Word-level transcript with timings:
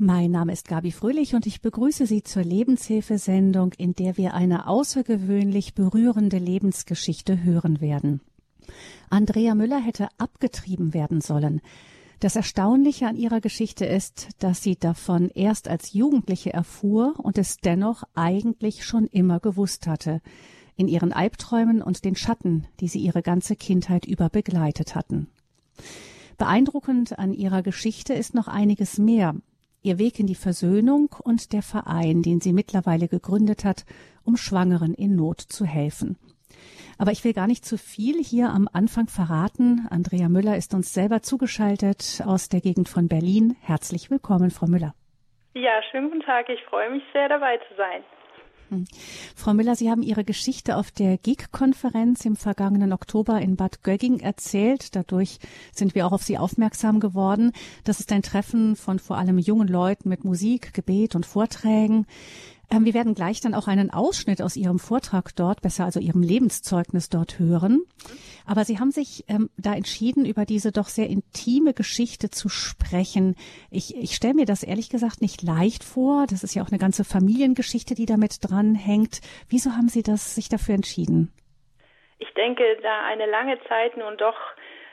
Mein 0.00 0.30
Name 0.30 0.52
ist 0.52 0.68
Gabi 0.68 0.92
Fröhlich 0.92 1.34
und 1.34 1.44
ich 1.44 1.60
begrüße 1.60 2.06
Sie 2.06 2.22
zur 2.22 2.44
Lebenshilfesendung, 2.44 3.72
in 3.78 3.94
der 3.94 4.16
wir 4.16 4.32
eine 4.32 4.68
außergewöhnlich 4.68 5.74
berührende 5.74 6.38
Lebensgeschichte 6.38 7.42
hören 7.42 7.80
werden. 7.80 8.20
Andrea 9.10 9.56
Müller 9.56 9.80
hätte 9.80 10.06
abgetrieben 10.16 10.94
werden 10.94 11.20
sollen. 11.20 11.60
Das 12.20 12.36
Erstaunliche 12.36 13.08
an 13.08 13.16
ihrer 13.16 13.40
Geschichte 13.40 13.86
ist, 13.86 14.28
dass 14.38 14.62
sie 14.62 14.76
davon 14.76 15.30
erst 15.30 15.66
als 15.66 15.92
Jugendliche 15.94 16.52
erfuhr 16.52 17.14
und 17.18 17.36
es 17.36 17.56
dennoch 17.56 18.04
eigentlich 18.14 18.84
schon 18.84 19.08
immer 19.08 19.40
gewusst 19.40 19.88
hatte, 19.88 20.20
in 20.76 20.86
ihren 20.86 21.12
Albträumen 21.12 21.82
und 21.82 22.04
den 22.04 22.14
Schatten, 22.14 22.68
die 22.78 22.86
sie 22.86 23.00
ihre 23.00 23.22
ganze 23.22 23.56
Kindheit 23.56 24.06
über 24.06 24.28
begleitet 24.28 24.94
hatten. 24.94 25.26
Beeindruckend 26.36 27.18
an 27.18 27.32
ihrer 27.32 27.62
Geschichte 27.64 28.14
ist 28.14 28.32
noch 28.32 28.46
einiges 28.46 28.98
mehr, 28.98 29.34
ihr 29.82 29.98
Weg 29.98 30.18
in 30.18 30.26
die 30.26 30.34
Versöhnung 30.34 31.14
und 31.22 31.52
der 31.52 31.62
Verein, 31.62 32.22
den 32.22 32.40
sie 32.40 32.52
mittlerweile 32.52 33.08
gegründet 33.08 33.64
hat, 33.64 33.84
um 34.24 34.36
Schwangeren 34.36 34.94
in 34.94 35.16
Not 35.16 35.40
zu 35.40 35.64
helfen. 35.64 36.18
Aber 36.98 37.12
ich 37.12 37.24
will 37.24 37.32
gar 37.32 37.46
nicht 37.46 37.64
zu 37.64 37.78
viel 37.78 38.22
hier 38.22 38.50
am 38.50 38.68
Anfang 38.72 39.06
verraten. 39.06 39.86
Andrea 39.90 40.28
Müller 40.28 40.56
ist 40.56 40.74
uns 40.74 40.92
selber 40.92 41.22
zugeschaltet 41.22 42.22
aus 42.26 42.48
der 42.48 42.60
Gegend 42.60 42.88
von 42.88 43.08
Berlin. 43.08 43.56
Herzlich 43.60 44.10
willkommen, 44.10 44.50
Frau 44.50 44.66
Müller. 44.66 44.94
Ja, 45.54 45.80
schönen 45.90 46.10
guten 46.10 46.22
Tag. 46.22 46.48
Ich 46.48 46.62
freue 46.64 46.90
mich 46.90 47.02
sehr, 47.12 47.28
dabei 47.28 47.58
zu 47.68 47.74
sein. 47.76 48.02
Hm. 48.70 48.84
Frau 49.34 49.54
Müller, 49.54 49.76
Sie 49.76 49.90
haben 49.90 50.02
Ihre 50.02 50.24
Geschichte 50.24 50.76
auf 50.76 50.90
der 50.90 51.16
GIG-Konferenz 51.16 52.24
im 52.24 52.36
vergangenen 52.36 52.92
Oktober 52.92 53.40
in 53.40 53.56
Bad 53.56 53.82
Gögging 53.82 54.20
erzählt. 54.20 54.94
Dadurch 54.94 55.38
sind 55.72 55.94
wir 55.94 56.06
auch 56.06 56.12
auf 56.12 56.22
Sie 56.22 56.38
aufmerksam 56.38 57.00
geworden. 57.00 57.52
Das 57.84 58.00
ist 58.00 58.12
ein 58.12 58.22
Treffen 58.22 58.76
von 58.76 58.98
vor 58.98 59.16
allem 59.16 59.38
jungen 59.38 59.68
Leuten 59.68 60.08
mit 60.08 60.24
Musik, 60.24 60.74
Gebet 60.74 61.14
und 61.14 61.24
Vorträgen. 61.24 62.06
Ähm, 62.70 62.84
wir 62.84 62.94
werden 62.94 63.14
gleich 63.14 63.40
dann 63.40 63.54
auch 63.54 63.66
einen 63.66 63.90
Ausschnitt 63.90 64.42
aus 64.42 64.56
Ihrem 64.56 64.78
Vortrag 64.78 65.34
dort, 65.36 65.62
besser 65.62 65.84
also 65.84 66.00
Ihrem 66.00 66.22
Lebenszeugnis 66.22 67.08
dort 67.08 67.38
hören. 67.38 67.82
Aber 68.46 68.64
Sie 68.64 68.78
haben 68.78 68.90
sich 68.90 69.24
ähm, 69.28 69.50
da 69.56 69.74
entschieden, 69.74 70.26
über 70.26 70.44
diese 70.44 70.72
doch 70.72 70.88
sehr 70.88 71.08
intime 71.08 71.74
Geschichte 71.74 72.30
zu 72.30 72.48
sprechen. 72.48 73.36
Ich, 73.70 73.96
ich 73.96 74.14
stelle 74.14 74.34
mir 74.34 74.46
das 74.46 74.62
ehrlich 74.62 74.90
gesagt 74.90 75.20
nicht 75.20 75.42
leicht 75.42 75.84
vor. 75.84 76.26
Das 76.28 76.42
ist 76.42 76.54
ja 76.54 76.62
auch 76.62 76.70
eine 76.70 76.78
ganze 76.78 77.04
Familiengeschichte, 77.04 77.94
die 77.94 78.06
damit 78.06 78.38
dranhängt. 78.42 79.20
Wieso 79.48 79.72
haben 79.72 79.88
Sie 79.88 80.02
das 80.02 80.34
sich 80.34 80.48
dafür 80.48 80.74
entschieden? 80.74 81.32
Ich 82.18 82.32
denke, 82.34 82.64
da 82.82 83.06
eine 83.06 83.26
lange 83.26 83.58
Zeit 83.68 83.96
nun 83.96 84.16
doch 84.16 84.36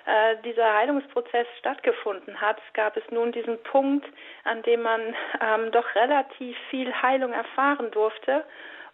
äh, 0.06 0.38
dieser 0.44 0.74
Heilungsprozess 0.74 1.48
stattgefunden 1.60 2.40
hat, 2.40 2.58
gab 2.74 2.98
es 2.98 3.04
nun 3.12 3.32
diesen 3.32 3.62
Punkt, 3.64 4.06
an 4.44 4.62
dem 4.64 4.82
man 4.82 5.02
ähm, 5.42 5.72
doch 5.72 5.96
relativ 5.96 6.58
viel 6.70 6.94
Heilung 7.02 7.34
erfahren 7.34 7.92
durfte 7.92 8.44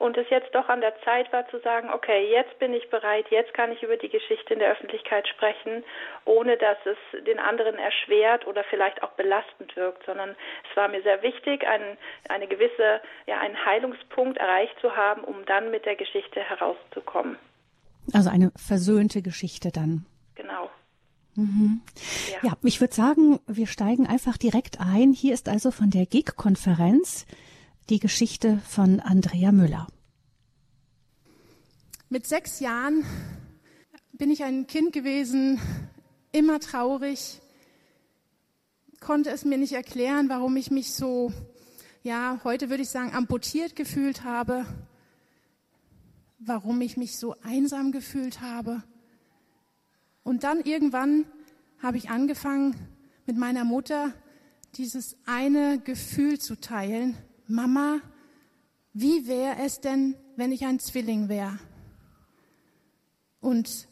und 0.01 0.17
es 0.17 0.27
jetzt 0.31 0.55
doch 0.55 0.67
an 0.67 0.81
der 0.81 0.99
Zeit 1.03 1.31
war 1.31 1.47
zu 1.49 1.59
sagen, 1.59 1.91
okay, 1.93 2.27
jetzt 2.31 2.57
bin 2.57 2.73
ich 2.73 2.89
bereit, 2.89 3.27
jetzt 3.29 3.53
kann 3.53 3.71
ich 3.71 3.83
über 3.83 3.97
die 3.97 4.09
Geschichte 4.09 4.53
in 4.53 4.59
der 4.59 4.71
Öffentlichkeit 4.71 5.27
sprechen, 5.27 5.83
ohne 6.25 6.57
dass 6.57 6.77
es 6.85 7.23
den 7.23 7.37
anderen 7.37 7.77
erschwert 7.77 8.47
oder 8.47 8.63
vielleicht 8.63 9.03
auch 9.03 9.11
belastend 9.11 9.75
wirkt, 9.75 10.03
sondern 10.07 10.31
es 10.31 10.75
war 10.75 10.87
mir 10.87 11.03
sehr 11.03 11.21
wichtig, 11.21 11.67
ein, 11.67 11.99
eine 12.29 12.47
gewisse, 12.47 12.99
ja, 13.27 13.39
einen 13.41 13.63
Heilungspunkt 13.63 14.39
erreicht 14.39 14.75
zu 14.81 14.95
haben, 14.95 15.23
um 15.23 15.45
dann 15.45 15.69
mit 15.69 15.85
der 15.85 15.95
Geschichte 15.95 16.39
herauszukommen. 16.39 17.37
Also 18.11 18.31
eine 18.31 18.51
versöhnte 18.55 19.21
Geschichte 19.21 19.69
dann. 19.71 20.07
Genau. 20.33 20.71
Mhm. 21.41 21.81
Ja. 22.43 22.49
ja, 22.49 22.57
ich 22.63 22.81
würde 22.81 22.93
sagen, 22.93 23.39
wir 23.47 23.67
steigen 23.67 24.07
einfach 24.07 24.37
direkt 24.37 24.79
ein. 24.79 25.13
Hier 25.13 25.33
ist 25.33 25.49
also 25.49 25.71
von 25.71 25.89
der 25.89 26.05
GIG-Konferenz 26.05 27.25
die 27.89 27.99
Geschichte 27.99 28.59
von 28.67 28.99
Andrea 28.99 29.51
Müller. 29.51 29.87
Mit 32.09 32.27
sechs 32.27 32.59
Jahren 32.59 33.05
bin 34.13 34.31
ich 34.31 34.43
ein 34.43 34.67
Kind 34.67 34.93
gewesen, 34.93 35.59
immer 36.31 36.59
traurig, 36.59 37.41
konnte 38.99 39.31
es 39.31 39.45
mir 39.45 39.57
nicht 39.57 39.73
erklären, 39.73 40.29
warum 40.29 40.55
ich 40.57 40.71
mich 40.71 40.93
so, 40.93 41.33
ja, 42.03 42.39
heute 42.43 42.69
würde 42.69 42.83
ich 42.83 42.89
sagen, 42.89 43.13
amputiert 43.13 43.75
gefühlt 43.75 44.23
habe, 44.23 44.65
warum 46.39 46.79
ich 46.81 46.97
mich 46.97 47.17
so 47.17 47.35
einsam 47.43 47.91
gefühlt 47.91 48.41
habe. 48.41 48.83
Und 50.23 50.43
dann 50.43 50.61
irgendwann 50.61 51.25
habe 51.81 51.97
ich 51.97 52.09
angefangen, 52.09 52.75
mit 53.25 53.37
meiner 53.37 53.63
Mutter 53.63 54.13
dieses 54.75 55.17
eine 55.25 55.79
Gefühl 55.79 56.39
zu 56.39 56.55
teilen. 56.59 57.17
Mama, 57.47 57.99
wie 58.93 59.27
wäre 59.27 59.57
es 59.63 59.79
denn, 59.81 60.15
wenn 60.35 60.51
ich 60.51 60.65
ein 60.65 60.79
Zwilling 60.79 61.29
wäre? 61.29 61.59
Und 63.39 63.87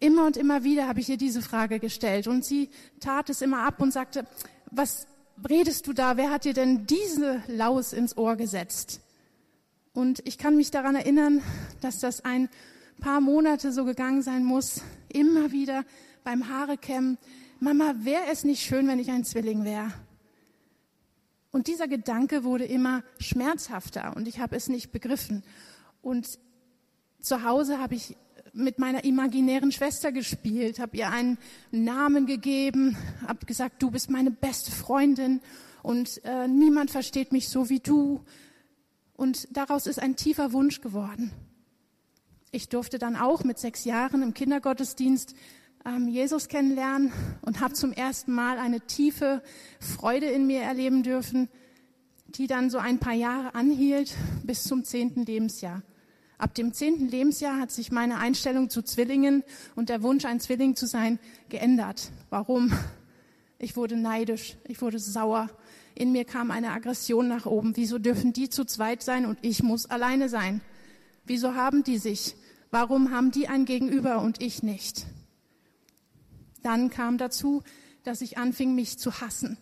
immer 0.00 0.26
und 0.26 0.36
immer 0.36 0.64
wieder 0.64 0.86
habe 0.86 1.00
ich 1.00 1.08
ihr 1.08 1.16
diese 1.16 1.42
Frage 1.42 1.78
gestellt. 1.80 2.26
Und 2.26 2.44
sie 2.44 2.70
tat 3.00 3.30
es 3.30 3.42
immer 3.42 3.62
ab 3.62 3.80
und 3.80 3.92
sagte, 3.92 4.24
was 4.70 5.06
redest 5.48 5.86
du 5.86 5.92
da? 5.92 6.16
Wer 6.16 6.30
hat 6.30 6.44
dir 6.44 6.54
denn 6.54 6.86
diese 6.86 7.42
Laus 7.48 7.92
ins 7.92 8.16
Ohr 8.16 8.36
gesetzt? 8.36 9.00
Und 9.92 10.20
ich 10.26 10.38
kann 10.38 10.56
mich 10.56 10.70
daran 10.70 10.94
erinnern, 10.94 11.42
dass 11.80 11.98
das 11.98 12.24
ein 12.24 12.48
paar 13.00 13.20
Monate 13.20 13.72
so 13.72 13.84
gegangen 13.84 14.22
sein 14.22 14.44
muss, 14.44 14.82
immer 15.08 15.52
wieder 15.52 15.84
beim 16.28 16.50
Haarekämmen, 16.50 17.16
Mama, 17.58 17.94
wäre 18.00 18.24
es 18.30 18.44
nicht 18.44 18.60
schön, 18.60 18.86
wenn 18.86 18.98
ich 18.98 19.10
ein 19.10 19.24
Zwilling 19.24 19.64
wäre? 19.64 19.90
Und 21.52 21.68
dieser 21.68 21.88
Gedanke 21.88 22.44
wurde 22.44 22.66
immer 22.66 23.02
schmerzhafter 23.18 24.14
und 24.14 24.28
ich 24.28 24.38
habe 24.38 24.54
es 24.54 24.68
nicht 24.68 24.92
begriffen. 24.92 25.42
Und 26.02 26.38
zu 27.22 27.44
Hause 27.44 27.78
habe 27.78 27.94
ich 27.94 28.14
mit 28.52 28.78
meiner 28.78 29.04
imaginären 29.04 29.72
Schwester 29.72 30.12
gespielt, 30.12 30.80
habe 30.80 30.98
ihr 30.98 31.08
einen 31.08 31.38
Namen 31.70 32.26
gegeben, 32.26 32.98
habe 33.26 33.46
gesagt, 33.46 33.82
du 33.82 33.90
bist 33.90 34.10
meine 34.10 34.30
beste 34.30 34.70
Freundin 34.70 35.40
und 35.82 36.22
äh, 36.24 36.46
niemand 36.46 36.90
versteht 36.90 37.32
mich 37.32 37.48
so 37.48 37.70
wie 37.70 37.80
du. 37.80 38.22
Und 39.14 39.48
daraus 39.56 39.86
ist 39.86 39.98
ein 39.98 40.14
tiefer 40.14 40.52
Wunsch 40.52 40.82
geworden. 40.82 41.32
Ich 42.50 42.68
durfte 42.68 42.98
dann 42.98 43.16
auch 43.16 43.44
mit 43.44 43.58
sechs 43.58 43.86
Jahren 43.86 44.22
im 44.22 44.34
Kindergottesdienst 44.34 45.34
ähm, 45.84 46.08
Jesus 46.08 46.48
kennenlernen 46.48 47.12
und 47.42 47.60
habe 47.60 47.74
zum 47.74 47.92
ersten 47.92 48.32
Mal 48.32 48.58
eine 48.58 48.80
tiefe 48.80 49.42
Freude 49.80 50.26
in 50.26 50.46
mir 50.46 50.62
erleben 50.62 51.02
dürfen, 51.02 51.48
die 52.26 52.46
dann 52.46 52.70
so 52.70 52.78
ein 52.78 52.98
paar 52.98 53.14
Jahre 53.14 53.54
anhielt 53.54 54.14
bis 54.44 54.64
zum 54.64 54.84
zehnten 54.84 55.24
Lebensjahr. 55.24 55.82
Ab 56.38 56.54
dem 56.54 56.72
zehnten 56.72 57.08
Lebensjahr 57.08 57.58
hat 57.58 57.72
sich 57.72 57.90
meine 57.90 58.18
Einstellung 58.18 58.70
zu 58.70 58.82
Zwillingen 58.82 59.42
und 59.74 59.88
der 59.88 60.02
Wunsch, 60.02 60.24
ein 60.24 60.38
Zwilling 60.38 60.76
zu 60.76 60.86
sein, 60.86 61.18
geändert. 61.48 62.12
Warum? 62.30 62.72
Ich 63.58 63.76
wurde 63.76 63.96
neidisch, 63.96 64.56
ich 64.68 64.80
wurde 64.80 65.00
sauer. 65.00 65.48
In 65.96 66.12
mir 66.12 66.24
kam 66.24 66.52
eine 66.52 66.70
Aggression 66.70 67.26
nach 67.26 67.44
oben. 67.44 67.76
Wieso 67.76 67.98
dürfen 67.98 68.32
die 68.32 68.48
zu 68.48 68.64
zweit 68.64 69.02
sein 69.02 69.26
und 69.26 69.38
ich 69.42 69.64
muss 69.64 69.86
alleine 69.86 70.28
sein? 70.28 70.60
Wieso 71.24 71.56
haben 71.56 71.82
die 71.82 71.98
sich? 71.98 72.36
Warum 72.70 73.10
haben 73.10 73.32
die 73.32 73.48
ein 73.48 73.64
Gegenüber 73.64 74.20
und 74.20 74.40
ich 74.40 74.62
nicht? 74.62 75.06
Dann 76.68 76.90
kam 76.90 77.16
dazu, 77.16 77.62
dass 78.02 78.20
ich 78.20 78.36
anfing, 78.36 78.74
mich 78.74 78.98
zu 78.98 79.22
hassen. 79.22 79.56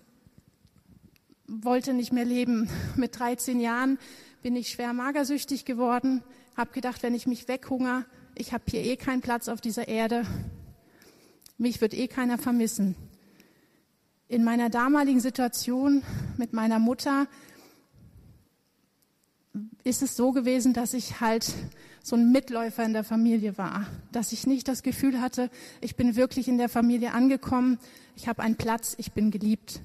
Wollte 1.46 1.94
nicht 1.94 2.12
mehr 2.12 2.24
leben. 2.24 2.68
Mit 2.96 3.16
13 3.16 3.60
Jahren 3.60 4.00
bin 4.42 4.56
ich 4.56 4.70
schwer 4.70 4.92
magersüchtig 4.92 5.64
geworden, 5.64 6.24
habe 6.56 6.72
gedacht, 6.72 7.04
wenn 7.04 7.14
ich 7.14 7.28
mich 7.28 7.46
weghunger, 7.46 8.06
ich 8.34 8.52
habe 8.52 8.64
hier 8.68 8.84
eh 8.84 8.96
keinen 8.96 9.20
Platz 9.20 9.46
auf 9.46 9.60
dieser 9.60 9.86
Erde, 9.86 10.26
mich 11.58 11.80
wird 11.80 11.94
eh 11.94 12.08
keiner 12.08 12.38
vermissen. 12.38 12.96
In 14.26 14.42
meiner 14.42 14.68
damaligen 14.68 15.20
Situation 15.20 16.02
mit 16.36 16.54
meiner 16.54 16.80
Mutter 16.80 17.28
ist 19.84 20.02
es 20.02 20.16
so 20.16 20.32
gewesen, 20.32 20.72
dass 20.72 20.92
ich 20.92 21.20
halt 21.20 21.54
so 22.06 22.14
ein 22.14 22.30
Mitläufer 22.30 22.84
in 22.84 22.92
der 22.92 23.02
Familie 23.02 23.58
war, 23.58 23.84
dass 24.12 24.30
ich 24.30 24.46
nicht 24.46 24.68
das 24.68 24.84
Gefühl 24.84 25.20
hatte, 25.20 25.50
ich 25.80 25.96
bin 25.96 26.14
wirklich 26.14 26.46
in 26.46 26.56
der 26.56 26.68
Familie 26.68 27.12
angekommen, 27.12 27.80
ich 28.14 28.28
habe 28.28 28.44
einen 28.44 28.54
Platz, 28.54 28.94
ich 28.96 29.10
bin 29.10 29.32
geliebt. 29.32 29.80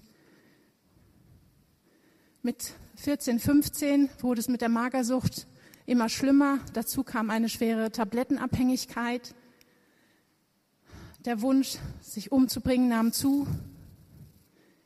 Mit 2.44 2.74
14, 2.98 3.40
15 3.40 4.08
wurde 4.20 4.40
es 4.40 4.50
mit 4.50 4.62
der 4.62 4.70
Magersucht 4.70 5.48
immer 5.88 6.10
schlimmer. 6.10 6.60
Dazu 6.74 7.04
kam 7.04 7.32
eine 7.32 7.50
schwere 7.50 7.92
Tablettenabhängigkeit. 7.92 9.34
Der 11.26 11.42
Wunsch, 11.42 11.80
sich 12.02 12.32
umzubringen, 12.32 12.90
nahm 12.90 13.14
zu. 13.14 13.48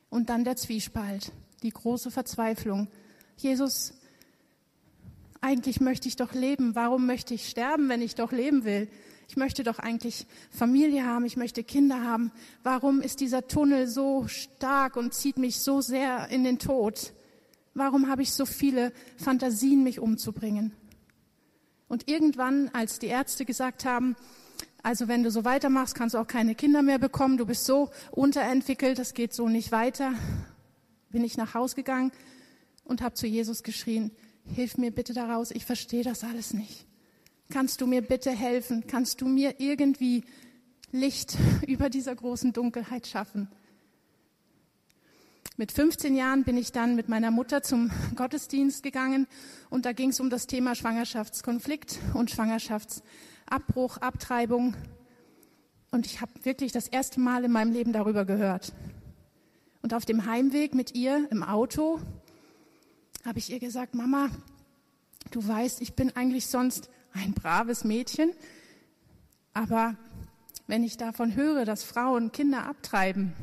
Und 0.09 0.29
dann 0.29 0.45
der 0.45 0.55
Zwiespalt, 0.55 1.33
die 1.63 1.71
große 1.71 2.11
Verzweiflung. 2.11 2.87
Jesus, 3.35 3.93
eigentlich 5.45 5.79
möchte 5.79 6.07
ich 6.07 6.15
doch 6.15 6.33
leben. 6.33 6.73
Warum 6.73 7.05
möchte 7.05 7.35
ich 7.35 7.47
sterben, 7.47 7.87
wenn 7.87 8.01
ich 8.01 8.15
doch 8.15 8.31
leben 8.31 8.65
will? 8.65 8.89
Ich 9.27 9.37
möchte 9.37 9.63
doch 9.63 9.77
eigentlich 9.77 10.25
Familie 10.49 11.05
haben, 11.05 11.23
ich 11.23 11.37
möchte 11.37 11.63
Kinder 11.63 12.03
haben. 12.03 12.31
Warum 12.63 12.99
ist 12.99 13.19
dieser 13.19 13.47
Tunnel 13.47 13.87
so 13.87 14.27
stark 14.27 14.95
und 14.95 15.13
zieht 15.13 15.37
mich 15.37 15.59
so 15.59 15.81
sehr 15.81 16.29
in 16.29 16.43
den 16.43 16.57
Tod? 16.57 17.13
Warum 17.75 18.09
habe 18.09 18.23
ich 18.23 18.33
so 18.33 18.45
viele 18.47 18.91
Fantasien, 19.17 19.83
mich 19.83 19.99
umzubringen? 19.99 20.73
Und 21.87 22.09
irgendwann, 22.09 22.69
als 22.73 22.97
die 22.97 23.07
Ärzte 23.07 23.45
gesagt 23.45 23.85
haben, 23.85 24.15
also 24.81 25.07
wenn 25.07 25.21
du 25.21 25.29
so 25.29 25.45
weitermachst, 25.45 25.93
kannst 25.93 26.15
du 26.15 26.19
auch 26.19 26.27
keine 26.27 26.55
Kinder 26.55 26.81
mehr 26.81 26.97
bekommen, 26.97 27.37
du 27.37 27.45
bist 27.45 27.65
so 27.65 27.91
unterentwickelt, 28.09 28.97
das 28.97 29.13
geht 29.13 29.33
so 29.33 29.47
nicht 29.47 29.71
weiter, 29.71 30.13
bin 31.11 31.23
ich 31.23 31.37
nach 31.37 31.53
Haus 31.53 31.75
gegangen 31.75 32.11
und 32.83 33.01
habe 33.01 33.13
zu 33.13 33.27
Jesus 33.27 33.61
geschrien, 33.61 34.11
hilf 34.53 34.77
mir 34.77 34.91
bitte 34.91 35.13
daraus, 35.13 35.51
ich 35.51 35.65
verstehe 35.65 36.03
das 36.03 36.23
alles 36.23 36.53
nicht. 36.53 36.85
Kannst 37.49 37.81
du 37.81 37.87
mir 37.87 38.01
bitte 38.01 38.31
helfen? 38.31 38.85
Kannst 38.87 39.21
du 39.21 39.27
mir 39.27 39.55
irgendwie 39.59 40.23
Licht 40.91 41.37
über 41.67 41.89
dieser 41.89 42.15
großen 42.15 42.53
Dunkelheit 42.53 43.07
schaffen? 43.07 43.49
Mit 45.57 45.71
15 45.71 46.15
Jahren 46.15 46.43
bin 46.43 46.57
ich 46.57 46.73
dann 46.73 46.95
mit 46.95 47.07
meiner 47.07 47.31
Mutter 47.31 47.61
zum 47.63 47.89
Gottesdienst 48.15 48.83
gegangen 48.83 49.27
und 49.69 49.85
da 49.85 49.93
ging 49.93 50.09
es 50.09 50.19
um 50.19 50.29
das 50.29 50.47
Thema 50.47 50.75
Schwangerschaftskonflikt 50.75 51.99
und 52.13 52.29
Schwangerschaftsabbruch, 52.29 53.97
Abtreibung. 53.97 54.75
Und 55.91 56.05
ich 56.07 56.19
habe 56.19 56.31
wirklich 56.43 56.73
das 56.73 56.87
erste 56.87 57.21
Mal 57.21 57.45
in 57.45 57.51
meinem 57.51 57.71
Leben 57.71 57.93
darüber 57.93 58.25
gehört. 58.25 58.73
Und 59.81 59.93
auf 59.93 60.03
dem 60.03 60.25
Heimweg 60.25 60.73
mit 60.73 60.93
ihr 60.93 61.27
im 61.31 61.41
Auto 61.41 62.01
habe 63.25 63.39
ich 63.39 63.51
ihr 63.51 63.59
gesagt, 63.59 63.95
Mama, 63.95 64.29
du 65.31 65.45
weißt, 65.45 65.81
ich 65.81 65.93
bin 65.93 66.15
eigentlich 66.15 66.45
sonst 66.45 66.89
ein 67.11 67.33
braves 67.33 67.83
Mädchen, 67.83 68.31
aber 69.53 69.95
wenn 70.67 70.83
ich 70.83 70.97
davon 70.97 71.35
höre, 71.35 71.65
dass 71.65 71.83
Frauen 71.83 72.31
Kinder 72.31 72.67
abtreiben, 72.67 73.33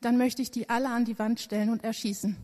dann 0.00 0.18
möchte 0.18 0.40
ich 0.40 0.52
die 0.52 0.70
alle 0.70 0.88
an 0.88 1.04
die 1.04 1.18
Wand 1.18 1.40
stellen 1.40 1.70
und 1.70 1.82
erschießen. 1.82 2.36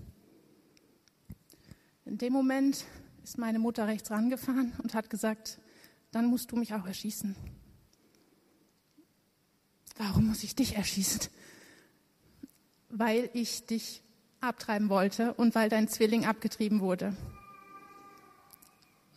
In 2.07 2.19
dem 2.19 2.33
Moment 2.33 2.85
ist 3.23 3.39
meine 3.39 3.59
Mutter 3.59 3.87
rechts 3.87 4.11
rangefahren 4.11 4.73
und 4.83 4.95
hat 4.95 5.11
gesagt, 5.11 5.61
dann 6.11 6.27
musst 6.27 6.51
du 6.51 6.57
mich 6.57 6.75
auch 6.75 6.87
erschießen. 6.87 7.37
Warum 9.97 10.29
muss 10.29 10.43
ich 10.43 10.57
dich 10.57 10.77
erschießen? 10.77 11.29
Weil 12.89 13.31
ich 13.33 13.67
dich 13.67 14.03
abtreiben 14.41 14.89
wollte 14.89 15.35
und 15.35 15.55
weil 15.55 15.69
dein 15.69 15.89
Zwilling 15.89 16.27
abgetrieben 16.27 16.81
wurde. 16.81 17.17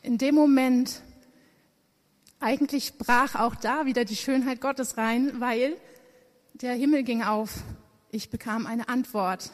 In 0.01 0.17
dem 0.17 0.35
Moment, 0.35 1.01
eigentlich 2.39 2.97
brach 2.97 3.35
auch 3.35 3.55
da 3.55 3.85
wieder 3.85 4.05
die 4.05 4.15
Schönheit 4.15 4.61
Gottes 4.61 4.97
rein, 4.97 5.39
weil 5.39 5.77
der 6.53 6.73
Himmel 6.73 7.03
ging 7.03 7.23
auf 7.23 7.63
ich 8.13 8.29
bekam 8.29 8.67
eine 8.67 8.89
Antwort. 8.89 9.51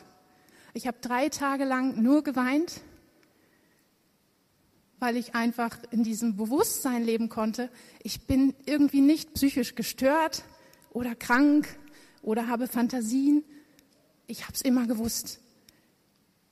Ich 0.73 0.87
habe 0.87 0.97
drei 0.99 1.29
Tage 1.29 1.63
lang 1.63 2.01
nur 2.01 2.23
geweint, 2.23 2.81
weil 4.99 5.15
ich 5.15 5.35
einfach 5.35 5.77
in 5.91 6.03
diesem 6.03 6.35
Bewusstsein 6.35 7.03
leben 7.03 7.29
konnte, 7.29 7.69
ich 8.01 8.25
bin 8.25 8.55
irgendwie 8.65 9.01
nicht 9.01 9.35
psychisch 9.35 9.75
gestört 9.75 10.43
oder 10.89 11.13
krank 11.13 11.67
oder 12.23 12.47
habe 12.47 12.67
Fantasien. 12.67 13.43
Ich 14.25 14.43
habe 14.43 14.53
es 14.53 14.61
immer 14.61 14.87
gewusst. 14.87 15.39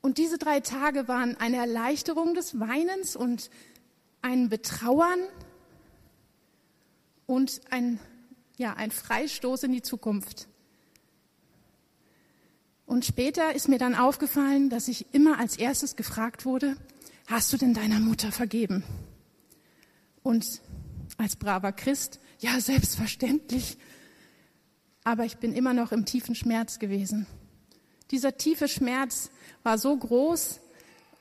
Und 0.06 0.20
diese 0.20 0.38
drei 0.38 0.60
Tage 0.60 1.08
waren 1.08 1.36
eine 1.38 1.58
Erleichterung 1.58 2.36
des 2.36 2.60
Weinens 2.60 3.16
und 3.16 3.50
ein 4.22 4.50
Betrauern 4.50 5.18
und 7.26 7.60
ein, 7.72 8.00
ja, 8.56 8.76
ein 8.76 8.92
Freistoß 8.92 9.64
in 9.64 9.72
die 9.72 9.82
Zukunft. 9.82 10.48
Und 12.86 13.04
später 13.04 13.56
ist 13.56 13.68
mir 13.68 13.80
dann 13.80 13.96
aufgefallen, 13.96 14.70
dass 14.70 14.90
ich 14.90 15.12
immer 15.12 15.40
als 15.40 15.58
erstes 15.58 15.96
gefragt 15.96 16.46
wurde, 16.46 16.78
hast 17.26 17.52
du 17.52 17.58
denn 17.58 17.74
deiner 17.74 18.00
Mutter 18.00 18.32
vergeben? 18.32 18.84
Und 20.22 20.62
als 21.18 21.36
braver 21.36 21.72
Christ, 21.72 22.20
ja, 22.42 22.62
selbstverständlich. 22.62 23.80
Aber 25.04 25.26
ich 25.26 25.38
bin 25.38 25.52
immer 25.52 25.74
noch 25.74 25.92
im 25.92 26.06
tiefen 26.06 26.36
Schmerz 26.36 26.78
gewesen. 26.78 27.26
Dieser 28.12 28.38
tiefe 28.38 28.68
Schmerz 28.68 29.32
war 29.66 29.78
so 29.78 29.96
groß 29.98 30.60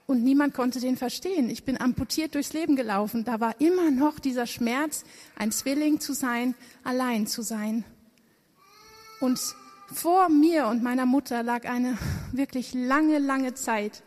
und 0.07 0.23
niemand 0.23 0.55
konnte 0.55 0.81
den 0.81 0.97
verstehen. 0.97 1.49
Ich 1.49 1.65
bin 1.65 1.81
amputiert 1.81 2.35
durchs 2.35 2.53
Leben 2.53 2.77
gelaufen. 2.77 3.25
Da 3.25 3.41
war 3.41 3.61
immer 3.61 3.91
noch 3.91 4.19
dieser 4.19 4.47
Schmerz, 4.47 5.05
ein 5.37 5.51
Zwilling 5.51 5.99
zu 5.99 6.13
sein, 6.13 6.55
allein 6.83 7.27
zu 7.27 7.43
sein. 7.43 7.85
Und 9.21 9.41
vor 9.93 10.29
mir 10.29 10.67
und 10.67 10.83
meiner 10.83 11.07
Mutter 11.07 11.43
lag 11.43 11.65
eine 11.65 11.97
wirklich 12.33 12.75
lange, 12.75 13.19
lange 13.19 13.55
Zeit 13.55 14.03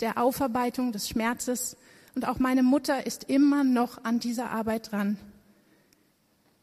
der 0.00 0.18
Aufarbeitung 0.18 0.92
des 0.92 1.08
Schmerzes 1.08 1.76
und 2.14 2.26
auch 2.26 2.38
meine 2.38 2.62
Mutter 2.62 3.06
ist 3.06 3.24
immer 3.24 3.62
noch 3.62 4.02
an 4.04 4.20
dieser 4.20 4.50
Arbeit 4.50 4.90
dran. 4.90 5.18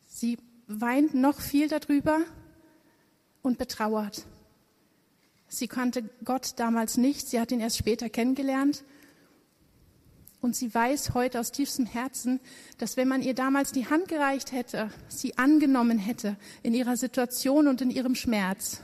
Sie 0.07 0.39
weint 0.67 1.13
noch 1.13 1.39
viel 1.39 1.67
darüber 1.67 2.21
und 3.43 3.59
betrauert. 3.59 4.25
Sie 5.53 5.67
kannte 5.67 6.09
Gott 6.25 6.53
damals 6.55 6.97
nicht, 6.97 7.27
sie 7.27 7.39
hat 7.39 7.51
ihn 7.51 7.59
erst 7.59 7.77
später 7.77 8.09
kennengelernt 8.09 8.83
und 10.41 10.55
sie 10.55 10.73
weiß 10.73 11.13
heute 11.13 11.39
aus 11.39 11.51
tiefstem 11.51 11.85
Herzen, 11.85 12.39
dass 12.79 12.97
wenn 12.97 13.07
man 13.07 13.21
ihr 13.21 13.35
damals 13.35 13.71
die 13.71 13.87
Hand 13.87 14.07
gereicht 14.07 14.51
hätte, 14.51 14.89
sie 15.09 15.37
angenommen 15.37 15.99
hätte 15.99 16.37
in 16.63 16.73
ihrer 16.73 16.97
Situation 16.97 17.67
und 17.67 17.81
in 17.81 17.91
ihrem 17.91 18.15
Schmerz, 18.15 18.81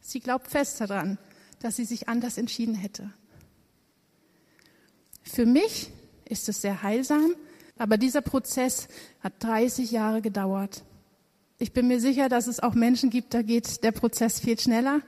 sie 0.00 0.18
glaubt 0.18 0.48
fest 0.48 0.80
daran, 0.80 1.16
dass 1.60 1.76
sie 1.76 1.84
sich 1.84 2.08
anders 2.08 2.36
entschieden 2.36 2.74
hätte. 2.74 3.12
Für 5.22 5.46
mich 5.46 5.92
ist 6.24 6.48
es 6.48 6.60
sehr 6.60 6.82
heilsam, 6.82 7.36
aber 7.78 7.98
dieser 7.98 8.20
Prozess 8.20 8.88
hat 9.20 9.34
30 9.44 9.92
Jahre 9.92 10.22
gedauert. 10.22 10.82
Ich 11.58 11.72
bin 11.72 11.88
mir 11.88 12.00
sicher, 12.00 12.28
dass 12.28 12.48
es 12.48 12.60
auch 12.60 12.74
Menschen 12.74 13.08
gibt, 13.08 13.32
da 13.32 13.40
geht 13.40 13.82
der 13.82 13.92
Prozess 13.92 14.40
viel 14.40 14.58
schneller. 14.58 15.00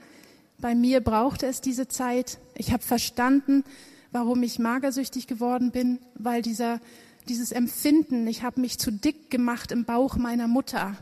Bei 0.59 0.75
mir 0.75 1.01
brauchte 1.03 1.47
es 1.47 1.61
diese 1.61 1.89
Zeit. 1.89 2.39
Ich 2.57 2.73
habe 2.73 2.83
verstanden, 2.83 3.65
warum 4.13 4.43
ich 4.43 4.59
magersüchtig 4.59 5.27
geworden 5.27 5.73
bin, 5.73 5.99
weil 6.15 6.41
dieser, 6.41 6.81
dieses 7.29 7.53
Empfinden, 7.53 8.27
ich 8.27 8.43
habe 8.43 8.63
mich 8.63 8.79
zu 8.79 8.91
dick 8.91 9.31
gemacht 9.31 9.73
im 9.73 9.85
Bauch 9.85 10.17
meiner 10.17 10.49
Mutter, 10.49 10.97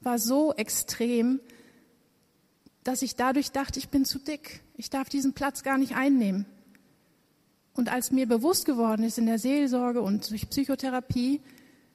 war 0.00 0.20
so 0.20 0.54
extrem, 0.54 1.40
dass 2.84 3.02
ich 3.02 3.16
dadurch 3.16 3.50
dachte, 3.50 3.80
ich 3.80 3.88
bin 3.88 4.04
zu 4.04 4.20
dick, 4.20 4.60
ich 4.76 4.90
darf 4.90 5.08
diesen 5.08 5.32
Platz 5.32 5.64
gar 5.64 5.76
nicht 5.76 5.96
einnehmen. 5.96 6.46
Und 7.74 7.90
als 7.90 8.12
mir 8.12 8.28
bewusst 8.28 8.64
geworden 8.64 9.02
ist 9.02 9.18
in 9.18 9.26
der 9.26 9.40
Seelsorge 9.40 10.02
und 10.02 10.30
durch 10.30 10.48
Psychotherapie, 10.48 11.40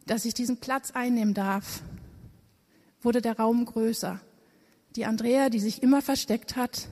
dass 0.06 0.26
ich 0.26 0.34
diesen 0.34 0.58
Platz 0.58 0.92
einnehmen 0.92 1.34
darf, 1.34 1.82
wurde 3.04 3.22
der 3.22 3.38
Raum 3.38 3.66
größer. 3.66 4.20
Die 4.96 5.06
Andrea, 5.06 5.50
die 5.50 5.60
sich 5.60 5.82
immer 5.82 6.02
versteckt 6.02 6.56
hat, 6.56 6.88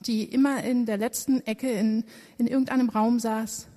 die 0.00 0.24
immer 0.24 0.62
in 0.64 0.86
der 0.86 0.96
letzten 0.96 1.40
Ecke 1.46 1.70
in, 1.70 2.04
in 2.38 2.46
irgendeinem 2.46 2.88
Raum 2.88 3.18
saß, 3.20 3.68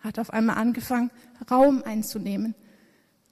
hat 0.00 0.18
auf 0.18 0.32
einmal 0.32 0.56
angefangen, 0.56 1.10
Raum 1.50 1.82
einzunehmen. 1.82 2.54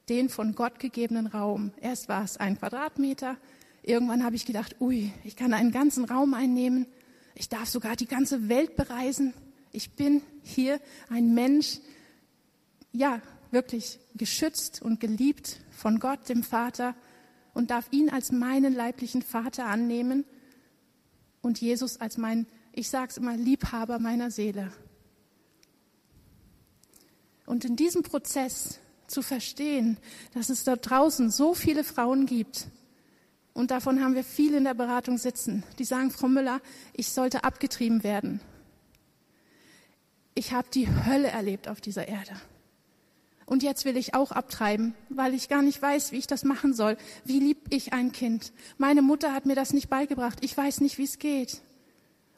Den 0.09 0.29
von 0.29 0.55
Gott 0.55 0.79
gegebenen 0.79 1.27
Raum. 1.27 1.71
Erst 1.79 2.09
war 2.09 2.23
es 2.23 2.37
ein 2.37 2.57
Quadratmeter. 2.57 3.37
Irgendwann 3.83 4.23
habe 4.23 4.35
ich 4.35 4.45
gedacht, 4.45 4.75
ui, 4.79 5.11
ich 5.23 5.35
kann 5.35 5.53
einen 5.53 5.71
ganzen 5.71 6.05
Raum 6.05 6.33
einnehmen. 6.33 6.87
Ich 7.35 7.49
darf 7.49 7.69
sogar 7.69 7.95
die 7.95 8.07
ganze 8.07 8.49
Welt 8.49 8.75
bereisen. 8.75 9.33
Ich 9.71 9.91
bin 9.91 10.21
hier 10.43 10.79
ein 11.09 11.33
Mensch, 11.33 11.79
ja, 12.91 13.21
wirklich 13.51 13.99
geschützt 14.15 14.81
und 14.81 14.99
geliebt 14.99 15.59
von 15.71 15.99
Gott, 15.99 16.27
dem 16.29 16.43
Vater, 16.43 16.95
und 17.53 17.71
darf 17.71 17.87
ihn 17.91 18.09
als 18.09 18.31
meinen 18.31 18.73
leiblichen 18.73 19.21
Vater 19.21 19.65
annehmen 19.65 20.25
und 21.41 21.59
Jesus 21.59 21.99
als 21.99 22.17
mein, 22.17 22.47
ich 22.73 22.89
sage 22.89 23.09
es 23.09 23.17
immer, 23.17 23.35
Liebhaber 23.35 23.99
meiner 23.99 24.31
Seele. 24.31 24.71
Und 27.45 27.65
in 27.65 27.75
diesem 27.75 28.03
Prozess 28.03 28.79
zu 29.07 29.21
verstehen, 29.21 29.97
dass 30.33 30.49
es 30.49 30.63
dort 30.63 30.89
draußen 30.89 31.29
so 31.29 31.53
viele 31.53 31.83
Frauen 31.83 32.25
gibt, 32.25 32.67
und 33.53 33.71
davon 33.71 34.01
haben 34.01 34.15
wir 34.15 34.23
viele 34.23 34.57
in 34.57 34.63
der 34.63 34.73
Beratung 34.73 35.17
sitzen, 35.17 35.63
die 35.77 35.83
sagen, 35.83 36.11
Frau 36.11 36.27
Müller, 36.27 36.61
ich 36.93 37.09
sollte 37.09 37.43
abgetrieben 37.43 38.03
werden. 38.03 38.39
Ich 40.33 40.53
habe 40.53 40.69
die 40.73 40.87
Hölle 40.87 41.27
erlebt 41.27 41.67
auf 41.67 41.81
dieser 41.81 42.07
Erde. 42.07 42.31
Und 43.51 43.63
jetzt 43.63 43.83
will 43.83 43.97
ich 43.97 44.13
auch 44.13 44.31
abtreiben, 44.31 44.93
weil 45.09 45.33
ich 45.33 45.49
gar 45.49 45.61
nicht 45.61 45.81
weiß, 45.81 46.13
wie 46.13 46.17
ich 46.17 46.25
das 46.25 46.45
machen 46.45 46.73
soll. 46.73 46.95
Wie 47.25 47.41
lieb 47.41 47.57
ich 47.69 47.91
ein 47.91 48.13
Kind? 48.13 48.53
Meine 48.77 49.01
Mutter 49.01 49.33
hat 49.33 49.45
mir 49.45 49.55
das 49.55 49.73
nicht 49.73 49.89
beigebracht. 49.89 50.37
Ich 50.39 50.55
weiß 50.55 50.79
nicht, 50.79 50.97
wie 50.97 51.03
es 51.03 51.19
geht. 51.19 51.61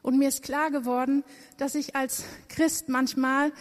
Und 0.02 0.18
mir 0.18 0.28
ist 0.28 0.42
klar 0.42 0.72
geworden, 0.72 1.24
dass 1.58 1.76
ich 1.76 1.96
als 1.96 2.24
Christ 2.50 2.90
manchmal 2.90 3.52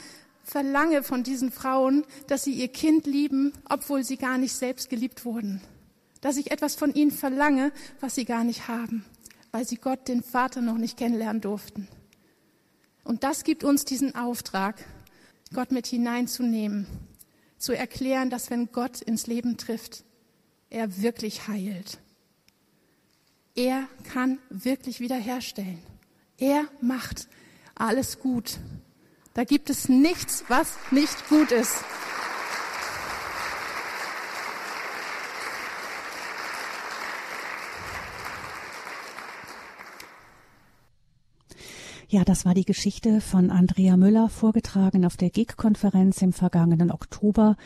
verlange 0.43 1.03
von 1.03 1.25
diesen 1.25 1.53
Frauen, 1.53 2.07
dass 2.27 2.45
sie 2.45 2.55
ihr 2.55 2.69
Kind 2.69 3.07
lieben, 3.07 3.53
obwohl 3.69 4.03
sie 4.03 4.17
gar 4.17 4.39
nicht 4.39 4.55
selbst 4.55 4.89
geliebt 4.89 5.27
wurden. 5.27 5.61
Dass 6.23 6.39
ich 6.39 6.53
etwas 6.53 6.75
von 6.75 6.95
ihnen 6.95 7.11
verlange, 7.11 7.71
was 8.01 8.15
sie 8.15 8.25
gar 8.25 8.45
nicht 8.45 8.67
haben, 8.69 9.05
weil 9.51 9.69
sie 9.69 9.77
Gott, 9.77 10.09
den 10.09 10.23
Vater, 10.23 10.63
noch 10.63 10.79
nicht 10.79 10.97
kennenlernen 10.97 11.43
durften. 11.43 11.87
Und 13.05 13.25
das 13.25 13.45
gibt 13.45 13.63
uns 13.63 13.85
diesen 13.85 14.15
Auftrag, 14.15 14.83
Gott 15.53 15.71
mit 15.71 15.87
hineinzunehmen, 15.87 16.87
zu 17.63 17.73
erklären, 17.77 18.29
dass 18.29 18.51
wenn 18.51 18.73
Gott 18.73 19.01
ins 19.01 19.29
Leben 19.29 19.57
trifft, 19.57 20.03
er 20.69 21.01
wirklich 21.01 21.47
heilt. 21.47 22.01
Er 23.55 23.87
kann 24.13 24.41
wirklich 24.51 24.99
wiederherstellen. 24.99 25.81
Er 26.39 26.65
macht 26.81 27.29
alles 27.77 28.19
gut. 28.19 28.59
Da 29.35 29.45
gibt 29.45 29.71
es 29.71 29.89
nichts, 29.89 30.45
was 30.49 30.77
nicht 30.91 31.29
gut 31.29 31.53
ist. 31.53 31.85
Ja, 42.13 42.25
das 42.27 42.45
war 42.45 42.53
die 42.53 42.67
Geschichte 42.67 43.23
von 43.23 43.51
Andrea 43.51 43.97
Müller, 43.97 44.29
vorgetragen 44.29 45.07
auf 45.07 45.17
der 45.17 45.31
GIG-Konferenz 45.31 46.21
im 46.21 46.35
vergangenen 46.35 46.91
Oktober. 46.91 47.57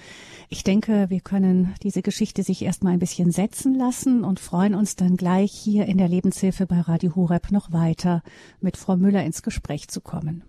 Ich 0.49 0.63
denke, 0.63 1.11
wir 1.11 1.19
können 1.19 1.75
diese 1.83 2.01
Geschichte 2.01 2.45
sich 2.45 2.63
erstmal 2.63 2.93
ein 2.93 3.01
bisschen 3.01 3.33
setzen 3.33 3.75
lassen 3.75 4.23
und 4.23 4.39
freuen 4.39 4.77
uns 4.77 4.95
dann 4.95 5.17
gleich 5.17 5.51
hier 5.51 5.87
in 5.87 5.99
der 5.99 6.07
Lebenshilfe 6.07 6.65
bei 6.65 6.81
Radio 6.81 7.17
Horeb 7.17 7.51
noch 7.51 7.73
weiter 7.73 8.23
mit 8.61 8.77
Frau 8.77 8.97
Müller 8.97 9.25
ins 9.25 9.43
Gespräch 9.43 9.89
zu 9.89 10.01
kommen. 10.01 10.45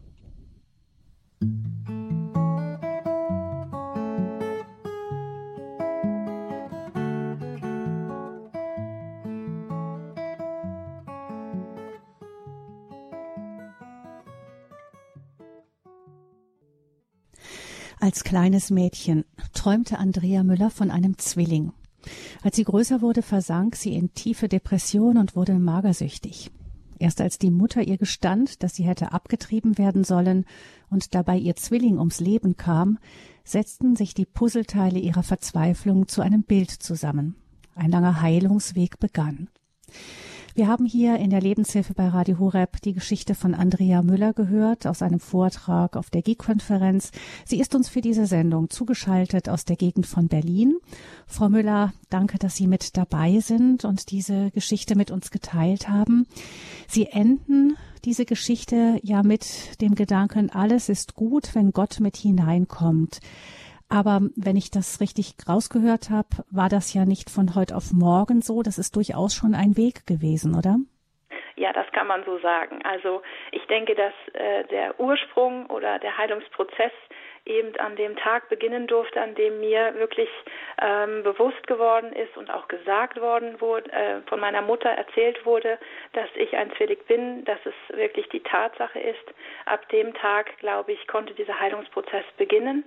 Als 17.99 18.23
kleines 18.23 18.69
Mädchen 18.69 19.25
träumte 19.53 19.97
Andrea 19.97 20.43
Müller 20.43 20.69
von 20.69 20.91
einem 20.91 21.17
Zwilling. 21.17 21.73
Als 22.43 22.55
sie 22.55 22.63
größer 22.63 23.01
wurde, 23.01 23.23
versank 23.23 23.75
sie 23.75 23.95
in 23.95 24.13
tiefe 24.13 24.47
Depression 24.47 25.17
und 25.17 25.35
wurde 25.35 25.57
magersüchtig. 25.57 26.51
Erst 26.99 27.21
als 27.21 27.39
die 27.39 27.49
Mutter 27.51 27.81
ihr 27.81 27.97
gestand, 27.97 28.61
dass 28.61 28.75
sie 28.75 28.83
hätte 28.83 29.13
abgetrieben 29.13 29.77
werden 29.79 30.03
sollen 30.03 30.45
und 30.89 31.15
dabei 31.15 31.37
ihr 31.37 31.55
Zwilling 31.55 31.97
ums 31.97 32.19
Leben 32.19 32.55
kam, 32.55 32.99
setzten 33.43 33.95
sich 33.95 34.13
die 34.13 34.25
Puzzleteile 34.25 34.99
ihrer 34.99 35.23
Verzweiflung 35.23 36.07
zu 36.07 36.21
einem 36.21 36.43
Bild 36.43 36.69
zusammen. 36.69 37.35
Ein 37.75 37.91
langer 37.91 38.21
Heilungsweg 38.21 38.99
begann. 38.99 39.49
Wir 40.57 40.67
haben 40.67 40.87
hier 40.87 41.17
in 41.17 41.29
der 41.29 41.39
Lebenshilfe 41.39 41.93
bei 41.93 42.07
Radio 42.07 42.39
Horeb 42.39 42.81
die 42.81 42.93
Geschichte 42.93 43.35
von 43.35 43.53
Andrea 43.53 44.01
Müller 44.01 44.33
gehört 44.33 44.87
aus 44.87 45.03
einem 45.03 45.19
Vortrag 45.19 45.95
auf 45.95 46.09
der 46.09 46.23
GIG-Konferenz. 46.23 47.11
Sie 47.45 47.59
ist 47.59 47.75
uns 47.75 47.89
für 47.89 48.01
diese 48.01 48.25
Sendung 48.25 48.71
zugeschaltet 48.71 49.49
aus 49.49 49.65
der 49.65 49.75
Gegend 49.75 50.07
von 50.07 50.29
Berlin. 50.29 50.77
Frau 51.27 51.47
Müller, 51.49 51.93
danke, 52.09 52.39
dass 52.39 52.55
Sie 52.55 52.65
mit 52.65 52.97
dabei 52.97 53.39
sind 53.39 53.85
und 53.85 54.09
diese 54.09 54.49
Geschichte 54.49 54.95
mit 54.95 55.11
uns 55.11 55.29
geteilt 55.29 55.89
haben. 55.89 56.25
Sie 56.87 57.05
enden 57.05 57.77
diese 58.03 58.25
Geschichte 58.25 58.99
ja 59.03 59.21
mit 59.21 59.79
dem 59.79 59.93
Gedanken, 59.93 60.49
alles 60.49 60.89
ist 60.89 61.13
gut, 61.13 61.53
wenn 61.53 61.69
Gott 61.69 61.99
mit 61.99 62.17
hineinkommt. 62.17 63.19
Aber 63.89 64.20
wenn 64.36 64.58
ich 64.58 64.70
das 64.70 65.00
richtig 65.00 65.34
rausgehört 65.48 66.10
habe, 66.10 66.44
war 66.51 66.70
das 66.70 66.94
ja 66.94 67.06
nicht 67.06 67.29
von 67.29 67.56
heute 67.56 67.75
auf 67.75 67.94
morgen 67.94 68.41
so. 68.41 68.62
Das 68.62 68.77
ist 68.77 68.96
durchaus 68.96 69.34
schon 69.34 69.56
ein 69.56 69.77
Weg 69.77 70.06
gewesen, 70.06 70.56
oder? 70.56 70.77
Ja, 71.56 71.74
das 71.74 71.89
kann 71.91 72.08
man 72.08 72.24
so 72.25 72.38
sagen. 72.39 72.82
Also 72.84 73.22
ich 73.51 73.65
denke, 73.67 73.96
dass 73.96 74.13
äh, 74.34 74.65
der 74.65 75.00
Ursprung 75.00 75.65
oder 75.67 76.00
der 76.00 76.17
Heilungsprozess 76.17 76.91
eben 77.46 77.75
an 77.77 77.96
dem 77.96 78.15
Tag 78.17 78.50
beginnen 78.50 78.88
durfte, 78.88 79.22
an 79.22 79.34
dem 79.36 79.62
mir 79.62 79.96
wirklich 79.96 80.29
ähm, 80.82 81.24
bewusst 81.24 81.65
geworden 81.65 82.12
ist 82.12 82.36
und 82.38 82.51
auch 82.51 82.67
gesagt 82.67 83.20
worden 83.22 83.60
wurde, 83.62 83.91
äh, 83.91 84.22
von 84.27 84.39
meiner 84.39 84.62
Mutter 84.62 84.89
erzählt 84.89 85.46
wurde, 85.46 85.79
dass 86.12 86.29
ich 86.36 86.56
ein 86.56 86.72
Zwilling 86.75 87.00
bin, 87.08 87.46
dass 87.46 87.60
es 87.63 87.96
wirklich 87.96 88.27
die 88.29 88.44
Tatsache 88.44 89.00
ist. 89.00 89.34
Ab 89.65 89.88
dem 89.89 90.13
Tag, 90.13 90.58
glaube 90.60 90.91
ich, 90.91 91.08
konnte 91.08 91.34
dieser 91.34 91.58
Heilungsprozess 91.58 92.25
beginnen 92.38 92.84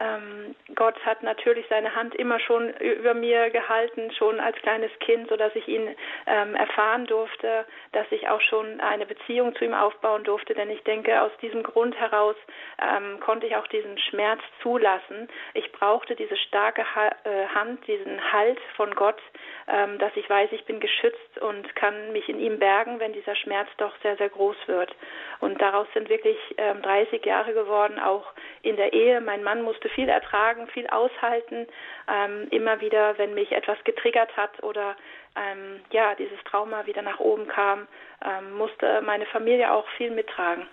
ähm, 0.00 0.56
Gott 0.74 0.98
hat 1.06 1.22
natürlich 1.22 1.66
seine 1.68 1.94
Hand 1.94 2.16
immer 2.16 2.40
schon 2.40 2.70
über 2.78 3.14
mir 3.14 3.50
gehalten, 3.50 4.10
schon 4.12 4.40
als 4.40 4.56
kleines 4.56 4.90
Kind, 4.98 5.28
so 5.28 5.36
dass 5.36 5.54
ich 5.54 5.68
ihn 5.68 5.94
ähm, 6.26 6.56
erfahren 6.56 7.06
durfte, 7.06 7.64
dass 7.92 8.06
ich 8.10 8.28
auch 8.28 8.40
schon 8.40 8.80
eine 8.80 9.06
Beziehung 9.06 9.54
zu 9.54 9.64
ihm 9.64 9.74
aufbauen 9.74 10.24
durfte. 10.24 10.54
Denn 10.54 10.68
ich 10.68 10.82
denke, 10.82 11.22
aus 11.22 11.30
diesem 11.40 11.62
Grund 11.62 11.94
heraus 11.98 12.34
ähm, 12.82 13.20
konnte 13.20 13.46
ich 13.46 13.54
auch 13.54 13.68
diesen 13.68 13.96
Schmerz 13.98 14.40
zulassen. 14.62 15.28
Ich 15.54 15.70
brauchte 15.70 16.16
diese 16.16 16.36
starke 16.36 16.82
ha 16.94 17.10
äh, 17.22 17.46
Hand, 17.54 17.86
diesen 17.86 18.32
Halt 18.32 18.58
von 18.76 18.92
Gott, 18.96 19.20
ähm, 19.68 19.98
dass 19.98 20.16
ich 20.16 20.28
weiß, 20.28 20.50
ich 20.52 20.64
bin 20.64 20.80
geschützt 20.80 21.38
und 21.40 21.76
kann 21.76 22.12
mich 22.12 22.28
in 22.28 22.40
ihm 22.40 22.58
bergen, 22.58 22.98
wenn 22.98 23.12
dieser 23.12 23.36
Schmerz 23.36 23.68
doch 23.76 23.94
sehr, 24.02 24.16
sehr 24.16 24.28
groß 24.28 24.56
wird. 24.66 24.92
Und 25.38 25.60
daraus 25.60 25.86
sind 25.94 26.08
wirklich 26.08 26.38
ähm, 26.56 26.82
30 26.82 27.24
Jahre 27.24 27.54
geworden, 27.54 28.00
auch 28.00 28.32
in 28.62 28.76
der 28.76 28.92
Ehe. 28.92 29.20
Mein 29.20 29.44
Mann 29.44 29.62
musste 29.62 29.83
viel 29.88 30.08
ertragen, 30.08 30.66
viel 30.68 30.86
aushalten, 30.88 31.66
ähm, 32.08 32.48
immer 32.50 32.80
wieder, 32.80 33.18
wenn 33.18 33.34
mich 33.34 33.52
etwas 33.52 33.78
getriggert 33.84 34.36
hat 34.36 34.62
oder 34.62 34.96
ähm, 35.36 35.80
ja, 35.90 36.14
dieses 36.14 36.38
Trauma 36.44 36.86
wieder 36.86 37.02
nach 37.02 37.20
oben 37.20 37.48
kam, 37.48 37.86
ähm, 38.24 38.56
musste 38.56 39.02
meine 39.02 39.26
Familie 39.26 39.72
auch 39.72 39.86
viel 39.96 40.10
mittragen. 40.10 40.66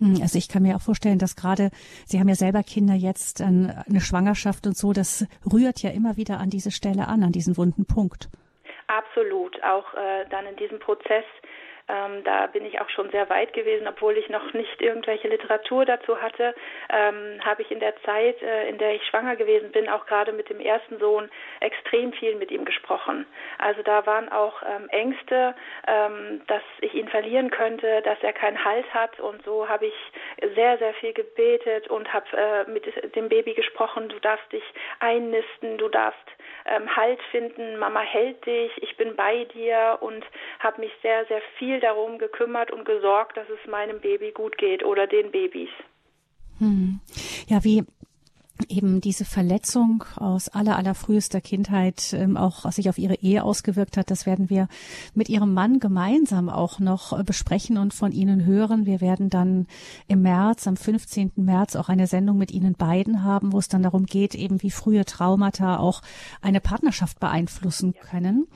Hm, 0.00 0.18
also 0.22 0.38
ich 0.38 0.48
kann 0.48 0.62
mir 0.62 0.76
auch 0.76 0.82
vorstellen, 0.82 1.18
dass 1.18 1.36
gerade, 1.36 1.70
Sie 2.06 2.18
haben 2.18 2.28
ja 2.28 2.34
selber 2.34 2.62
Kinder 2.62 2.94
jetzt, 2.94 3.40
eine 3.40 4.00
Schwangerschaft 4.00 4.66
und 4.66 4.76
so, 4.76 4.92
das 4.92 5.26
rührt 5.50 5.82
ja 5.82 5.90
immer 5.90 6.16
wieder 6.16 6.38
an 6.38 6.50
diese 6.50 6.70
Stelle 6.70 7.08
an, 7.08 7.22
an 7.22 7.32
diesen 7.32 7.56
wunden 7.56 7.86
Punkt. 7.86 8.28
Absolut. 8.90 9.62
Auch 9.62 9.94
äh, 9.94 10.26
dann 10.30 10.46
in 10.46 10.56
diesem 10.56 10.80
Prozess 10.80 11.24
ähm, 11.90 12.24
da 12.24 12.46
bin 12.46 12.64
ich 12.64 12.80
auch 12.80 12.88
schon 12.90 13.10
sehr 13.10 13.28
weit 13.28 13.52
gewesen, 13.52 13.88
obwohl 13.88 14.16
ich 14.16 14.28
noch 14.28 14.52
nicht 14.52 14.80
irgendwelche 14.80 15.28
Literatur 15.28 15.84
dazu 15.84 16.20
hatte, 16.20 16.54
ähm, 16.88 17.40
habe 17.44 17.62
ich 17.62 17.70
in 17.70 17.80
der 17.80 17.96
Zeit, 18.02 18.40
äh, 18.42 18.68
in 18.68 18.78
der 18.78 18.94
ich 18.94 19.04
schwanger 19.06 19.36
gewesen 19.36 19.72
bin, 19.72 19.88
auch 19.88 20.06
gerade 20.06 20.32
mit 20.32 20.48
dem 20.48 20.60
ersten 20.60 20.98
Sohn 20.98 21.28
extrem 21.60 22.12
viel 22.12 22.36
mit 22.36 22.50
ihm 22.50 22.64
gesprochen. 22.64 23.26
Also 23.58 23.82
da 23.82 24.06
waren 24.06 24.30
auch 24.30 24.62
ähm, 24.62 24.88
Ängste, 24.90 25.54
ähm, 25.86 26.42
dass 26.46 26.62
ich 26.80 26.94
ihn 26.94 27.08
verlieren 27.08 27.50
könnte, 27.50 28.02
dass 28.02 28.18
er 28.22 28.32
keinen 28.32 28.64
Halt 28.64 28.92
hat 28.94 29.18
und 29.20 29.42
so 29.44 29.68
habe 29.68 29.86
ich 29.86 29.94
sehr, 30.54 30.78
sehr 30.78 30.94
viel 30.94 31.12
gebetet 31.12 31.88
und 31.88 32.12
habe 32.12 32.26
äh, 32.36 32.70
mit 32.70 32.84
dem 33.14 33.28
Baby 33.28 33.54
gesprochen, 33.54 34.08
du 34.08 34.18
darfst 34.20 34.50
dich 34.52 34.64
einnisten, 35.00 35.78
du 35.78 35.88
darfst 35.88 36.18
ähm, 36.66 36.94
Halt 36.94 37.20
finden, 37.30 37.78
Mama 37.78 38.00
hält 38.00 38.44
dich, 38.46 38.70
ich 38.82 38.96
bin 38.96 39.16
bei 39.16 39.44
dir 39.46 39.98
und 40.00 40.24
habe 40.58 40.80
mich 40.80 40.92
sehr, 41.02 41.24
sehr 41.26 41.40
viel 41.58 41.80
darum 41.80 42.18
gekümmert 42.18 42.70
und 42.70 42.84
gesorgt, 42.84 43.36
dass 43.36 43.48
es 43.48 43.70
meinem 43.70 44.00
Baby 44.00 44.32
gut 44.32 44.58
geht 44.58 44.84
oder 44.84 45.06
den 45.06 45.30
Babys. 45.30 45.70
Hm. 46.58 47.00
Ja, 47.48 47.64
wie 47.64 47.84
eben 48.68 49.00
diese 49.00 49.24
Verletzung 49.24 50.04
aus 50.16 50.48
aller, 50.48 50.76
aller 50.76 50.94
frühester 50.94 51.40
Kindheit 51.40 52.12
ähm, 52.12 52.36
auch 52.36 52.70
sich 52.72 52.88
auf 52.88 52.98
ihre 52.98 53.14
Ehe 53.16 53.44
ausgewirkt 53.44 53.96
hat. 53.96 54.10
Das 54.10 54.26
werden 54.26 54.50
wir 54.50 54.68
mit 55.14 55.28
ihrem 55.28 55.54
Mann 55.54 55.80
gemeinsam 55.80 56.48
auch 56.48 56.78
noch 56.78 57.18
äh, 57.18 57.22
besprechen 57.24 57.78
und 57.78 57.94
von 57.94 58.12
Ihnen 58.12 58.44
hören. 58.44 58.86
Wir 58.86 59.00
werden 59.00 59.30
dann 59.30 59.66
im 60.08 60.22
März, 60.22 60.66
am 60.66 60.76
15. 60.76 61.32
März 61.36 61.76
auch 61.76 61.88
eine 61.88 62.06
Sendung 62.06 62.38
mit 62.38 62.50
Ihnen 62.50 62.74
beiden 62.74 63.24
haben, 63.24 63.52
wo 63.52 63.58
es 63.58 63.68
dann 63.68 63.82
darum 63.82 64.06
geht, 64.06 64.34
eben 64.34 64.62
wie 64.62 64.70
frühe 64.70 65.04
Traumata 65.04 65.78
auch 65.78 66.02
eine 66.42 66.60
Partnerschaft 66.60 67.20
beeinflussen 67.20 67.94
können. 67.94 68.46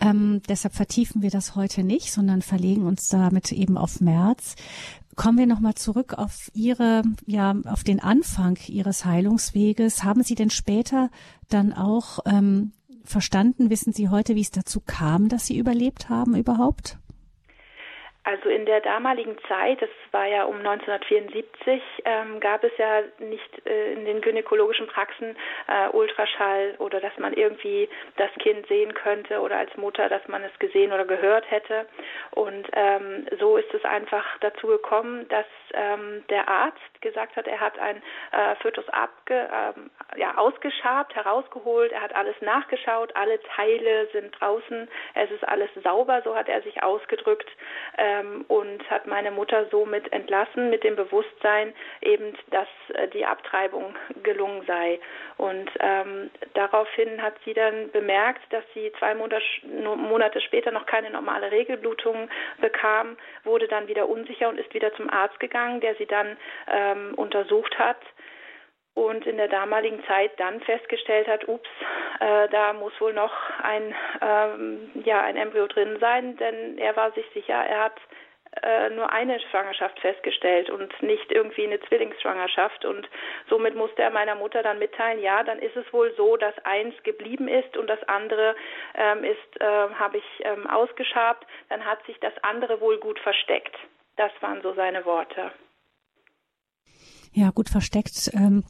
Ähm, 0.00 0.42
deshalb 0.48 0.74
vertiefen 0.74 1.22
wir 1.22 1.30
das 1.30 1.54
heute 1.54 1.84
nicht, 1.84 2.12
sondern 2.12 2.42
verlegen 2.42 2.86
uns 2.86 3.08
damit 3.08 3.52
eben 3.52 3.78
auf 3.78 4.00
März. 4.00 4.56
Kommen 5.18 5.36
wir 5.36 5.48
nochmal 5.48 5.74
zurück 5.74 6.14
auf 6.16 6.48
Ihre, 6.54 7.02
ja, 7.26 7.56
auf 7.66 7.82
den 7.82 7.98
Anfang 7.98 8.56
Ihres 8.68 9.04
Heilungsweges. 9.04 10.04
Haben 10.04 10.22
Sie 10.22 10.36
denn 10.36 10.48
später 10.48 11.10
dann 11.48 11.72
auch 11.72 12.20
ähm, 12.24 12.70
verstanden, 13.02 13.68
wissen 13.68 13.92
Sie 13.92 14.10
heute, 14.10 14.36
wie 14.36 14.42
es 14.42 14.52
dazu 14.52 14.80
kam, 14.80 15.28
dass 15.28 15.46
Sie 15.46 15.58
überlebt 15.58 16.08
haben 16.08 16.36
überhaupt? 16.36 16.98
Also 18.28 18.50
in 18.50 18.66
der 18.66 18.82
damaligen 18.82 19.38
Zeit, 19.48 19.80
das 19.80 19.88
war 20.10 20.26
ja 20.26 20.44
um 20.44 20.58
1974, 20.58 21.80
ähm, 22.04 22.40
gab 22.40 22.62
es 22.62 22.72
ja 22.76 23.00
nicht 23.20 23.66
äh, 23.66 23.94
in 23.94 24.04
den 24.04 24.20
gynäkologischen 24.20 24.86
Praxen 24.86 25.34
äh, 25.66 25.88
Ultraschall 25.96 26.74
oder 26.78 27.00
dass 27.00 27.16
man 27.16 27.32
irgendwie 27.32 27.88
das 28.16 28.28
Kind 28.38 28.66
sehen 28.66 28.92
könnte 28.92 29.40
oder 29.40 29.56
als 29.56 29.74
Mutter, 29.78 30.10
dass 30.10 30.28
man 30.28 30.44
es 30.44 30.52
gesehen 30.58 30.92
oder 30.92 31.06
gehört 31.06 31.50
hätte. 31.50 31.86
Und 32.32 32.68
ähm, 32.74 33.26
so 33.40 33.56
ist 33.56 33.72
es 33.72 33.82
einfach 33.86 34.26
dazu 34.40 34.66
gekommen, 34.66 35.26
dass 35.30 35.46
ähm, 35.72 36.22
der 36.28 36.46
Arzt 36.50 37.00
gesagt 37.00 37.34
hat, 37.34 37.46
er 37.46 37.60
hat 37.60 37.78
ein 37.78 38.02
äh, 38.32 38.56
Fötus 38.56 38.86
abge, 38.90 39.48
ähm, 39.50 39.88
ja, 40.16 40.36
ausgeschabt, 40.36 41.14
herausgeholt, 41.14 41.92
er 41.92 42.02
hat 42.02 42.14
alles 42.14 42.36
nachgeschaut, 42.42 43.16
alle 43.16 43.40
Teile 43.56 44.06
sind 44.12 44.38
draußen, 44.38 44.86
es 45.14 45.30
ist 45.30 45.48
alles 45.48 45.70
sauber, 45.82 46.20
so 46.24 46.36
hat 46.36 46.50
er 46.50 46.60
sich 46.60 46.82
ausgedrückt. 46.82 47.48
Äh, 47.96 48.17
ähm, 48.18 48.44
und 48.48 48.90
hat 48.90 49.06
meine 49.06 49.30
Mutter 49.30 49.66
somit 49.70 50.12
entlassen 50.12 50.70
mit 50.70 50.84
dem 50.84 50.96
Bewusstsein 50.96 51.72
eben, 52.02 52.34
dass 52.50 52.68
äh, 52.94 53.08
die 53.08 53.24
Abtreibung 53.24 53.94
gelungen 54.22 54.62
sei. 54.66 55.00
Und 55.36 55.70
ähm, 55.80 56.30
daraufhin 56.54 57.22
hat 57.22 57.34
sie 57.44 57.54
dann 57.54 57.90
bemerkt, 57.90 58.40
dass 58.52 58.64
sie 58.74 58.92
zwei 58.98 59.14
Monate 59.14 60.40
später 60.40 60.70
noch 60.70 60.86
keine 60.86 61.10
normale 61.10 61.50
Regelblutung 61.50 62.28
bekam, 62.60 63.16
wurde 63.44 63.68
dann 63.68 63.88
wieder 63.88 64.08
unsicher 64.08 64.48
und 64.48 64.58
ist 64.58 64.74
wieder 64.74 64.92
zum 64.94 65.10
Arzt 65.10 65.38
gegangen, 65.40 65.80
der 65.80 65.94
sie 65.96 66.06
dann 66.06 66.36
ähm, 66.70 67.14
untersucht 67.14 67.78
hat 67.78 67.98
und 69.06 69.26
in 69.26 69.36
der 69.36 69.48
damaligen 69.48 70.02
Zeit 70.06 70.32
dann 70.38 70.60
festgestellt 70.60 71.28
hat, 71.28 71.46
ups, 71.46 71.68
äh, 72.20 72.48
da 72.48 72.72
muss 72.72 72.92
wohl 73.00 73.12
noch 73.12 73.32
ein, 73.62 73.94
ähm, 74.20 74.90
ja, 75.04 75.22
ein 75.22 75.36
Embryo 75.36 75.68
drin 75.68 75.98
sein, 76.00 76.36
denn 76.36 76.78
er 76.78 76.96
war 76.96 77.12
sich 77.12 77.26
sicher, 77.32 77.54
er 77.54 77.84
hat 77.84 78.00
äh, 78.62 78.90
nur 78.90 79.12
eine 79.12 79.38
Schwangerschaft 79.38 80.00
festgestellt 80.00 80.68
und 80.70 80.90
nicht 81.02 81.30
irgendwie 81.30 81.64
eine 81.64 81.80
Zwillingsschwangerschaft. 81.80 82.84
Und 82.84 83.08
somit 83.48 83.76
musste 83.76 84.02
er 84.02 84.10
meiner 84.10 84.34
Mutter 84.34 84.62
dann 84.62 84.80
mitteilen, 84.80 85.22
ja, 85.22 85.44
dann 85.44 85.60
ist 85.60 85.76
es 85.76 85.92
wohl 85.92 86.12
so, 86.16 86.36
dass 86.36 86.54
eins 86.64 86.94
geblieben 87.04 87.46
ist 87.46 87.76
und 87.76 87.86
das 87.86 88.02
andere 88.08 88.56
ähm, 88.94 89.22
ist, 89.22 89.60
äh, 89.60 89.64
habe 89.64 90.18
ich 90.18 90.24
ähm, 90.40 90.66
ausgeschabt. 90.66 91.46
Dann 91.68 91.84
hat 91.84 92.04
sich 92.06 92.18
das 92.20 92.32
andere 92.42 92.80
wohl 92.80 92.98
gut 92.98 93.20
versteckt. 93.20 93.76
Das 94.16 94.32
waren 94.40 94.60
so 94.62 94.72
seine 94.74 95.04
Worte. 95.04 95.52
Ja, 97.32 97.50
gut 97.50 97.68
versteckt. 97.68 98.30
Ähm 98.34 98.64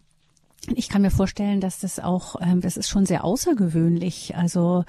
ich 0.76 0.88
kann 0.88 1.02
mir 1.02 1.10
vorstellen, 1.10 1.60
dass 1.60 1.80
das 1.80 2.00
auch, 2.00 2.36
ähm, 2.40 2.60
das 2.60 2.76
ist 2.76 2.88
schon 2.88 3.06
sehr 3.06 3.24
außergewöhnlich. 3.24 4.34
Also 4.36 4.84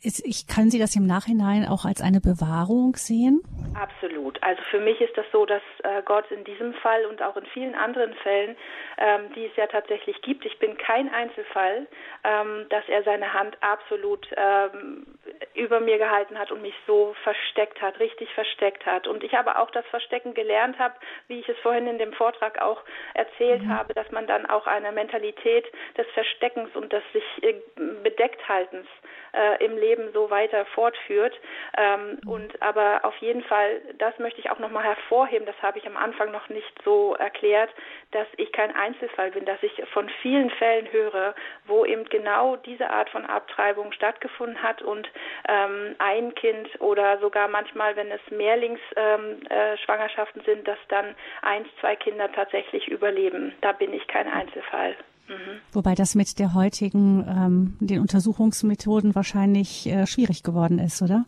ich 0.00 0.46
kann 0.46 0.70
Sie 0.70 0.78
das 0.78 0.94
im 0.94 1.06
Nachhinein 1.06 1.66
auch 1.66 1.84
als 1.84 2.00
eine 2.00 2.20
Bewahrung 2.20 2.94
sehen? 2.94 3.42
Absolut. 3.74 4.40
Also 4.42 4.62
für 4.70 4.78
mich 4.78 5.00
ist 5.00 5.16
das 5.16 5.26
so, 5.32 5.44
dass 5.44 5.62
äh, 5.82 6.02
Gott 6.04 6.30
in 6.30 6.44
diesem 6.44 6.72
Fall 6.74 7.04
und 7.06 7.20
auch 7.20 7.36
in 7.36 7.46
vielen 7.46 7.74
anderen 7.74 8.14
Fällen, 8.14 8.56
ähm, 8.98 9.32
die 9.34 9.46
es 9.46 9.56
ja 9.56 9.66
tatsächlich 9.66 10.20
gibt, 10.22 10.44
ich 10.46 10.56
bin 10.60 10.78
kein 10.78 11.12
Einzelfall, 11.12 11.88
ähm, 12.22 12.66
dass 12.70 12.84
er 12.88 13.02
seine 13.02 13.32
Hand 13.32 13.56
absolut 13.60 14.28
ähm, 14.36 15.06
über 15.54 15.80
mir 15.80 15.98
gehalten 15.98 16.38
hat 16.38 16.50
und 16.50 16.62
mich 16.62 16.74
so 16.86 17.14
versteckt 17.22 17.80
hat, 17.80 17.98
richtig 17.98 18.32
versteckt 18.34 18.86
hat. 18.86 19.06
Und 19.06 19.22
ich 19.24 19.36
aber 19.36 19.58
auch 19.58 19.70
das 19.70 19.86
Verstecken 19.86 20.34
gelernt 20.34 20.78
habe, 20.78 20.94
wie 21.26 21.40
ich 21.40 21.48
es 21.48 21.58
vorhin 21.58 21.86
in 21.86 21.98
dem 21.98 22.12
Vortrag 22.12 22.60
auch 22.60 22.82
erzählt 23.14 23.62
mhm. 23.62 23.76
habe, 23.76 23.94
dass 23.94 24.10
man 24.10 24.26
dann 24.26 24.46
auch 24.46 24.66
eine 24.66 24.92
Mentalität 24.92 25.66
des 25.96 26.06
Versteckens 26.14 26.74
und 26.74 26.92
des 26.92 27.02
sich 27.12 27.24
äh, 27.42 27.54
Bedeckthaltens 28.02 28.86
äh, 29.32 29.64
im 29.64 29.76
Leben 29.76 30.12
so 30.12 30.30
weiter 30.30 30.64
fortführt. 30.66 31.34
Ähm, 31.76 32.18
mhm. 32.22 32.28
Und 32.28 32.62
aber 32.62 33.04
auf 33.04 33.16
jeden 33.18 33.42
Fall, 33.42 33.80
das 33.98 34.18
möchte 34.18 34.40
ich 34.40 34.50
auch 34.50 34.58
nochmal 34.58 34.84
hervorheben, 34.84 35.46
das 35.46 35.60
habe 35.62 35.78
ich 35.78 35.86
am 35.86 35.96
Anfang 35.96 36.30
noch 36.30 36.48
nicht 36.48 36.72
so 36.84 37.14
erklärt, 37.14 37.70
dass 38.12 38.26
ich 38.36 38.52
kein 38.52 38.74
Einzelfall 38.74 39.30
bin, 39.32 39.44
dass 39.44 39.62
ich 39.62 39.82
von 39.92 40.08
vielen 40.22 40.50
Fällen 40.50 40.90
höre, 40.92 41.34
wo 41.66 41.84
eben 41.84 42.04
genau 42.06 42.56
diese 42.56 42.90
Art 42.90 43.10
von 43.10 43.26
Abtreibung 43.26 43.92
stattgefunden 43.92 44.62
hat 44.62 44.82
und 44.82 45.08
ähm, 45.48 45.94
ein 45.98 46.34
Kind 46.34 46.68
oder 46.80 47.18
sogar 47.18 47.48
manchmal, 47.48 47.96
wenn 47.96 48.10
es 48.10 48.20
Mehrlingsschwangerschaften 48.30 50.42
ähm, 50.42 50.46
äh, 50.46 50.54
sind, 50.54 50.68
dass 50.68 50.78
dann 50.88 51.14
eins, 51.42 51.68
zwei 51.80 51.96
Kinder 51.96 52.30
tatsächlich 52.32 52.88
überleben. 52.88 53.52
Da 53.60 53.72
bin 53.72 53.92
ich 53.92 54.06
kein 54.06 54.28
Einzelfall. 54.28 54.96
Mhm. 55.28 55.60
Wobei 55.72 55.94
das 55.94 56.14
mit 56.14 56.38
der 56.38 56.54
heutigen, 56.54 57.26
ähm, 57.28 57.76
den 57.80 58.00
Untersuchungsmethoden 58.00 59.14
wahrscheinlich 59.14 59.86
äh, 59.86 60.06
schwierig 60.06 60.42
geworden 60.42 60.78
ist, 60.78 61.02
oder? 61.02 61.24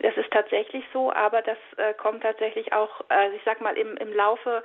Das 0.00 0.16
ist 0.16 0.32
tatsächlich 0.32 0.84
so, 0.92 1.12
aber 1.12 1.42
das 1.42 1.58
äh, 1.76 1.94
kommt 1.94 2.22
tatsächlich 2.22 2.72
auch, 2.72 3.02
äh, 3.08 3.36
ich 3.36 3.42
sag 3.44 3.60
mal, 3.60 3.76
im, 3.76 3.96
im 3.98 4.12
Laufe 4.12 4.62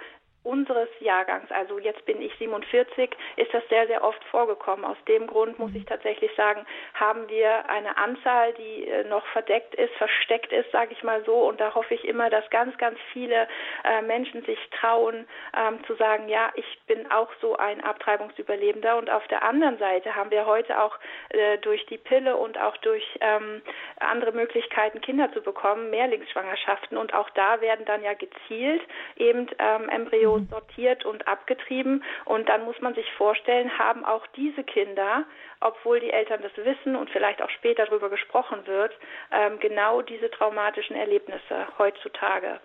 unseres 0.47 0.87
Jahrgangs, 1.01 1.51
also 1.51 1.77
jetzt 1.77 2.05
bin 2.05 2.21
ich 2.21 2.33
47, 2.39 3.11
ist 3.35 3.53
das 3.53 3.67
sehr, 3.67 3.85
sehr 3.87 4.03
oft 4.03 4.23
vorgekommen. 4.25 4.85
Aus 4.85 4.97
dem 5.07 5.27
Grund 5.27 5.59
muss 5.59 5.71
ich 5.75 5.85
tatsächlich 5.85 6.31
sagen, 6.35 6.65
haben 6.93 7.27
wir 7.27 7.69
eine 7.69 7.97
Anzahl, 7.97 8.53
die 8.53 8.87
äh, 8.87 9.03
noch 9.03 9.25
verdeckt 9.27 9.75
ist, 9.75 9.93
versteckt 9.95 10.53
ist, 10.53 10.71
sage 10.71 10.93
ich 10.93 11.03
mal 11.03 11.23
so. 11.25 11.35
Und 11.47 11.59
da 11.59 11.75
hoffe 11.75 11.93
ich 11.93 12.05
immer, 12.05 12.29
dass 12.29 12.49
ganz, 12.49 12.77
ganz 12.77 12.97
viele 13.11 13.47
äh, 13.83 14.01
Menschen 14.01 14.43
sich 14.45 14.59
trauen, 14.79 15.27
ähm, 15.55 15.83
zu 15.85 15.95
sagen, 15.95 16.29
ja, 16.29 16.51
ich 16.55 16.79
bin 16.87 17.11
auch 17.11 17.29
so 17.41 17.57
ein 17.57 17.83
Abtreibungsüberlebender. 17.83 18.97
Und 18.97 19.09
auf 19.09 19.27
der 19.27 19.43
anderen 19.43 19.77
Seite 19.79 20.15
haben 20.15 20.31
wir 20.31 20.45
heute 20.45 20.81
auch 20.81 20.97
äh, 21.29 21.57
durch 21.57 21.85
die 21.87 21.97
Pille 21.97 22.37
und 22.37 22.57
auch 22.57 22.77
durch 22.77 23.03
ähm, 23.19 23.61
andere 23.99 24.31
Möglichkeiten, 24.31 25.01
Kinder 25.01 25.29
zu 25.33 25.41
bekommen, 25.41 25.89
Mehrlingsschwangerschaften. 25.89 26.97
Und 26.97 27.13
auch 27.13 27.29
da 27.31 27.59
werden 27.59 27.85
dann 27.85 28.01
ja 28.01 28.13
gezielt 28.13 28.81
eben 29.17 29.47
ähm, 29.59 29.89
Embryos 29.89 30.36
mhm. 30.43 30.49
sortiert 30.49 31.05
und 31.05 31.27
abgetrieben. 31.27 32.03
Und 32.25 32.49
dann 32.49 32.65
muss 32.65 32.79
man 32.81 32.93
sich 32.95 33.05
vorstellen, 33.17 33.77
haben 33.77 34.05
auch 34.05 34.25
diese 34.35 34.63
Kinder, 34.63 35.25
obwohl 35.59 35.99
die 35.99 36.11
Eltern 36.11 36.41
das 36.41 36.55
wissen 36.57 36.95
und 36.95 37.09
vielleicht 37.09 37.41
auch 37.41 37.49
später 37.49 37.85
darüber 37.85 38.09
gesprochen 38.09 38.65
wird, 38.65 38.93
ähm, 39.31 39.59
genau 39.59 40.01
diese 40.01 40.29
traumatischen 40.31 40.95
Erlebnisse 40.95 41.67
heutzutage. 41.77 42.59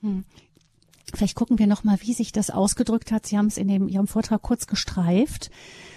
Hm. 0.00 0.24
Vielleicht 1.14 1.36
gucken 1.36 1.58
wir 1.58 1.66
noch 1.66 1.84
mal, 1.84 1.98
wie 2.00 2.12
sich 2.12 2.32
das 2.32 2.50
ausgedrückt 2.50 3.12
hat. 3.12 3.26
Sie 3.26 3.38
haben 3.38 3.46
es 3.46 3.56
in 3.56 3.68
dem, 3.68 3.88
Ihrem 3.88 4.08
Vortrag 4.08 4.42
kurz 4.42 4.66
gestreift. 4.66 5.50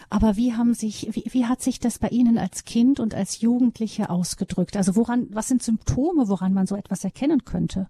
Aber 0.10 0.38
wie 0.38 0.54
haben 0.54 0.74
sich, 0.74 1.08
wie, 1.12 1.26
wie 1.34 1.46
hat 1.46 1.62
sich 1.62 1.80
das 1.80 2.00
bei 2.00 2.10
Ihnen 2.10 2.38
als 2.38 2.66
Kind 2.66 3.00
und 3.00 3.14
als 3.14 3.42
Jugendliche 3.42 4.10
ausgedrückt? 4.10 4.78
Also 4.78 4.96
woran, 4.96 5.28
was 5.32 5.48
sind 5.48 5.64
Symptome, 5.64 6.30
woran 6.30 6.54
man 6.54 6.68
so 6.68 6.76
etwas 6.76 7.04
erkennen 7.04 7.46
könnte? 7.46 7.88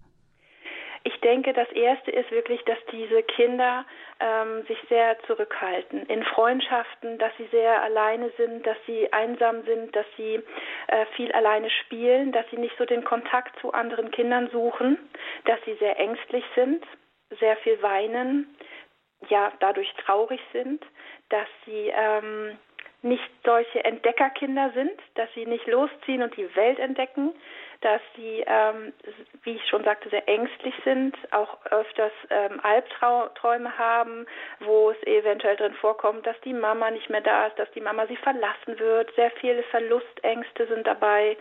Ich 1.28 1.34
denke, 1.34 1.52
das 1.52 1.70
Erste 1.72 2.10
ist 2.10 2.30
wirklich, 2.30 2.64
dass 2.64 2.78
diese 2.90 3.22
Kinder 3.22 3.84
ähm, 4.18 4.64
sich 4.66 4.78
sehr 4.88 5.18
zurückhalten 5.26 6.06
in 6.06 6.24
Freundschaften, 6.24 7.18
dass 7.18 7.36
sie 7.36 7.44
sehr 7.50 7.82
alleine 7.82 8.30
sind, 8.38 8.66
dass 8.66 8.78
sie 8.86 9.12
einsam 9.12 9.62
sind, 9.64 9.94
dass 9.94 10.06
sie 10.16 10.42
äh, 10.86 11.04
viel 11.16 11.30
alleine 11.32 11.68
spielen, 11.68 12.32
dass 12.32 12.48
sie 12.48 12.56
nicht 12.56 12.74
so 12.78 12.86
den 12.86 13.04
Kontakt 13.04 13.60
zu 13.60 13.74
anderen 13.74 14.10
Kindern 14.10 14.48
suchen, 14.48 14.96
dass 15.44 15.62
sie 15.66 15.74
sehr 15.74 16.00
ängstlich 16.00 16.46
sind, 16.54 16.82
sehr 17.38 17.58
viel 17.58 17.82
weinen, 17.82 18.56
ja 19.28 19.52
dadurch 19.60 19.92
traurig 20.06 20.40
sind, 20.54 20.82
dass 21.28 21.48
sie 21.66 21.92
ähm, 21.94 22.56
nicht 23.02 23.30
solche 23.44 23.84
Entdeckerkinder 23.84 24.70
sind, 24.74 24.98
dass 25.14 25.28
sie 25.34 25.44
nicht 25.44 25.66
losziehen 25.66 26.22
und 26.22 26.34
die 26.38 26.56
Welt 26.56 26.78
entdecken, 26.78 27.34
dass 27.80 28.00
sie, 28.16 28.44
ähm, 28.46 28.92
wie 29.44 29.54
ich 29.56 29.68
schon 29.68 29.84
sagte, 29.84 30.08
sehr 30.08 30.28
ängstlich 30.28 30.74
sind, 30.84 31.16
auch 31.30 31.58
öfters 31.70 32.12
ähm, 32.30 32.60
Albträume 32.62 33.78
haben, 33.78 34.26
wo 34.60 34.90
es 34.90 35.00
eventuell 35.06 35.56
drin 35.56 35.74
vorkommt, 35.74 36.26
dass 36.26 36.40
die 36.40 36.54
Mama 36.54 36.90
nicht 36.90 37.08
mehr 37.08 37.20
da 37.20 37.46
ist, 37.46 37.58
dass 37.58 37.70
die 37.72 37.80
Mama 37.80 38.06
sie 38.06 38.16
verlassen 38.16 38.78
wird. 38.78 39.14
Sehr 39.14 39.30
viele 39.32 39.62
Verlustängste 39.64 40.66
sind 40.66 40.86
dabei. 40.86 41.36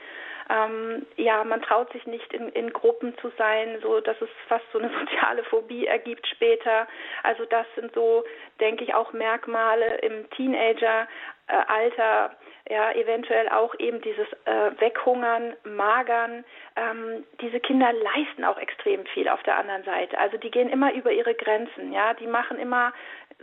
Ähm, 0.50 1.06
ja, 1.18 1.44
man 1.44 1.62
traut 1.62 1.92
sich 1.92 2.06
nicht 2.06 2.32
in, 2.34 2.50
in 2.50 2.72
Gruppen 2.72 3.18
zu 3.18 3.32
sein, 3.38 3.80
so 3.82 4.00
dass 4.00 4.20
es 4.22 4.30
fast 4.48 4.64
so 4.72 4.80
eine 4.80 4.90
soziale 5.00 5.44
Phobie 5.44 5.88
ergibt 5.88 6.28
später. 6.28 6.88
Also 7.24 7.46
das 7.46 7.66
sind 7.76 7.94
so, 7.94 8.24
denke 8.60 8.84
ich, 8.84 8.94
auch 8.94 9.12
Merkmale 9.12 9.98
im 9.98 10.30
Teenageralter, 10.30 11.08
äh, 11.48 12.30
ja, 12.70 12.92
eventuell 12.94 13.50
auch 13.50 13.74
eben 13.80 14.02
dieses 14.02 14.28
äh, 14.46 14.72
Weghungern, 14.80 15.54
Magern. 15.64 16.44
Ähm, 16.76 17.24
diese 17.42 17.60
Kinder 17.60 17.92
leisten 17.94 18.44
auch 18.44 18.58
extrem 18.58 19.06
viel 19.08 19.30
auf 19.30 19.42
der 19.44 19.58
anderen 19.58 19.84
Seite. 19.84 20.18
Also 20.18 20.38
die 20.38 20.52
gehen 20.52 20.70
immer 20.70 20.94
über 20.94 21.12
ihre 21.12 21.36
Grenzen, 21.36 21.94
ja, 21.94 22.14
die 22.14 22.28
machen 22.28 22.60
immer, 22.60 22.94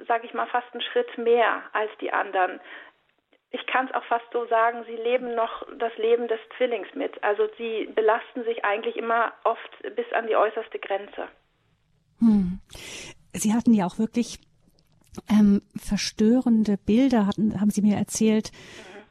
sage 0.06 0.26
ich 0.26 0.34
mal, 0.34 0.46
fast 0.46 0.66
einen 0.72 0.82
Schritt 0.82 1.16
mehr 1.18 1.62
als 1.72 1.90
die 2.00 2.12
anderen 2.12 2.60
ich 3.54 3.64
kann 3.66 3.86
es 3.86 3.94
auch 3.94 4.04
fast 4.06 4.24
so 4.32 4.46
sagen, 4.46 4.84
sie 4.86 4.96
leben 4.96 5.36
noch 5.36 5.64
das 5.78 5.96
Leben 5.96 6.26
des 6.26 6.40
Zwillings 6.56 6.88
mit. 6.96 7.22
Also 7.22 7.44
sie 7.56 7.88
belasten 7.94 8.42
sich 8.42 8.64
eigentlich 8.64 8.96
immer 8.96 9.32
oft 9.44 9.94
bis 9.94 10.06
an 10.12 10.26
die 10.26 10.34
äußerste 10.34 10.80
Grenze. 10.80 11.28
Hm. 12.18 12.58
Sie 13.32 13.54
hatten 13.54 13.72
ja 13.72 13.86
auch 13.86 13.98
wirklich 13.98 14.40
ähm, 15.30 15.62
verstörende 15.76 16.76
Bilder, 16.76 17.28
hatten, 17.28 17.60
haben 17.60 17.70
Sie 17.70 17.82
mir 17.82 17.96
erzählt. 17.96 18.50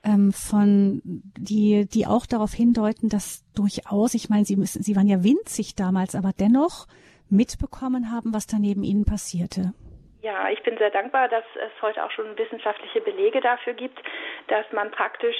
Ähm, 0.03 0.31
von 0.31 1.01
die 1.03 1.87
die 1.87 2.05
auch 2.05 2.25
darauf 2.25 2.51
hindeuten, 2.53 3.09
dass 3.09 3.43
durchaus, 3.55 4.13
ich 4.13 4.29
meine, 4.29 4.45
sie 4.45 4.55
müssen, 4.55 4.83
sie 4.83 4.95
waren 4.95 5.07
ja 5.07 5.23
winzig 5.23 5.75
damals, 5.75 6.15
aber 6.15 6.31
dennoch 6.37 6.87
mitbekommen 7.29 8.11
haben, 8.11 8.33
was 8.33 8.47
da 8.47 8.57
neben 8.59 8.83
ihnen 8.83 9.05
passierte. 9.05 9.73
Ja, 10.21 10.49
ich 10.49 10.63
bin 10.63 10.77
sehr 10.77 10.89
dankbar, 10.89 11.27
dass 11.27 11.43
es 11.55 11.81
heute 11.81 12.01
auch 12.01 12.11
schon 12.11 12.37
wissenschaftliche 12.37 13.01
Belege 13.01 13.41
dafür 13.41 13.73
gibt, 13.73 13.99
dass 14.47 14.65
man 14.71 14.89
praktisch 14.91 15.35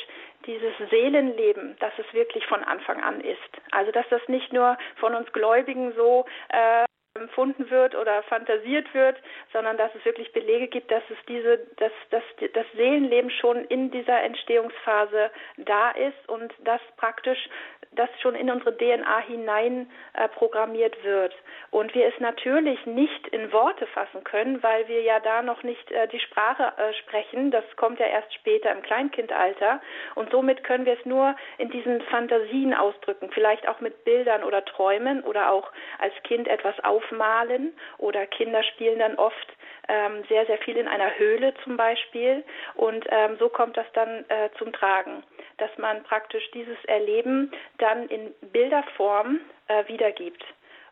dieses 0.46 0.74
Seelenleben, 0.90 1.78
dass 1.80 1.94
es 1.98 2.14
wirklich 2.14 2.46
von 2.48 2.62
Anfang 2.66 3.02
an 3.02 3.22
ist. 3.22 3.40
Also 3.72 3.92
dass 3.94 4.06
das 4.10 4.22
nicht 4.28 4.52
nur 4.52 4.78
von 4.98 5.16
uns 5.16 5.32
Gläubigen 5.32 5.94
so 5.96 6.26
äh, 6.50 6.84
empfunden 7.16 7.70
wird 7.70 7.94
oder 7.94 8.24
fantasiert 8.24 8.92
wird, 8.96 9.16
sondern 9.52 9.78
dass 9.78 9.94
es 9.94 10.04
wirklich 10.04 10.34
Belege 10.34 10.68
gibt, 10.68 10.90
dass 10.90 11.04
es 11.12 11.18
diese, 11.28 11.60
dass, 11.78 11.92
dass 12.10 12.24
das 12.54 12.66
Seelenleben 12.76 13.30
schon 13.30 13.66
in 13.66 13.92
dieser 13.92 14.24
Entstehungsphase 14.24 15.30
da 15.58 15.92
ist 15.92 16.28
und 16.28 16.52
dass 16.64 16.82
praktisch 16.98 17.50
das 17.96 18.10
schon 18.22 18.34
in 18.34 18.50
unsere 18.50 18.76
DNA 18.76 19.20
hinein 19.20 19.92
äh, 20.14 20.28
programmiert 20.30 21.04
wird. 21.04 21.34
Und 21.70 21.94
wir 21.94 22.08
es 22.08 22.20
natürlich 22.20 22.84
nicht 22.86 23.28
in 23.28 23.52
Worte 23.52 23.86
fassen 23.88 24.24
können, 24.24 24.62
weil 24.64 24.88
wir 24.88 25.02
ja 25.02 25.20
da 25.20 25.42
noch 25.42 25.64
nicht 25.64 25.92
äh, 25.92 26.08
die 26.08 26.20
Sprache 26.20 26.74
äh, 26.78 26.94
sprechen. 26.94 27.52
Das 27.52 27.64
kommt 27.76 28.00
ja 28.00 28.08
erst 28.08 28.34
später 28.34 28.72
im 28.72 28.82
Kleinkindalter. 28.82 29.82
Und 30.16 30.32
somit 30.32 30.64
können 30.64 30.86
wir 30.86 30.94
es 30.94 31.06
nur 31.06 31.36
in 31.58 31.70
diesen 31.70 32.02
Fantasien 32.04 32.74
ausdrücken, 32.74 33.30
vielleicht 33.32 33.68
auch 33.68 33.80
mit 33.80 34.04
Bildern 34.04 34.44
oder 34.44 34.66
Träumen 34.66 35.24
oder 35.24 35.52
auch 35.52 35.72
als 36.00 36.14
Kind 36.24 36.48
etwas 36.48 36.80
aufmalen 37.04 37.74
oder 37.98 38.26
Kinder 38.28 38.64
spielen 38.64 39.00
dann 39.00 39.16
oft 39.16 39.48
ähm, 39.88 40.24
sehr, 40.30 40.46
sehr 40.46 40.58
viel 40.60 40.78
in 40.78 40.88
einer 40.88 41.18
Höhle 41.18 41.54
zum 41.64 41.78
Beispiel. 41.78 42.44
Und 42.76 43.06
ähm, 43.10 43.38
so 43.40 43.50
kommt 43.50 43.78
das 43.78 43.88
dann 43.94 44.26
äh, 44.30 44.50
zum 44.58 44.72
Tragen, 44.74 45.24
dass 45.58 45.70
man 45.78 46.04
praktisch 46.04 46.50
dieses 46.52 46.78
Erleben 46.86 47.52
dann 47.78 48.08
in 48.08 48.34
Bilderform 48.52 49.40
äh, 49.68 49.88
wiedergibt 49.88 50.44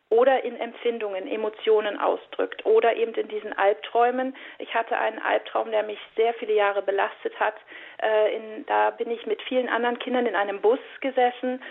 oder 0.09 0.43
in 0.43 0.59
Empfindungen, 0.59 1.25
Emotionen 1.25 1.97
ausdrückt 1.97 2.65
oder 2.65 2.97
eben 2.97 3.13
in 3.13 3.29
diesen 3.29 3.57
Albträumen. 3.57 4.35
Ich 4.59 4.73
hatte 4.75 4.97
einen 4.97 5.19
Albtraum, 5.19 5.71
der 5.71 5.83
mich 5.83 5.99
sehr 6.17 6.33
viele 6.33 6.53
Jahre 6.53 6.81
belastet 6.81 7.39
hat. 7.39 7.55
Äh, 8.01 8.35
in, 8.35 8.65
da 8.65 8.91
bin 8.91 9.09
ich 9.09 9.25
mit 9.25 9.41
vielen 9.43 9.69
anderen 9.69 9.99
Kindern 9.99 10.25
in 10.25 10.35
einem 10.35 10.59
Bus 10.59 10.79
gesessen 10.99 11.61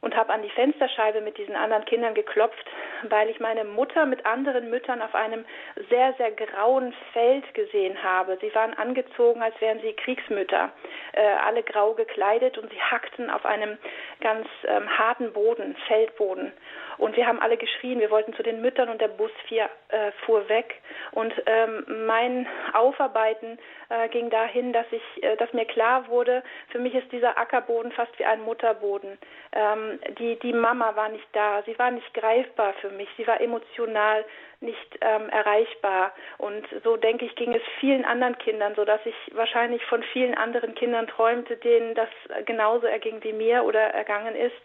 und 0.00 0.16
habe 0.16 0.32
an 0.32 0.42
die 0.42 0.50
Fensterscheibe 0.50 1.20
mit 1.20 1.36
diesen 1.38 1.56
anderen 1.56 1.84
Kindern 1.84 2.14
geklopft, 2.14 2.66
weil 3.08 3.28
ich 3.28 3.40
meine 3.40 3.64
Mutter 3.64 4.06
mit 4.06 4.24
anderen 4.24 4.70
Müttern 4.70 5.02
auf 5.02 5.14
einem 5.14 5.44
sehr, 5.90 6.14
sehr 6.14 6.30
grauen 6.32 6.94
Feld 7.12 7.52
gesehen 7.54 8.02
habe. 8.02 8.38
Sie 8.40 8.54
waren 8.54 8.74
angezogen, 8.74 9.42
als 9.42 9.58
wären 9.60 9.80
sie 9.80 9.92
Kriegsmütter, 9.92 10.70
äh, 11.12 11.20
alle 11.44 11.62
grau 11.62 11.94
gekleidet 11.94 12.56
und 12.58 12.70
sie 12.70 12.80
hackten 12.80 13.30
auf 13.30 13.44
einem 13.44 13.76
ganz 14.20 14.46
ähm, 14.66 14.88
harten 14.98 15.32
Boden, 15.32 15.76
Feldboden. 15.86 16.52
Und 17.00 17.16
wir 17.16 17.26
haben 17.26 17.40
alle 17.40 17.56
geschrien, 17.56 17.98
wir 17.98 18.10
wollten 18.10 18.34
zu 18.34 18.42
den 18.42 18.60
Müttern 18.60 18.90
und 18.90 19.00
der 19.00 19.08
Bus 19.08 19.30
vier, 19.48 19.70
äh, 19.88 20.12
fuhr 20.26 20.48
weg. 20.50 20.74
Und 21.12 21.32
ähm, 21.46 22.06
mein 22.06 22.46
Aufarbeiten 22.74 23.58
äh, 23.88 24.08
ging 24.10 24.28
dahin, 24.28 24.74
dass 24.74 24.84
ich, 24.90 25.22
äh, 25.22 25.36
dass 25.36 25.50
mir 25.54 25.64
klar 25.64 26.08
wurde, 26.08 26.42
für 26.68 26.78
mich 26.78 26.94
ist 26.94 27.10
dieser 27.10 27.38
Ackerboden 27.38 27.90
fast 27.92 28.16
wie 28.18 28.26
ein 28.26 28.42
Mutterboden. 28.42 29.16
Ähm, 29.52 29.89
die, 30.18 30.38
die 30.38 30.52
Mama 30.52 30.94
war 30.96 31.08
nicht 31.08 31.28
da, 31.32 31.62
sie 31.62 31.78
war 31.78 31.90
nicht 31.90 32.12
greifbar 32.14 32.72
für 32.80 32.90
mich, 32.90 33.08
sie 33.16 33.26
war 33.26 33.40
emotional 33.40 34.24
nicht 34.60 34.98
ähm, 35.00 35.28
erreichbar. 35.30 36.12
Und 36.36 36.66
so 36.84 36.96
denke 36.96 37.24
ich, 37.24 37.34
ging 37.34 37.54
es 37.54 37.62
vielen 37.80 38.04
anderen 38.04 38.36
Kindern, 38.38 38.74
so 38.74 38.84
dass 38.84 39.00
ich 39.06 39.14
wahrscheinlich 39.32 39.84
von 39.86 40.02
vielen 40.12 40.34
anderen 40.34 40.74
Kindern 40.74 41.06
träumte, 41.06 41.56
denen 41.56 41.94
das 41.94 42.08
genauso 42.44 42.86
erging 42.86 43.22
wie 43.22 43.32
mir 43.32 43.64
oder 43.64 43.80
ergangen 43.80 44.34
ist. 44.34 44.56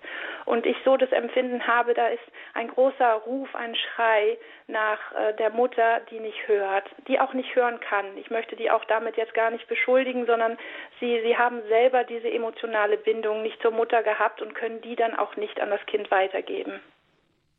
Und 0.45 0.65
ich 0.65 0.75
so 0.83 0.97
das 0.97 1.11
Empfinden 1.11 1.65
habe, 1.65 1.93
da 1.93 2.07
ist 2.07 2.23
ein 2.53 2.67
großer 2.67 3.13
Ruf, 3.25 3.55
ein 3.55 3.75
Schrei 3.75 4.37
nach 4.67 4.99
äh, 5.13 5.33
der 5.35 5.51
Mutter, 5.51 6.01
die 6.11 6.19
nicht 6.19 6.47
hört, 6.47 6.89
die 7.07 7.19
auch 7.19 7.33
nicht 7.33 7.55
hören 7.55 7.79
kann. 7.79 8.17
Ich 8.17 8.29
möchte 8.29 8.55
die 8.55 8.71
auch 8.71 8.83
damit 8.85 9.15
jetzt 9.15 9.33
gar 9.33 9.49
nicht 9.49 9.67
beschuldigen, 9.67 10.25
sondern 10.25 10.57
sie, 10.99 11.21
sie 11.21 11.37
haben 11.37 11.61
selber 11.69 12.03
diese 12.03 12.29
emotionale 12.29 12.97
Bindung 12.97 13.43
nicht 13.43 13.61
zur 13.61 13.71
Mutter 13.71 14.03
gehabt 14.03 14.41
und 14.41 14.55
können 14.55 14.81
die 14.81 14.95
dann 14.95 15.15
auch 15.15 15.37
nicht 15.37 15.61
an 15.61 15.69
das 15.69 15.85
Kind 15.85 16.11
weitergeben. 16.11 16.81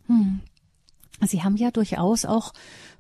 Hm. 0.07 0.36
Sie 1.23 1.43
haben 1.43 1.57
ja 1.57 1.71
durchaus 1.71 2.25
auch, 2.25 2.53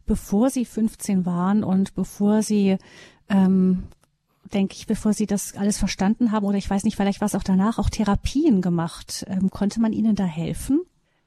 bevor 0.07 0.51
Sie 0.51 0.65
15 0.65 1.27
waren 1.27 1.65
und 1.65 1.95
bevor 1.95 2.43
Sie, 2.43 2.79
ähm, 3.29 3.85
denke 4.53 4.75
ich, 4.75 4.87
bevor 4.87 5.13
Sie 5.13 5.27
das 5.27 5.55
alles 5.57 5.79
verstanden 5.79 6.33
haben 6.33 6.47
oder 6.47 6.59
ich 6.59 6.71
weiß 6.71 6.85
nicht, 6.85 6.97
vielleicht 6.97 7.21
war 7.21 7.27
es 7.27 7.35
auch 7.35 7.43
danach, 7.43 7.79
auch 7.79 7.91
Therapien 7.91 8.63
gemacht. 8.63 9.25
Ähm, 9.29 9.51
konnte 9.51 9.81
man 9.81 9.93
Ihnen 9.93 10.15
da 10.15 10.25
helfen? 10.25 10.83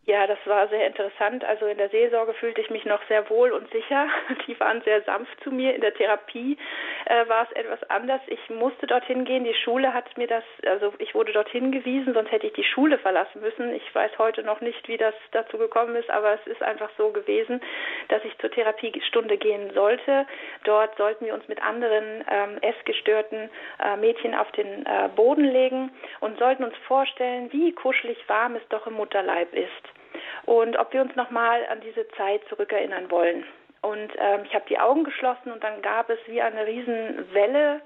Ja, 0.10 0.26
das 0.26 0.40
war 0.46 0.68
sehr 0.70 0.88
interessant. 0.88 1.46
Also 1.46 1.68
in 1.68 1.78
der 1.78 1.90
Seelsorge 1.90 2.34
fühlte 2.34 2.62
ich 2.62 2.72
mich 2.72 2.84
noch 2.84 3.00
sehr 3.08 3.30
wohl 3.30 3.52
und 3.52 3.70
sicher. 3.70 4.08
Die 4.48 4.60
waren 4.60 4.82
sehr 4.82 5.04
sanft 5.04 5.40
zu 5.44 5.52
mir. 5.52 5.76
In 5.76 5.82
der 5.82 5.94
Therapie 5.94 6.58
äh, 7.06 7.30
war 7.30 7.44
es 7.44 7.52
etwas 7.52 7.88
anders. 7.92 8.20
Ich 8.26 8.50
musste 8.50 8.88
dorthin 8.88 9.24
gehen. 9.24 9.44
Die 9.44 9.54
Schule 9.54 9.94
hat 9.94 10.18
mir 10.18 10.26
das, 10.26 10.44
also 10.66 10.92
ich 10.98 11.14
wurde 11.14 11.32
dorthin 11.32 11.72
gewiesen, 11.72 12.16
sonst 12.16 12.32
hätte 12.32 12.48
ich 12.48 12.54
die 12.54 12.64
Schule 12.64 12.98
verlassen 12.98 13.40
müssen. 13.40 13.72
Ich 13.76 13.94
weiß 13.94 14.18
heute 14.18 14.42
noch 14.42 14.62
nicht, 14.62 14.88
wie 14.88 14.98
das 14.98 15.14
dazu 15.32 15.60
gekommen 15.60 15.96
ist, 15.96 16.10
aber 16.10 16.34
es 16.34 16.48
ist 16.48 16.64
einfach 16.64 16.90
so 16.98 17.12
gewesen, 17.12 17.62
dass 18.08 18.26
ich 18.26 18.36
zur 18.40 18.50
Therapiestunde 18.50 19.38
gehen 19.38 19.72
sollte. 19.76 20.26
Dort 20.64 20.98
sollten 20.98 21.28
wir 21.28 21.36
uns 21.36 21.48
mit 21.48 21.62
anderen 21.62 22.26
ähm, 22.32 22.58
essgestörten 22.62 23.52
äh, 23.80 23.96
Mädchen 23.98 24.34
auf 24.34 24.52
den 24.54 24.88
äh, 24.88 25.08
Boden 25.16 25.44
legen 25.46 25.92
und 26.20 26.40
sollten 26.40 26.64
uns 26.64 26.78
vorstellen, 26.88 27.54
wie 27.54 27.74
kuschelig 27.74 28.18
warm 28.26 28.56
es 28.56 28.68
doch 28.70 28.88
im 28.88 28.94
Mutterleib 28.94 29.54
ist 29.54 29.99
und 30.46 30.78
ob 30.78 30.94
wir 30.94 31.02
uns 31.02 31.16
nochmal 31.16 31.66
an 31.72 31.82
diese 31.82 32.08
Zeit 32.10 32.42
zurückerinnern 32.50 33.10
wollen. 33.12 33.46
Und 33.82 34.12
ähm, 34.18 34.42
ich 34.46 34.54
habe 34.54 34.66
die 34.68 34.80
Augen 34.80 35.04
geschlossen 35.04 35.52
und 35.52 35.64
dann 35.64 35.82
gab 35.82 36.10
es 36.10 36.20
wie 36.28 36.42
eine 36.42 36.66
Riesenwelle, 36.66 37.82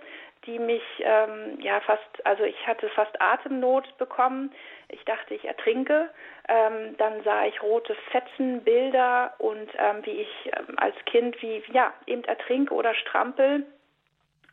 die 0.46 0.60
mich 0.60 0.84
ähm, 1.00 1.60
ja 1.62 1.80
fast, 1.82 2.26
also 2.26 2.43
ich 2.43 2.67
hatte 2.67 2.89
fast 2.89 3.22
Atemnot 3.22 3.98
bekommen. 3.98 4.52
Ich 4.89 5.04
dachte, 5.06 5.34
ich 5.34 5.46
ertrinke. 5.46 6.10
Ähm, 6.50 6.98
dann 6.98 7.24
sah 7.24 7.46
ich 7.46 7.62
rote 7.62 7.96
Fetzen, 8.12 8.63
Bilder 8.63 9.34
und 9.38 9.69
ähm, 9.78 9.98
wie 10.04 10.22
ich 10.22 10.52
ähm, 10.58 10.78
als 10.78 10.96
Kind 11.06 11.41
wie 11.41 11.63
ja 11.72 11.93
eben 12.08 12.24
ertrinke 12.26 12.74
oder 12.74 12.93
strampel. 12.96 13.65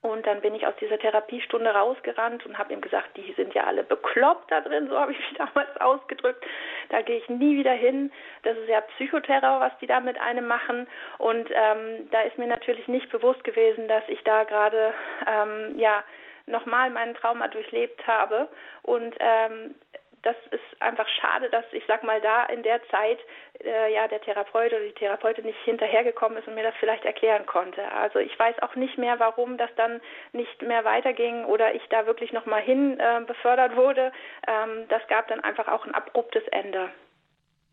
Und 0.03 0.27
dann 0.27 0.41
bin 0.41 0.55
ich 0.55 0.67
aus 0.67 0.75
dieser 0.81 0.99
Therapiestunde 0.99 1.71
rausgerannt 1.71 2.47
und 2.47 2.57
habe 2.57 2.73
ihm 2.73 2.81
gesagt, 2.81 3.17
die 3.19 3.35
sind 3.35 3.53
ja 3.53 3.65
alle 3.65 3.83
bekloppt 3.83 4.51
da 4.51 4.63
drin, 4.63 4.89
so 4.89 4.99
habe 4.99 5.13
ich 5.13 5.19
mich 5.19 5.35
damals 5.39 5.77
ausgedrückt. 5.79 6.43
Da 6.89 7.03
gehe 7.03 7.19
ich 7.19 7.29
nie 7.29 7.59
wieder 7.59 7.73
hin. 7.73 8.11
Das 8.43 8.57
ist 8.57 8.69
ja 8.69 8.81
Psychoterror, 8.81 9.61
was 9.61 9.73
die 9.81 9.87
da 9.87 10.01
mit 10.01 10.19
einem 10.19 10.47
machen. 10.47 10.87
Und 11.19 11.51
ähm, 11.53 12.09
da 12.11 12.23
ist 12.23 12.39
mir 12.39 12.47
natürlich 12.47 12.89
nicht 12.89 13.11
bewusst 13.11 13.45
gewesen, 13.45 13.89
dass 13.89 14.05
ich 14.09 14.23
da 14.25 14.45
gerade 14.45 14.95
ähm, 15.27 15.79
ja 15.79 16.03
nochmal 16.47 16.91
meinen 16.91 17.15
Trauma 17.15 17.49
durchlebt 17.49 18.07
habe. 18.07 18.49
Und 18.83 19.15
ähm, 19.21 19.75
das 20.23 20.37
ist 20.51 20.83
einfach 20.83 21.09
schade, 21.09 21.49
dass 21.51 21.65
ich 21.73 21.83
sag 21.87 22.03
mal 22.03 22.21
da 22.21 22.45
in 22.47 22.63
der 22.63 22.81
Zeit 22.89 23.19
äh, 23.65 23.93
ja 23.93 24.07
der 24.09 24.21
Therapeut 24.21 24.73
oder 24.73 24.85
die 24.85 24.93
Therapeutin 24.93 25.45
nicht 25.45 25.59
hinterhergekommen 25.65 26.39
ist 26.39 26.47
und 26.47 26.55
mir 26.55 26.63
das 26.63 26.75
vielleicht 26.79 27.05
erklären 27.05 27.47
konnte. 27.47 27.91
Also 27.93 28.19
ich 28.19 28.39
weiß 28.39 28.61
auch 28.63 28.75
nicht 28.75 28.99
mehr, 28.99 29.19
warum 29.19 29.57
das 29.57 29.71
dann 29.77 30.01
nicht 30.33 30.63
mehr 30.63 30.85
weiterging 30.85 31.45
oder 31.45 31.75
ich 31.75 31.83
da 31.91 32.07
wirklich 32.07 32.33
noch 32.33 32.47
mal 32.47 32.61
hin 32.61 32.99
äh, 33.01 33.21
befördert 33.27 33.77
wurde. 33.77 34.13
Ähm, 34.47 34.87
das 34.89 35.07
gab 35.09 35.29
dann 35.29 35.41
einfach 35.41 35.69
auch 35.69 35.87
ein 35.87 35.95
abruptes 35.95 36.47
Ende. 36.51 36.91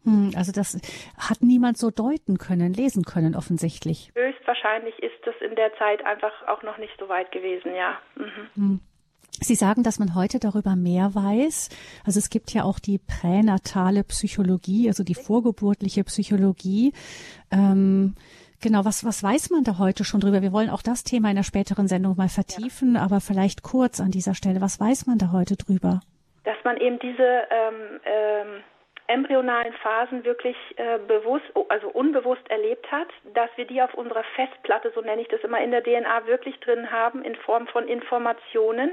Hm, 0.04 0.32
also 0.38 0.54
das 0.54 0.80
hat 1.18 1.42
niemand 1.42 1.78
so 1.78 1.92
deuten 1.92 2.38
können, 2.38 2.74
lesen 2.74 3.04
können 3.04 3.36
offensichtlich. 3.36 4.12
Höchstwahrscheinlich 4.16 4.98
ist 5.04 5.20
das 5.26 5.36
in 5.42 5.56
der 5.56 5.76
Zeit 5.76 6.06
einfach 6.06 6.48
auch 6.48 6.64
noch 6.64 6.78
nicht 6.78 6.94
so 6.98 7.10
weit 7.10 7.32
gewesen, 7.34 7.76
ja. 7.76 8.00
Mhm. 8.16 8.80
Sie 9.40 9.56
sagen, 9.56 9.84
dass 9.84 10.00
man 10.00 10.16
heute 10.16 10.40
darüber 10.40 10.76
mehr 10.76 11.14
weiß. 11.14 11.70
Also 12.06 12.20
es 12.20 12.30
gibt 12.30 12.54
ja 12.54 12.64
auch 12.64 12.80
die 12.80 12.98
pränatale 12.98 14.04
Psychologie, 14.04 14.88
also 14.88 15.04
die 15.04 15.16
vorgeburtliche 15.16 16.04
Psychologie. 16.04 16.94
Ähm, 17.52 18.16
genau, 18.62 18.84
was, 18.84 19.06
was 19.06 19.22
weiß 19.22 19.52
man 19.52 19.64
da 19.64 19.78
heute 19.78 20.04
schon 20.04 20.22
drüber? 20.22 20.42
Wir 20.42 20.54
wollen 20.54 20.70
auch 20.70 20.82
das 20.82 21.04
Thema 21.04 21.30
in 21.30 21.36
der 21.36 21.44
späteren 21.44 21.88
Sendung 21.88 22.16
mal 22.18 22.30
vertiefen, 22.30 22.96
ja. 22.96 23.02
aber 23.02 23.22
vielleicht 23.22 23.62
kurz 23.62 24.00
an 24.00 24.12
dieser 24.12 24.34
Stelle. 24.34 24.60
Was 24.60 24.80
weiß 24.80 25.06
man 25.06 25.20
da 25.20 25.32
heute 25.32 25.56
drüber? 25.56 26.02
Dass 26.44 26.58
man 26.64 26.78
eben 26.78 26.98
diese 27.00 27.24
ähm, 27.24 28.00
ähm 28.06 28.64
embryonalen 29.08 29.74
Phasen 29.74 30.26
wirklich 30.26 30.58
äh, 30.76 31.00
bewusst, 31.00 31.46
also 31.70 31.88
unbewusst 31.90 32.50
erlebt 32.50 32.92
hat, 32.92 33.08
dass 33.34 33.50
wir 33.56 33.66
die 33.66 33.82
auf 33.82 33.94
unserer 33.94 34.24
Festplatte, 34.36 34.92
so 34.94 35.02
nenne 35.02 35.22
ich 35.22 35.30
das 35.30 35.42
immer, 35.42 35.62
in 35.62 35.72
der 35.72 35.84
DNA 35.84 36.28
wirklich 36.28 36.60
drin 36.60 36.92
haben, 36.92 37.24
in 37.24 37.36
Form 37.36 37.68
von 37.68 37.88
Informationen. 37.88 38.92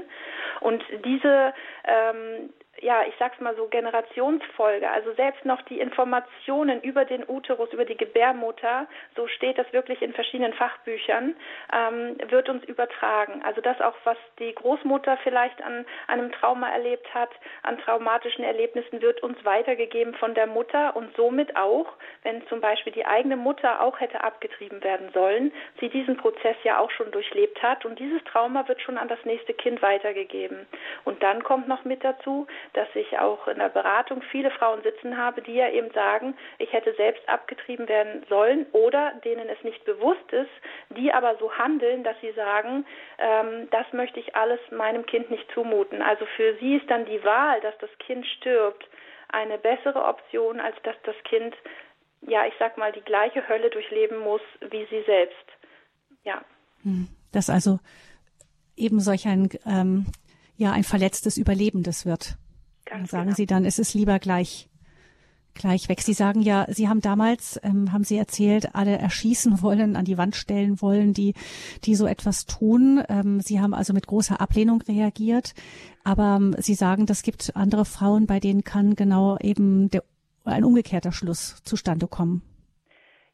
Und 0.61 0.83
diese 1.03 1.53
ähm, 1.83 2.49
ja, 2.81 3.03
ich 3.07 3.13
sag's 3.17 3.39
mal 3.39 3.55
so, 3.55 3.67
Generationsfolge, 3.67 4.89
also 4.89 5.13
selbst 5.13 5.45
noch 5.45 5.61
die 5.63 5.79
Informationen 5.79 6.81
über 6.81 7.05
den 7.05 7.23
Uterus, 7.27 7.71
über 7.71 7.85
die 7.85 7.95
Gebärmutter, 7.95 8.87
so 9.15 9.27
steht 9.27 9.57
das 9.57 9.71
wirklich 9.71 10.01
in 10.01 10.13
verschiedenen 10.13 10.53
Fachbüchern, 10.53 11.35
ähm, 11.73 12.17
wird 12.29 12.49
uns 12.49 12.63
übertragen. 12.65 13.41
Also 13.43 13.61
das 13.61 13.79
auch, 13.81 13.95
was 14.03 14.17
die 14.39 14.53
Großmutter 14.53 15.17
vielleicht 15.23 15.61
an 15.63 15.85
einem 16.07 16.31
Trauma 16.33 16.69
erlebt 16.69 17.13
hat, 17.13 17.29
an 17.63 17.77
traumatischen 17.79 18.43
Erlebnissen, 18.43 19.01
wird 19.01 19.23
uns 19.23 19.43
weitergegeben 19.45 20.13
von 20.15 20.33
der 20.33 20.47
Mutter 20.47 20.95
und 20.95 21.15
somit 21.15 21.55
auch, 21.55 21.93
wenn 22.23 22.45
zum 22.47 22.59
Beispiel 22.59 22.91
die 22.91 23.05
eigene 23.05 23.37
Mutter 23.37 23.81
auch 23.81 23.99
hätte 23.99 24.23
abgetrieben 24.23 24.83
werden 24.83 25.09
sollen, 25.13 25.53
sie 25.79 25.89
diesen 25.89 26.17
Prozess 26.17 26.57
ja 26.63 26.79
auch 26.79 26.91
schon 26.91 27.11
durchlebt 27.11 27.61
hat 27.63 27.85
und 27.85 27.99
dieses 27.99 28.23
Trauma 28.25 28.67
wird 28.67 28.81
schon 28.81 28.97
an 28.97 29.07
das 29.07 29.23
nächste 29.23 29.53
Kind 29.53 29.81
weitergegeben. 29.81 30.67
Und 31.05 31.23
dann 31.23 31.43
kommt 31.43 31.67
noch 31.67 31.85
mit 31.85 32.03
dazu, 32.03 32.47
dass 32.73 32.87
ich 32.95 33.17
auch 33.19 33.47
in 33.47 33.59
der 33.59 33.69
Beratung 33.69 34.21
viele 34.31 34.51
Frauen 34.51 34.81
sitzen 34.83 35.17
habe, 35.17 35.41
die 35.41 35.55
ja 35.55 35.69
eben 35.69 35.91
sagen, 35.91 36.35
ich 36.57 36.71
hätte 36.73 36.93
selbst 36.95 37.27
abgetrieben 37.27 37.87
werden 37.87 38.25
sollen 38.29 38.65
oder 38.71 39.13
denen 39.23 39.49
es 39.49 39.63
nicht 39.63 39.83
bewusst 39.85 40.31
ist, 40.31 40.51
die 40.89 41.13
aber 41.13 41.37
so 41.37 41.51
handeln, 41.51 42.03
dass 42.03 42.19
sie 42.21 42.31
sagen, 42.31 42.85
ähm, 43.17 43.67
das 43.71 43.85
möchte 43.93 44.19
ich 44.19 44.35
alles 44.35 44.59
meinem 44.71 45.05
Kind 45.05 45.29
nicht 45.29 45.49
zumuten. 45.53 46.01
Also 46.01 46.25
für 46.35 46.55
sie 46.59 46.77
ist 46.77 46.89
dann 46.89 47.05
die 47.05 47.23
Wahl, 47.23 47.61
dass 47.61 47.77
das 47.79 47.89
Kind 47.99 48.25
stirbt, 48.25 48.87
eine 49.29 49.57
bessere 49.57 50.05
Option, 50.05 50.59
als 50.59 50.75
dass 50.83 50.95
das 51.03 51.15
Kind, 51.23 51.55
ja, 52.21 52.45
ich 52.45 52.53
sag 52.59 52.77
mal, 52.77 52.91
die 52.91 53.01
gleiche 53.01 53.47
Hölle 53.47 53.69
durchleben 53.69 54.19
muss 54.19 54.41
wie 54.61 54.85
sie 54.89 55.03
selbst. 55.05 55.45
Ja. 56.23 56.43
Hm. 56.83 57.07
Das 57.31 57.49
also 57.49 57.79
eben 58.77 58.99
solch 58.99 59.27
ein 59.27 59.49
ähm, 59.65 60.05
ja 60.57 60.71
ein 60.71 60.83
verletztes 60.83 61.37
Überlebendes 61.37 62.05
wird. 62.05 62.37
Ganz 62.85 63.11
sagen 63.11 63.25
genau. 63.25 63.35
Sie 63.35 63.45
dann, 63.45 63.65
es 63.65 63.79
ist 63.79 63.93
lieber 63.93 64.19
gleich 64.19 64.69
gleich 65.55 65.89
weg. 65.89 66.01
Sie 66.01 66.13
sagen 66.13 66.41
ja, 66.41 66.67
Sie 66.69 66.87
haben 66.87 67.01
damals, 67.01 67.59
ähm, 67.63 67.91
haben 67.91 68.03
Sie 68.03 68.17
erzählt, 68.17 68.75
alle 68.75 68.97
erschießen 68.97 69.61
wollen, 69.61 69.95
an 69.95 70.05
die 70.05 70.17
Wand 70.17 70.35
stellen 70.35 70.81
wollen, 70.81 71.13
die, 71.13 71.33
die 71.85 71.95
so 71.95 72.05
etwas 72.05 72.45
tun. 72.45 73.01
Ähm, 73.09 73.39
Sie 73.39 73.59
haben 73.59 73.73
also 73.73 73.93
mit 73.93 74.05
großer 74.05 74.39
Ablehnung 74.39 74.81
reagiert. 74.83 75.53
Aber 76.03 76.35
ähm, 76.35 76.55
Sie 76.59 76.75
sagen, 76.75 77.07
das 77.07 77.23
gibt 77.23 77.55
andere 77.55 77.85
Frauen, 77.85 78.27
bei 78.27 78.39
denen 78.39 78.63
kann 78.63 78.95
genau 78.95 79.37
eben 79.39 79.89
der, 79.89 80.03
ein 80.43 80.63
umgekehrter 80.63 81.11
Schluss 81.11 81.55
zustande 81.63 82.07
kommen. 82.07 82.43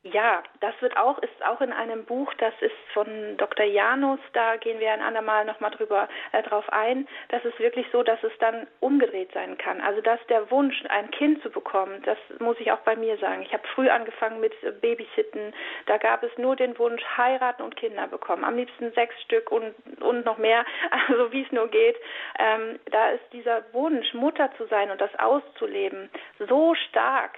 Ja, 0.03 0.41
das 0.61 0.73
wird 0.81 0.97
auch, 0.97 1.19
ist 1.19 1.45
auch 1.45 1.61
in 1.61 1.71
einem 1.71 2.05
Buch, 2.05 2.33
das 2.39 2.55
ist 2.59 2.73
von 2.91 3.37
Dr. 3.37 3.67
Janus, 3.67 4.19
da 4.33 4.55
gehen 4.55 4.79
wir 4.79 4.91
ein 4.91 5.01
andermal 5.01 5.45
nochmal 5.45 5.69
drüber 5.69 6.09
äh, 6.31 6.41
drauf 6.41 6.67
ein. 6.69 7.07
Das 7.29 7.45
ist 7.45 7.59
wirklich 7.59 7.85
so, 7.91 8.01
dass 8.01 8.21
es 8.23 8.31
dann 8.39 8.65
umgedreht 8.79 9.31
sein 9.31 9.59
kann. 9.59 9.79
Also 9.79 10.01
dass 10.01 10.19
der 10.25 10.49
Wunsch, 10.49 10.83
ein 10.89 11.11
Kind 11.11 11.43
zu 11.43 11.51
bekommen, 11.51 12.01
das 12.01 12.17
muss 12.39 12.59
ich 12.59 12.71
auch 12.71 12.79
bei 12.79 12.95
mir 12.95 13.15
sagen. 13.17 13.43
Ich 13.43 13.53
habe 13.53 13.67
früh 13.75 13.89
angefangen 13.89 14.39
mit 14.39 14.53
Babysitten. 14.81 15.53
Da 15.85 15.97
gab 15.97 16.23
es 16.23 16.35
nur 16.35 16.55
den 16.55 16.79
Wunsch, 16.79 17.03
heiraten 17.15 17.61
und 17.61 17.75
Kinder 17.75 18.07
bekommen. 18.07 18.43
Am 18.43 18.55
liebsten 18.55 18.91
sechs 18.93 19.13
Stück 19.21 19.51
und, 19.51 19.75
und 20.01 20.25
noch 20.25 20.39
mehr, 20.39 20.65
also 21.09 21.31
wie 21.31 21.43
es 21.43 21.51
nur 21.51 21.67
geht. 21.67 21.97
Ähm, 22.39 22.79
da 22.89 23.11
ist 23.11 23.33
dieser 23.33 23.71
Wunsch, 23.71 24.15
Mutter 24.15 24.49
zu 24.57 24.65
sein 24.65 24.89
und 24.89 24.99
das 24.99 25.13
auszuleben, 25.19 26.09
so 26.39 26.73
stark 26.73 27.37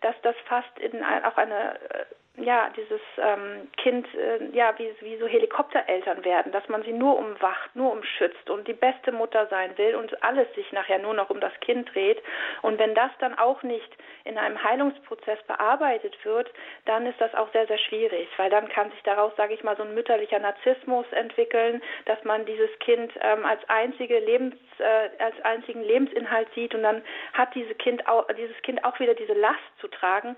dass 0.00 0.14
das 0.22 0.36
fast 0.46 0.78
in 0.78 1.02
auch 1.02 1.36
eine 1.36 1.80
äh, 1.90 2.04
ja, 2.36 2.70
dieses 2.74 3.00
ähm, 3.18 3.68
Kind, 3.76 4.06
äh, 4.14 4.44
ja, 4.56 4.72
wie, 4.78 4.90
wie 5.00 5.18
so 5.18 5.26
Helikoptereltern 5.26 6.24
werden, 6.24 6.50
dass 6.50 6.66
man 6.68 6.82
sie 6.82 6.92
nur 6.92 7.18
umwacht, 7.18 7.76
nur 7.76 7.92
umschützt 7.92 8.48
und 8.48 8.66
die 8.66 8.72
beste 8.72 9.12
Mutter 9.12 9.46
sein 9.48 9.76
will 9.76 9.96
und 9.96 10.22
alles 10.22 10.48
sich 10.54 10.72
nachher 10.72 10.98
nur 10.98 11.12
noch 11.12 11.28
um 11.28 11.40
das 11.40 11.52
Kind 11.60 11.94
dreht. 11.94 12.22
Und 12.62 12.78
wenn 12.78 12.94
das 12.94 13.10
dann 13.18 13.38
auch 13.38 13.62
nicht 13.62 13.96
in 14.24 14.38
einem 14.38 14.62
Heilungsprozess 14.62 15.42
bearbeitet 15.42 16.16
wird, 16.24 16.50
dann 16.86 17.04
ist 17.04 17.20
das 17.20 17.34
auch 17.34 17.52
sehr, 17.52 17.66
sehr 17.66 17.78
schwierig, 17.78 18.28
weil 18.38 18.48
dann 18.48 18.66
kann 18.70 18.90
sich 18.92 19.02
daraus, 19.02 19.36
sage 19.36 19.52
ich 19.52 19.62
mal, 19.62 19.76
so 19.76 19.82
ein 19.82 19.94
mütterlicher 19.94 20.38
Narzissmus 20.38 21.04
entwickeln, 21.12 21.82
dass 22.06 22.22
man 22.24 22.46
dieses 22.46 22.70
Kind 22.78 23.12
ähm, 23.20 23.44
als 23.44 23.60
einzige 23.68 24.18
Lebens, 24.18 24.54
äh, 24.78 25.10
als 25.22 25.38
einzigen 25.42 25.82
Lebensinhalt 25.82 26.48
sieht 26.54 26.74
und 26.74 26.82
dann 26.82 27.02
hat 27.34 27.54
diese 27.54 27.74
kind 27.74 28.08
auch, 28.08 28.26
dieses 28.38 28.56
Kind 28.62 28.82
auch 28.84 28.98
wieder 29.00 29.14
diese 29.14 29.34
Last 29.34 29.60
zu 29.80 29.88
tragen, 29.88 30.34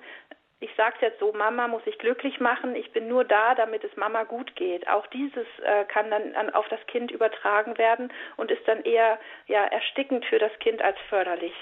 ich 0.64 0.70
sage 0.76 0.96
jetzt 1.02 1.20
so, 1.20 1.32
Mama 1.32 1.68
muss 1.68 1.84
sich 1.84 1.98
glücklich 1.98 2.40
machen, 2.40 2.74
ich 2.74 2.90
bin 2.92 3.06
nur 3.06 3.24
da, 3.24 3.54
damit 3.54 3.84
es 3.84 3.94
Mama 3.96 4.24
gut 4.24 4.56
geht. 4.56 4.88
Auch 4.88 5.06
dieses 5.08 5.46
äh, 5.62 5.84
kann 5.84 6.10
dann 6.10 6.34
an, 6.34 6.50
auf 6.50 6.66
das 6.68 6.80
Kind 6.86 7.10
übertragen 7.10 7.76
werden 7.76 8.10
und 8.38 8.50
ist 8.50 8.66
dann 8.66 8.82
eher 8.82 9.18
ja, 9.46 9.64
erstickend 9.64 10.24
für 10.24 10.38
das 10.38 10.52
Kind 10.60 10.80
als 10.80 10.96
förderlich. 11.10 11.52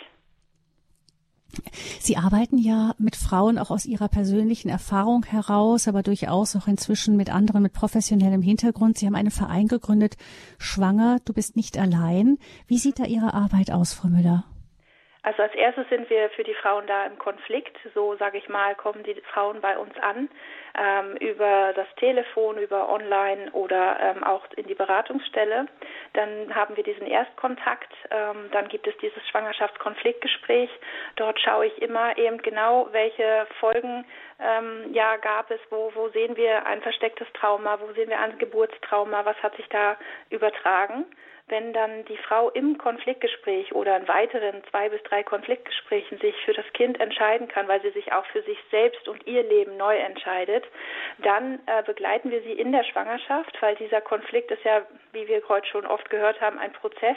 Sie 2.01 2.17
arbeiten 2.17 2.59
ja 2.59 2.95
mit 2.99 3.17
Frauen 3.17 3.59
auch 3.59 3.71
aus 3.71 3.87
ihrer 3.87 4.09
persönlichen 4.09 4.69
Erfahrung 4.69 5.25
heraus, 5.25 5.89
aber 5.89 6.03
durchaus 6.03 6.55
auch 6.57 6.69
inzwischen 6.69 7.17
mit 7.17 7.33
anderen 7.33 7.63
mit 7.63 7.73
professionellem 7.73 8.41
Hintergrund. 8.41 8.99
Sie 8.99 9.07
haben 9.07 9.17
einen 9.17 9.31
Verein 9.31 9.67
gegründet, 9.67 10.17
Schwanger, 10.59 11.19
du 11.25 11.33
bist 11.33 11.57
nicht 11.57 11.77
allein. 11.77 12.39
Wie 12.69 12.79
sieht 12.79 13.01
da 13.01 13.05
Ihre 13.05 13.35
Arbeit 13.35 13.71
aus, 13.71 13.93
Frau 13.93 14.09
Müller? 14.09 14.45
Also 15.25 15.43
als 15.43 15.55
erstes 15.55 15.89
sind 15.89 16.11
wir 16.11 16.31
für 16.31 16.43
die 16.43 16.55
Frauen 16.55 16.87
da 16.89 17.07
im 17.07 17.17
Konflikt. 17.17 17.79
So 17.95 18.17
sage 18.17 18.39
ich 18.39 18.49
mal, 18.49 18.75
kommen 18.75 19.05
die 19.05 19.15
Frauen 19.33 19.61
bei 19.61 19.79
uns 19.79 19.97
an 20.01 20.29
ähm, 20.77 21.17
über 21.19 21.73
das 21.77 21.87
Telefon, 21.97 22.59
über 22.59 22.89
Online 22.89 23.51
oder 23.53 24.01
ähm, 24.01 24.25
auch 24.25 24.45
in 24.57 24.67
die 24.67 24.75
Beratungsstelle. 24.75 25.67
Dann 26.15 26.53
haben 26.55 26.77
wir 26.77 26.83
diesen 26.83 27.07
Erstkontakt. 27.07 27.93
Ähm, 28.11 28.49
dann 28.51 28.67
gibt 28.69 28.89
es 28.89 28.97
dieses 28.99 29.23
Schwangerschaftskonfliktgespräch. 29.29 30.71
Dort 31.15 31.39
schaue 31.41 31.67
ich 31.67 31.81
immer 31.81 32.19
eben 32.19 32.39
genau, 32.39 32.89
welche 32.91 33.47
Folgen 33.61 34.05
ähm, 34.41 34.93
ja 34.93 35.19
gab 35.19 35.53
es, 35.53 35.61
wo, 35.71 35.93
wo 35.95 36.09
sehen 36.09 36.37
wir 36.37 36.67
ein 36.67 36.83
verstecktes 36.83 37.29
Trauma, 37.35 37.79
wo 37.81 37.93
sehen 37.93 38.11
wir 38.11 38.19
ein 38.19 38.39
Geburtstrauma, 38.39 39.25
was 39.25 39.41
hat 39.41 39.55
sich 39.55 39.69
da 39.69 39.97
übertragen 40.31 41.07
wenn 41.49 41.73
dann 41.73 42.05
die 42.07 42.17
Frau 42.17 42.51
im 42.51 42.79
Konfliktgespräch 42.79 43.75
oder 43.75 43.97
in 43.97 44.09
weiteren 44.09 44.63
zwei 44.71 44.89
bis 44.89 45.03
drei 45.03 45.23
Konfliktgesprächen 45.23 46.19
sich 46.19 46.35
für 46.45 46.53
das 46.53 46.65
Kind 46.73 47.01
entscheiden 47.01 47.49
kann, 47.49 47.69
weil 47.69 47.83
sie 47.83 47.91
sich 47.91 48.13
auch 48.13 48.25
für 48.27 48.43
sich 48.43 48.59
selbst 48.71 49.07
und 49.09 49.27
ihr 49.27 49.43
Leben 49.43 49.77
neu 49.77 49.97
entscheidet, 49.97 50.65
dann 51.19 51.61
äh, 51.67 51.83
begleiten 51.85 52.31
wir 52.31 52.43
sie 52.43 52.53
in 52.53 52.73
der 52.73 52.85
Schwangerschaft, 52.85 53.57
weil 53.61 53.75
dieser 53.77 54.01
Konflikt 54.01 54.51
ist 54.51 54.65
ja, 54.65 54.83
wie 55.13 55.29
wir 55.29 55.43
heute 55.49 55.67
schon 55.67 55.87
oft 55.87 56.09
gehört 56.11 56.41
haben, 56.41 56.59
ein 56.59 56.73
Prozess 56.73 57.17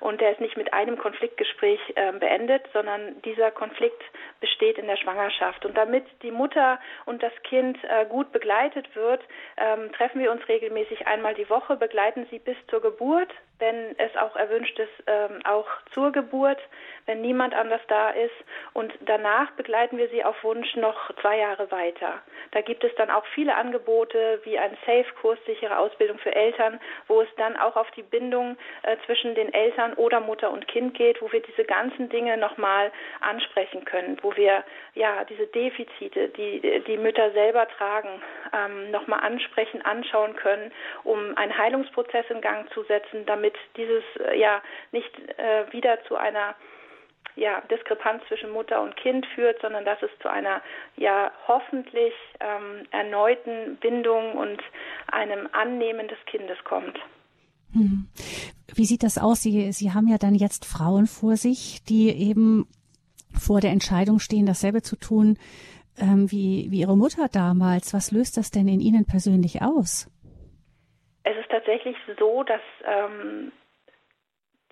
und 0.00 0.20
der 0.20 0.32
ist 0.32 0.40
nicht 0.40 0.56
mit 0.56 0.72
einem 0.72 0.98
Konfliktgespräch 0.98 1.80
äh, 1.94 2.12
beendet, 2.12 2.64
sondern 2.72 3.20
dieser 3.22 3.50
Konflikt 3.50 4.02
besteht 4.40 4.78
in 4.78 4.86
der 4.86 4.96
Schwangerschaft. 4.96 5.64
Und 5.64 5.76
damit 5.76 6.04
die 6.22 6.30
Mutter 6.30 6.78
und 7.06 7.22
das 7.22 7.32
Kind 7.44 7.78
äh, 7.84 8.06
gut 8.06 8.32
begleitet 8.32 8.94
wird, 8.94 9.22
ähm, 9.56 9.92
treffen 9.92 10.20
wir 10.20 10.30
uns 10.30 10.46
regelmäßig 10.48 11.06
einmal 11.06 11.34
die 11.34 11.48
Woche, 11.48 11.76
begleiten 11.76 12.26
sie 12.30 12.38
bis 12.38 12.56
zur 12.68 12.80
Geburt, 12.80 13.32
wenn 13.62 13.96
es 13.96 14.14
auch 14.16 14.34
erwünscht 14.34 14.76
ist, 14.80 14.90
ähm, 15.06 15.40
auch 15.44 15.68
zur 15.92 16.10
Geburt, 16.10 16.58
wenn 17.06 17.20
niemand 17.20 17.54
anders 17.54 17.80
da 17.86 18.10
ist. 18.10 18.34
Und 18.72 18.92
danach 19.02 19.52
begleiten 19.52 19.98
wir 19.98 20.08
sie 20.08 20.24
auf 20.24 20.42
Wunsch 20.42 20.74
noch 20.74 21.14
zwei 21.20 21.38
Jahre 21.38 21.70
weiter. 21.70 22.20
Da 22.50 22.60
gibt 22.60 22.82
es 22.82 22.92
dann 22.96 23.08
auch 23.08 23.24
viele 23.34 23.54
Angebote 23.54 24.40
wie 24.42 24.58
ein 24.58 24.76
Safe-Kurs, 24.84 25.38
sichere 25.46 25.78
Ausbildung 25.78 26.18
für 26.18 26.34
Eltern, 26.34 26.80
wo 27.06 27.20
es 27.22 27.28
dann 27.36 27.56
auch 27.56 27.76
auf 27.76 27.88
die 27.92 28.02
Bindung 28.02 28.56
äh, 28.82 28.96
zwischen 29.06 29.36
den 29.36 29.54
Eltern 29.54 29.94
oder 29.94 30.18
Mutter 30.18 30.50
und 30.50 30.66
Kind 30.66 30.94
geht, 30.94 31.22
wo 31.22 31.30
wir 31.30 31.40
diese 31.40 31.64
ganzen 31.64 32.08
Dinge 32.08 32.36
nochmal 32.36 32.90
ansprechen 33.20 33.84
können, 33.84 34.18
wo 34.22 34.34
wir 34.34 34.64
ja 34.94 35.24
diese 35.24 35.46
Defizite, 35.46 36.30
die 36.30 36.82
die 36.86 36.96
Mütter 36.96 37.30
selber 37.30 37.68
tragen, 37.68 38.20
ähm, 38.52 38.90
nochmal 38.90 39.20
ansprechen, 39.20 39.82
anschauen 39.82 40.34
können, 40.34 40.72
um 41.04 41.36
einen 41.36 41.56
Heilungsprozess 41.56 42.26
in 42.28 42.40
Gang 42.40 42.68
zu 42.72 42.82
setzen, 42.84 43.24
damit 43.26 43.51
damit 43.52 43.56
dieses 43.76 44.04
äh, 44.26 44.38
ja 44.38 44.62
nicht 44.92 45.10
äh, 45.38 45.72
wieder 45.72 45.98
zu 46.08 46.16
einer 46.16 46.54
ja, 47.34 47.62
Diskrepanz 47.70 48.22
zwischen 48.28 48.50
Mutter 48.50 48.82
und 48.82 48.94
Kind 48.96 49.24
führt, 49.34 49.58
sondern 49.62 49.86
dass 49.86 50.02
es 50.02 50.10
zu 50.20 50.30
einer 50.30 50.60
ja 50.96 51.32
hoffentlich 51.48 52.12
ähm, 52.40 52.86
erneuten 52.90 53.78
Bindung 53.80 54.32
und 54.32 54.60
einem 55.10 55.48
Annehmen 55.52 56.08
des 56.08 56.18
Kindes 56.26 56.58
kommt. 56.64 56.98
Hm. 57.72 58.06
Wie 58.74 58.84
sieht 58.84 59.02
das 59.02 59.16
aus? 59.16 59.42
Sie, 59.42 59.72
Sie 59.72 59.92
haben 59.92 60.08
ja 60.08 60.18
dann 60.18 60.34
jetzt 60.34 60.66
Frauen 60.66 61.06
vor 61.06 61.36
sich, 61.36 61.82
die 61.84 62.10
eben 62.10 62.66
vor 63.32 63.60
der 63.60 63.70
Entscheidung 63.70 64.18
stehen, 64.18 64.44
dasselbe 64.44 64.82
zu 64.82 64.96
tun 64.96 65.38
ähm, 65.96 66.30
wie, 66.30 66.70
wie 66.70 66.80
Ihre 66.80 66.98
Mutter 66.98 67.28
damals. 67.28 67.94
Was 67.94 68.10
löst 68.10 68.36
das 68.36 68.50
denn 68.50 68.68
in 68.68 68.80
Ihnen 68.80 69.06
persönlich 69.06 69.62
aus? 69.62 70.11
Es 71.24 71.36
ist 71.36 71.50
tatsächlich 71.50 71.96
so, 72.18 72.42
dass 72.42 72.60
ähm, 72.84 73.52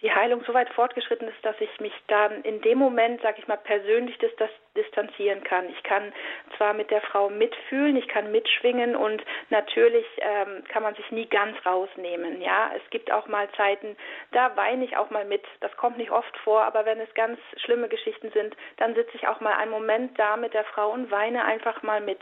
die 0.02 0.12
Heilung 0.12 0.42
so 0.46 0.54
weit 0.54 0.70
fortgeschritten 0.70 1.28
ist, 1.28 1.44
dass 1.44 1.60
ich 1.60 1.80
mich 1.80 1.92
dann 2.08 2.42
in 2.42 2.62
dem 2.62 2.78
Moment, 2.78 3.20
sag 3.22 3.38
ich 3.38 3.46
mal, 3.48 3.56
persönlich 3.56 4.16
dis 4.18 4.30
distanzieren 4.76 5.42
kann. 5.42 5.68
Ich 5.68 5.82
kann 5.82 6.12
zwar 6.56 6.74
mit 6.74 6.90
der 6.90 7.00
Frau 7.00 7.28
mitfühlen, 7.28 7.96
ich 7.96 8.06
kann 8.06 8.30
mitschwingen 8.30 8.94
und 8.94 9.22
natürlich 9.50 10.06
ähm, 10.18 10.62
kann 10.68 10.84
man 10.84 10.94
sich 10.94 11.10
nie 11.10 11.26
ganz 11.26 11.56
rausnehmen. 11.66 12.40
Ja, 12.40 12.70
es 12.76 12.90
gibt 12.90 13.10
auch 13.10 13.26
mal 13.26 13.48
Zeiten, 13.56 13.96
da 14.30 14.56
weine 14.56 14.84
ich 14.84 14.96
auch 14.96 15.10
mal 15.10 15.24
mit. 15.24 15.44
Das 15.58 15.76
kommt 15.76 15.98
nicht 15.98 16.12
oft 16.12 16.36
vor, 16.38 16.62
aber 16.62 16.84
wenn 16.84 17.00
es 17.00 17.12
ganz 17.14 17.38
schlimme 17.56 17.88
Geschichten 17.88 18.30
sind, 18.30 18.56
dann 18.76 18.94
sitze 18.94 19.16
ich 19.16 19.26
auch 19.26 19.40
mal 19.40 19.54
einen 19.54 19.72
Moment 19.72 20.16
da 20.18 20.36
mit 20.36 20.54
der 20.54 20.64
Frau 20.64 20.90
und 20.90 21.10
weine 21.10 21.44
einfach 21.44 21.82
mal 21.82 22.00
mit. 22.00 22.20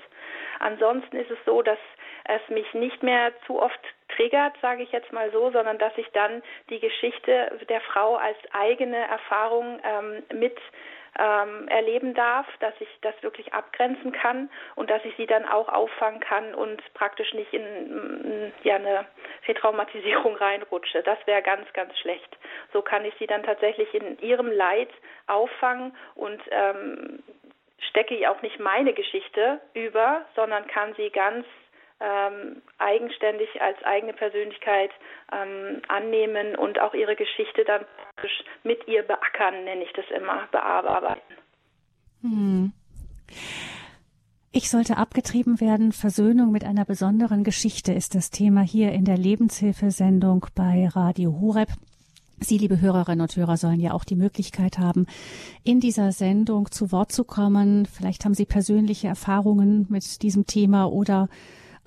Ansonsten 0.59 1.19
ist 1.19 1.31
es 1.31 1.39
so, 1.45 1.61
dass 1.61 1.79
es 2.29 2.49
mich 2.49 2.73
nicht 2.75 3.03
mehr 3.03 3.33
zu 3.47 3.61
oft 3.61 3.81
triggert, 4.15 4.55
sage 4.61 4.83
ich 4.83 4.93
jetzt 4.93 5.13
mal 5.13 5.31
so, 5.33 5.51
sondern 5.51 5.79
dass 5.79 5.97
ich 5.97 6.09
dann 6.13 6.43
die 6.71 6.79
Geschichte 6.79 7.59
der 7.69 7.81
Frau 7.81 8.17
als 8.17 8.39
eigene 8.53 8.97
Erfahrung 8.97 9.81
ähm, 9.83 10.23
mit 10.39 10.57
ähm, 11.19 11.67
erleben 11.69 12.15
darf, 12.15 12.47
dass 12.61 12.75
ich 12.81 12.89
das 13.01 13.15
wirklich 13.23 13.53
abgrenzen 13.53 14.13
kann 14.13 14.51
und 14.77 14.91
dass 14.91 15.05
ich 15.05 15.17
sie 15.17 15.27
dann 15.27 15.47
auch 15.47 15.69
auffangen 15.69 16.21
kann 16.21 16.55
und 16.55 16.83
praktisch 16.95 17.33
nicht 17.35 17.53
in, 17.53 17.65
in 17.65 18.53
ja, 18.63 18.77
eine 18.77 19.07
Retraumatisierung 19.47 20.37
reinrutsche. 20.37 21.03
Das 21.03 21.19
wäre 21.27 21.43
ganz, 21.43 21.73
ganz 21.73 21.99
schlecht. 21.99 22.37
So 22.73 22.83
kann 22.83 23.05
ich 23.05 23.15
sie 23.19 23.27
dann 23.27 23.43
tatsächlich 23.43 23.93
in 23.95 24.19
ihrem 24.21 24.53
Leid 24.53 24.91
auffangen 25.27 25.97
und 26.15 26.41
ähm, 26.51 27.23
stecke 27.91 28.15
ich 28.15 28.29
auch 28.29 28.43
nicht 28.43 28.61
meine 28.61 28.93
Geschichte 28.93 29.61
über, 29.75 30.25
sondern 30.37 30.67
kann 30.67 30.95
sie 30.95 31.11
ganz 31.11 31.47
ähm, 32.01 32.63
eigenständig 32.79 33.61
als 33.61 33.83
eigene 33.83 34.13
Persönlichkeit 34.13 34.91
ähm, 35.33 35.83
annehmen 35.89 36.55
und 36.57 36.81
auch 36.81 36.95
ihre 36.95 37.17
Geschichte 37.17 37.65
dann 37.65 37.85
mit 38.63 38.87
ihr 38.87 39.03
beackern, 39.03 39.65
nenne 39.65 39.85
ich 39.85 39.93
das 39.93 40.07
immer, 40.11 40.49
bearbeiten. 40.53 41.35
Hm. 42.23 42.73
Ich 44.51 44.71
sollte 44.71 44.97
abgetrieben 44.97 45.61
werden. 45.61 45.93
Versöhnung 45.93 46.51
mit 46.51 46.65
einer 46.65 46.85
besonderen 46.85 47.45
Geschichte 47.45 47.93
ist 47.93 48.15
das 48.15 48.31
Thema 48.31 48.63
hier 48.63 48.93
in 48.93 49.05
der 49.05 49.19
Lebenshilfesendung 49.19 50.47
bei 50.55 50.89
Radio 50.89 51.39
Horeb. 51.41 51.69
Sie, 52.41 52.57
liebe 52.57 52.81
Hörerinnen 52.81 53.21
und 53.21 53.37
Hörer, 53.37 53.57
sollen 53.57 53.81
ja 53.81 53.93
auch 53.93 54.05
die 54.05 54.15
Möglichkeit 54.15 54.79
haben, 54.79 55.07
in 55.65 55.81
dieser 55.81 56.13
Sendung 56.13 56.71
zu 56.71 56.93
Wort 56.93 57.13
zu 57.13 57.25
kommen. 57.25 57.87
Vielleicht 57.87 58.25
haben 58.25 58.35
Sie 58.35 58.47
persönliche 58.47 59.09
Erfahrungen 59.09 59.87
mit 59.91 60.23
diesem 60.23 60.47
Thema 60.47 60.87
oder 60.87 61.29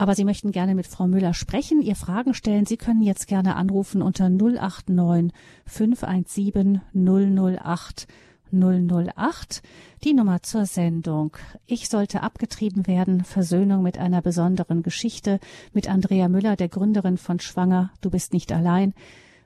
aber 0.01 0.15
Sie 0.15 0.25
möchten 0.25 0.51
gerne 0.51 0.73
mit 0.73 0.87
Frau 0.87 1.05
Müller 1.05 1.35
sprechen, 1.35 1.83
ihr 1.83 1.95
Fragen 1.95 2.33
stellen. 2.33 2.65
Sie 2.65 2.75
können 2.75 3.03
jetzt 3.03 3.27
gerne 3.27 3.55
anrufen 3.55 4.01
unter 4.01 4.29
089 4.31 5.31
517 5.67 6.81
008 6.95 8.07
008, 8.51 9.61
die 10.03 10.13
Nummer 10.15 10.41
zur 10.41 10.65
Sendung. 10.65 11.37
Ich 11.67 11.87
sollte 11.87 12.23
abgetrieben 12.23 12.87
werden, 12.87 13.23
Versöhnung 13.23 13.83
mit 13.83 13.99
einer 13.99 14.23
besonderen 14.23 14.81
Geschichte 14.81 15.39
mit 15.71 15.87
Andrea 15.87 16.29
Müller, 16.29 16.55
der 16.55 16.69
Gründerin 16.69 17.19
von 17.19 17.39
Schwanger, 17.39 17.91
du 18.01 18.09
bist 18.09 18.33
nicht 18.33 18.51
allein. 18.51 18.95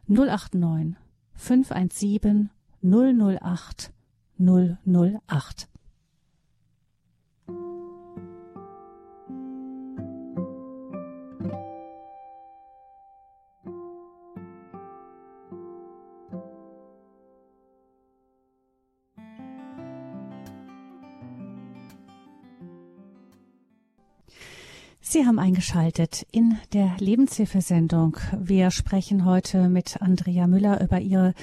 089 0.07 0.95
517 1.33 2.49
008 2.81 3.91
008. 4.39 5.67
Sie 25.15 25.25
haben 25.25 25.39
eingeschaltet 25.39 26.27
in 26.33 26.57
der 26.73 26.91
Lebenshilfesendung. 26.99 28.17
Wir 28.37 28.69
sprechen 28.69 29.23
heute 29.23 29.69
mit 29.69 30.01
Andrea 30.01 30.45
Müller 30.45 30.83
über 30.83 30.99
ihre 30.99 31.33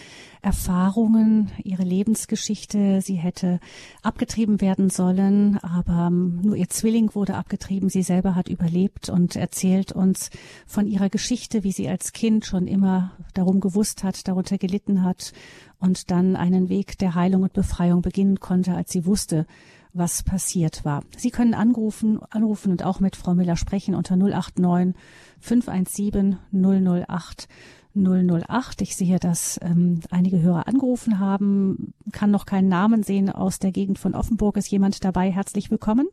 Erfahrungen, 0.43 1.51
ihre 1.65 1.83
Lebensgeschichte. 1.83 3.01
Sie 3.01 3.15
hätte 3.15 3.61
abgetrieben 4.03 4.61
werden 4.61 4.91
sollen, 4.91 5.57
aber 5.57 6.11
nur 6.11 6.55
ihr 6.55 6.69
Zwilling 6.69 7.15
wurde 7.15 7.35
abgetrieben. 7.35 7.89
Sie 7.89 8.03
selber 8.03 8.35
hat 8.35 8.51
überlebt 8.51 9.09
und 9.09 9.37
erzählt 9.37 9.93
uns 9.93 10.29
von 10.67 10.87
ihrer 10.87 11.09
Geschichte, 11.09 11.65
wie 11.65 11.73
sie 11.73 11.89
als 11.89 12.13
Kind 12.13 12.45
schon 12.45 12.67
immer 12.67 13.13
darum 13.33 13.61
gewusst 13.61 14.05
hat, 14.05 14.29
darunter 14.29 14.59
gelitten 14.59 15.03
hat 15.03 15.33
und 15.79 16.11
dann 16.11 16.37
einen 16.37 16.69
Weg 16.69 16.99
der 16.99 17.15
Heilung 17.15 17.45
und 17.45 17.55
Befreiung 17.55 18.03
beginnen 18.03 18.39
konnte, 18.39 18.75
als 18.75 18.93
sie 18.93 19.07
wusste, 19.07 19.47
was 19.95 20.25
passiert 20.25 20.85
war. 20.85 21.03
Sie 21.17 21.31
können 21.31 21.55
anrufen, 21.55 22.21
anrufen 22.31 22.73
und 22.73 22.85
auch 22.85 23.01
mit 23.01 23.17
Frau 23.17 23.35
Müller 23.35 23.57
sprechen 23.57 23.95
unter 23.95 24.17
089 24.17 24.95
517 25.41 26.39
008 26.53 27.49
008. 27.95 28.81
Ich 28.81 28.97
sehe, 28.97 29.19
dass 29.19 29.61
ähm, 29.63 30.01
einige 30.11 30.41
Hörer 30.41 30.67
angerufen 30.67 31.21
haben, 31.21 31.93
kann 32.13 32.31
noch 32.31 32.47
keinen 32.47 32.69
Namen 32.69 33.03
sehen. 33.03 33.31
Aus 33.31 33.59
der 33.59 33.71
Gegend 33.71 33.99
von 33.99 34.15
Offenburg 34.15 34.57
ist 34.57 34.71
jemand 34.71 35.05
dabei. 35.05 35.31
Herzlich 35.31 35.71
willkommen. 35.71 36.09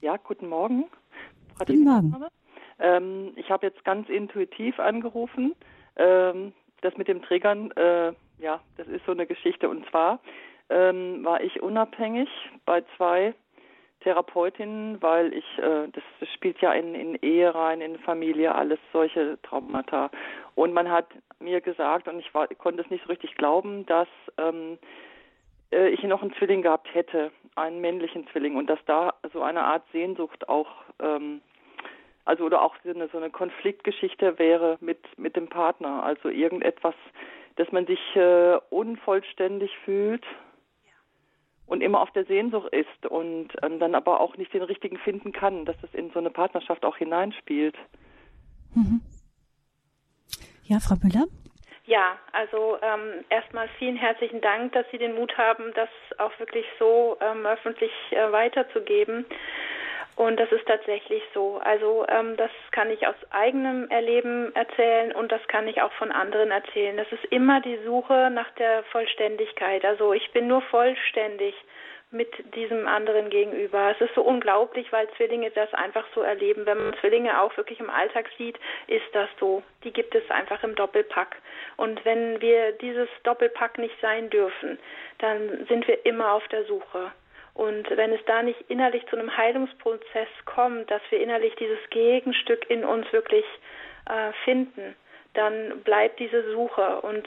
Ja, 0.00 0.16
guten 0.16 0.48
Morgen. 0.48 0.86
Frau 1.56 1.64
guten 1.64 1.84
Morgen. 1.84 2.16
Ähm, 2.80 3.32
ich 3.36 3.50
habe 3.50 3.66
jetzt 3.66 3.84
ganz 3.84 4.08
intuitiv 4.08 4.80
angerufen. 4.80 5.54
Ähm, 5.96 6.52
das 6.80 6.96
mit 6.96 7.06
dem 7.06 7.22
Trägern, 7.22 7.70
äh, 7.72 8.12
ja, 8.38 8.60
das 8.76 8.88
ist 8.88 9.06
so 9.06 9.12
eine 9.12 9.26
Geschichte. 9.26 9.68
Und 9.68 9.88
zwar 9.90 10.20
ähm, 10.74 11.24
war 11.24 11.40
ich 11.40 11.62
unabhängig 11.62 12.28
bei 12.66 12.82
zwei 12.96 13.32
Therapeutinnen, 14.00 15.00
weil 15.00 15.32
ich, 15.32 15.58
äh, 15.58 15.88
das, 15.90 16.28
spielt 16.34 16.60
ja 16.60 16.72
in, 16.72 16.94
in 16.94 17.14
Ehe 17.22 17.54
rein, 17.54 17.80
in 17.80 17.98
Familie, 18.00 18.54
alles 18.54 18.78
solche 18.92 19.38
Traumata. 19.42 20.10
Und 20.56 20.74
man 20.74 20.90
hat 20.90 21.06
mir 21.38 21.60
gesagt, 21.60 22.08
und 22.08 22.18
ich 22.18 22.34
war, 22.34 22.48
konnte 22.48 22.82
es 22.82 22.90
nicht 22.90 23.04
so 23.04 23.08
richtig 23.08 23.36
glauben, 23.36 23.86
dass 23.86 24.08
ähm, 24.36 24.78
äh, 25.72 25.88
ich 25.88 26.02
noch 26.02 26.22
einen 26.22 26.34
Zwilling 26.34 26.62
gehabt 26.62 26.92
hätte, 26.92 27.30
einen 27.54 27.80
männlichen 27.80 28.26
Zwilling, 28.28 28.56
und 28.56 28.68
dass 28.68 28.80
da 28.84 29.14
so 29.32 29.42
eine 29.42 29.62
Art 29.62 29.84
Sehnsucht 29.92 30.48
auch, 30.48 30.68
ähm, 31.00 31.40
also 32.24 32.44
oder 32.44 32.62
auch 32.62 32.74
so 32.84 32.90
eine, 32.90 33.08
so 33.08 33.18
eine 33.18 33.30
Konfliktgeschichte 33.30 34.38
wäre 34.38 34.76
mit 34.80 34.98
mit 35.16 35.36
dem 35.36 35.48
Partner, 35.48 36.02
also 36.02 36.28
irgendetwas, 36.28 36.94
dass 37.56 37.70
man 37.70 37.86
sich 37.86 38.00
äh, 38.16 38.58
unvollständig 38.70 39.70
fühlt 39.84 40.24
und 41.66 41.82
immer 41.82 42.00
auf 42.00 42.10
der 42.12 42.24
Sehnsucht 42.24 42.72
ist 42.72 43.06
und 43.06 43.48
ähm, 43.62 43.78
dann 43.78 43.94
aber 43.94 44.20
auch 44.20 44.36
nicht 44.36 44.52
den 44.52 44.62
richtigen 44.62 44.98
finden 44.98 45.32
kann, 45.32 45.64
dass 45.64 45.76
es 45.82 45.94
in 45.94 46.10
so 46.10 46.18
eine 46.18 46.30
Partnerschaft 46.30 46.84
auch 46.84 46.96
hineinspielt. 46.96 47.76
Mhm. 48.74 49.00
Ja, 50.64 50.78
Frau 50.80 50.96
Müller? 51.02 51.26
Ja, 51.86 52.18
also 52.32 52.78
ähm, 52.80 53.24
erstmal 53.28 53.68
vielen 53.78 53.96
herzlichen 53.96 54.40
Dank, 54.40 54.72
dass 54.72 54.86
Sie 54.90 54.96
den 54.96 55.14
Mut 55.14 55.36
haben, 55.36 55.72
das 55.74 55.88
auch 56.18 56.38
wirklich 56.38 56.64
so 56.78 57.18
ähm, 57.20 57.44
öffentlich 57.44 57.92
äh, 58.10 58.32
weiterzugeben. 58.32 59.26
Und 60.16 60.38
das 60.38 60.50
ist 60.52 60.66
tatsächlich 60.66 61.22
so. 61.34 61.60
Also 61.64 62.06
ähm, 62.08 62.36
das 62.36 62.50
kann 62.70 62.90
ich 62.90 63.06
aus 63.06 63.16
eigenem 63.30 63.90
Erleben 63.90 64.54
erzählen 64.54 65.12
und 65.12 65.32
das 65.32 65.46
kann 65.48 65.66
ich 65.66 65.82
auch 65.82 65.92
von 65.94 66.12
anderen 66.12 66.52
erzählen. 66.52 66.96
Das 66.96 67.10
ist 67.10 67.24
immer 67.26 67.60
die 67.60 67.78
Suche 67.84 68.30
nach 68.32 68.50
der 68.52 68.84
Vollständigkeit. 68.84 69.84
Also 69.84 70.12
ich 70.12 70.30
bin 70.30 70.46
nur 70.46 70.62
vollständig 70.62 71.54
mit 72.14 72.54
diesem 72.54 72.86
anderen 72.86 73.28
gegenüber. 73.28 73.90
Es 73.90 74.00
ist 74.00 74.14
so 74.14 74.22
unglaublich, 74.22 74.92
weil 74.92 75.08
Zwillinge 75.16 75.50
das 75.50 75.74
einfach 75.74 76.06
so 76.14 76.22
erleben. 76.22 76.64
Wenn 76.64 76.78
man 76.78 76.94
Zwillinge 77.00 77.40
auch 77.40 77.56
wirklich 77.56 77.80
im 77.80 77.90
Alltag 77.90 78.30
sieht, 78.38 78.56
ist 78.86 79.06
das 79.12 79.28
so. 79.40 79.64
Die 79.82 79.92
gibt 79.92 80.14
es 80.14 80.30
einfach 80.30 80.62
im 80.62 80.76
Doppelpack. 80.76 81.36
Und 81.76 82.04
wenn 82.04 82.40
wir 82.40 82.70
dieses 82.72 83.08
Doppelpack 83.24 83.78
nicht 83.78 84.00
sein 84.00 84.30
dürfen, 84.30 84.78
dann 85.18 85.66
sind 85.66 85.88
wir 85.88 86.06
immer 86.06 86.32
auf 86.32 86.46
der 86.48 86.64
Suche. 86.66 87.10
Und 87.54 87.88
wenn 87.96 88.12
es 88.12 88.24
da 88.26 88.42
nicht 88.42 88.60
innerlich 88.68 89.06
zu 89.06 89.16
einem 89.16 89.36
Heilungsprozess 89.36 90.28
kommt, 90.44 90.90
dass 90.90 91.02
wir 91.10 91.20
innerlich 91.20 91.54
dieses 91.56 91.78
Gegenstück 91.90 92.68
in 92.68 92.84
uns 92.84 93.10
wirklich 93.12 93.44
äh, 94.06 94.32
finden, 94.44 94.96
dann 95.34 95.80
bleibt 95.82 96.18
diese 96.18 96.50
Suche. 96.52 97.00
Und 97.02 97.26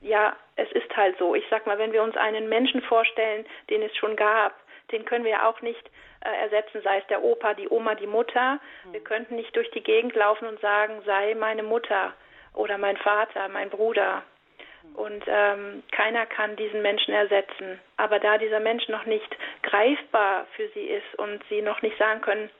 ja, 0.00 0.36
es 0.56 0.70
ist 0.72 0.96
halt 0.96 1.16
so. 1.18 1.34
Ich 1.34 1.44
sag 1.48 1.66
mal, 1.66 1.78
wenn 1.78 1.92
wir 1.92 2.02
uns 2.02 2.16
einen 2.16 2.48
Menschen 2.48 2.82
vorstellen, 2.82 3.46
den 3.70 3.82
es 3.82 3.96
schon 3.96 4.16
gab, 4.16 4.54
den 4.90 5.04
können 5.04 5.24
wir 5.24 5.32
ja 5.32 5.48
auch 5.48 5.60
nicht 5.60 5.90
äh, 6.24 6.42
ersetzen, 6.42 6.80
sei 6.82 6.98
es 6.98 7.06
der 7.06 7.22
Opa, 7.22 7.54
die 7.54 7.68
Oma, 7.68 7.94
die 7.94 8.06
Mutter. 8.06 8.58
Wir 8.90 9.00
könnten 9.00 9.36
nicht 9.36 9.54
durch 9.54 9.70
die 9.70 9.82
Gegend 9.82 10.14
laufen 10.16 10.48
und 10.48 10.60
sagen, 10.60 11.02
sei 11.04 11.34
meine 11.34 11.62
Mutter 11.62 12.14
oder 12.54 12.78
mein 12.78 12.96
Vater, 12.96 13.48
mein 13.48 13.70
Bruder. 13.70 14.22
Und 14.94 15.24
ähm, 15.26 15.82
keiner 15.92 16.26
kann 16.26 16.56
diesen 16.56 16.82
Menschen 16.82 17.14
ersetzen. 17.14 17.78
Aber 17.96 18.18
da 18.18 18.38
dieser 18.38 18.60
Mensch 18.60 18.88
noch 18.88 19.06
nicht 19.06 19.36
greifbar 19.62 20.46
für 20.56 20.68
sie 20.74 20.86
ist 20.86 21.18
und 21.18 21.42
sie 21.48 21.62
noch 21.62 21.82
nicht 21.82 21.96
sagen 21.98 22.20
können, 22.20 22.50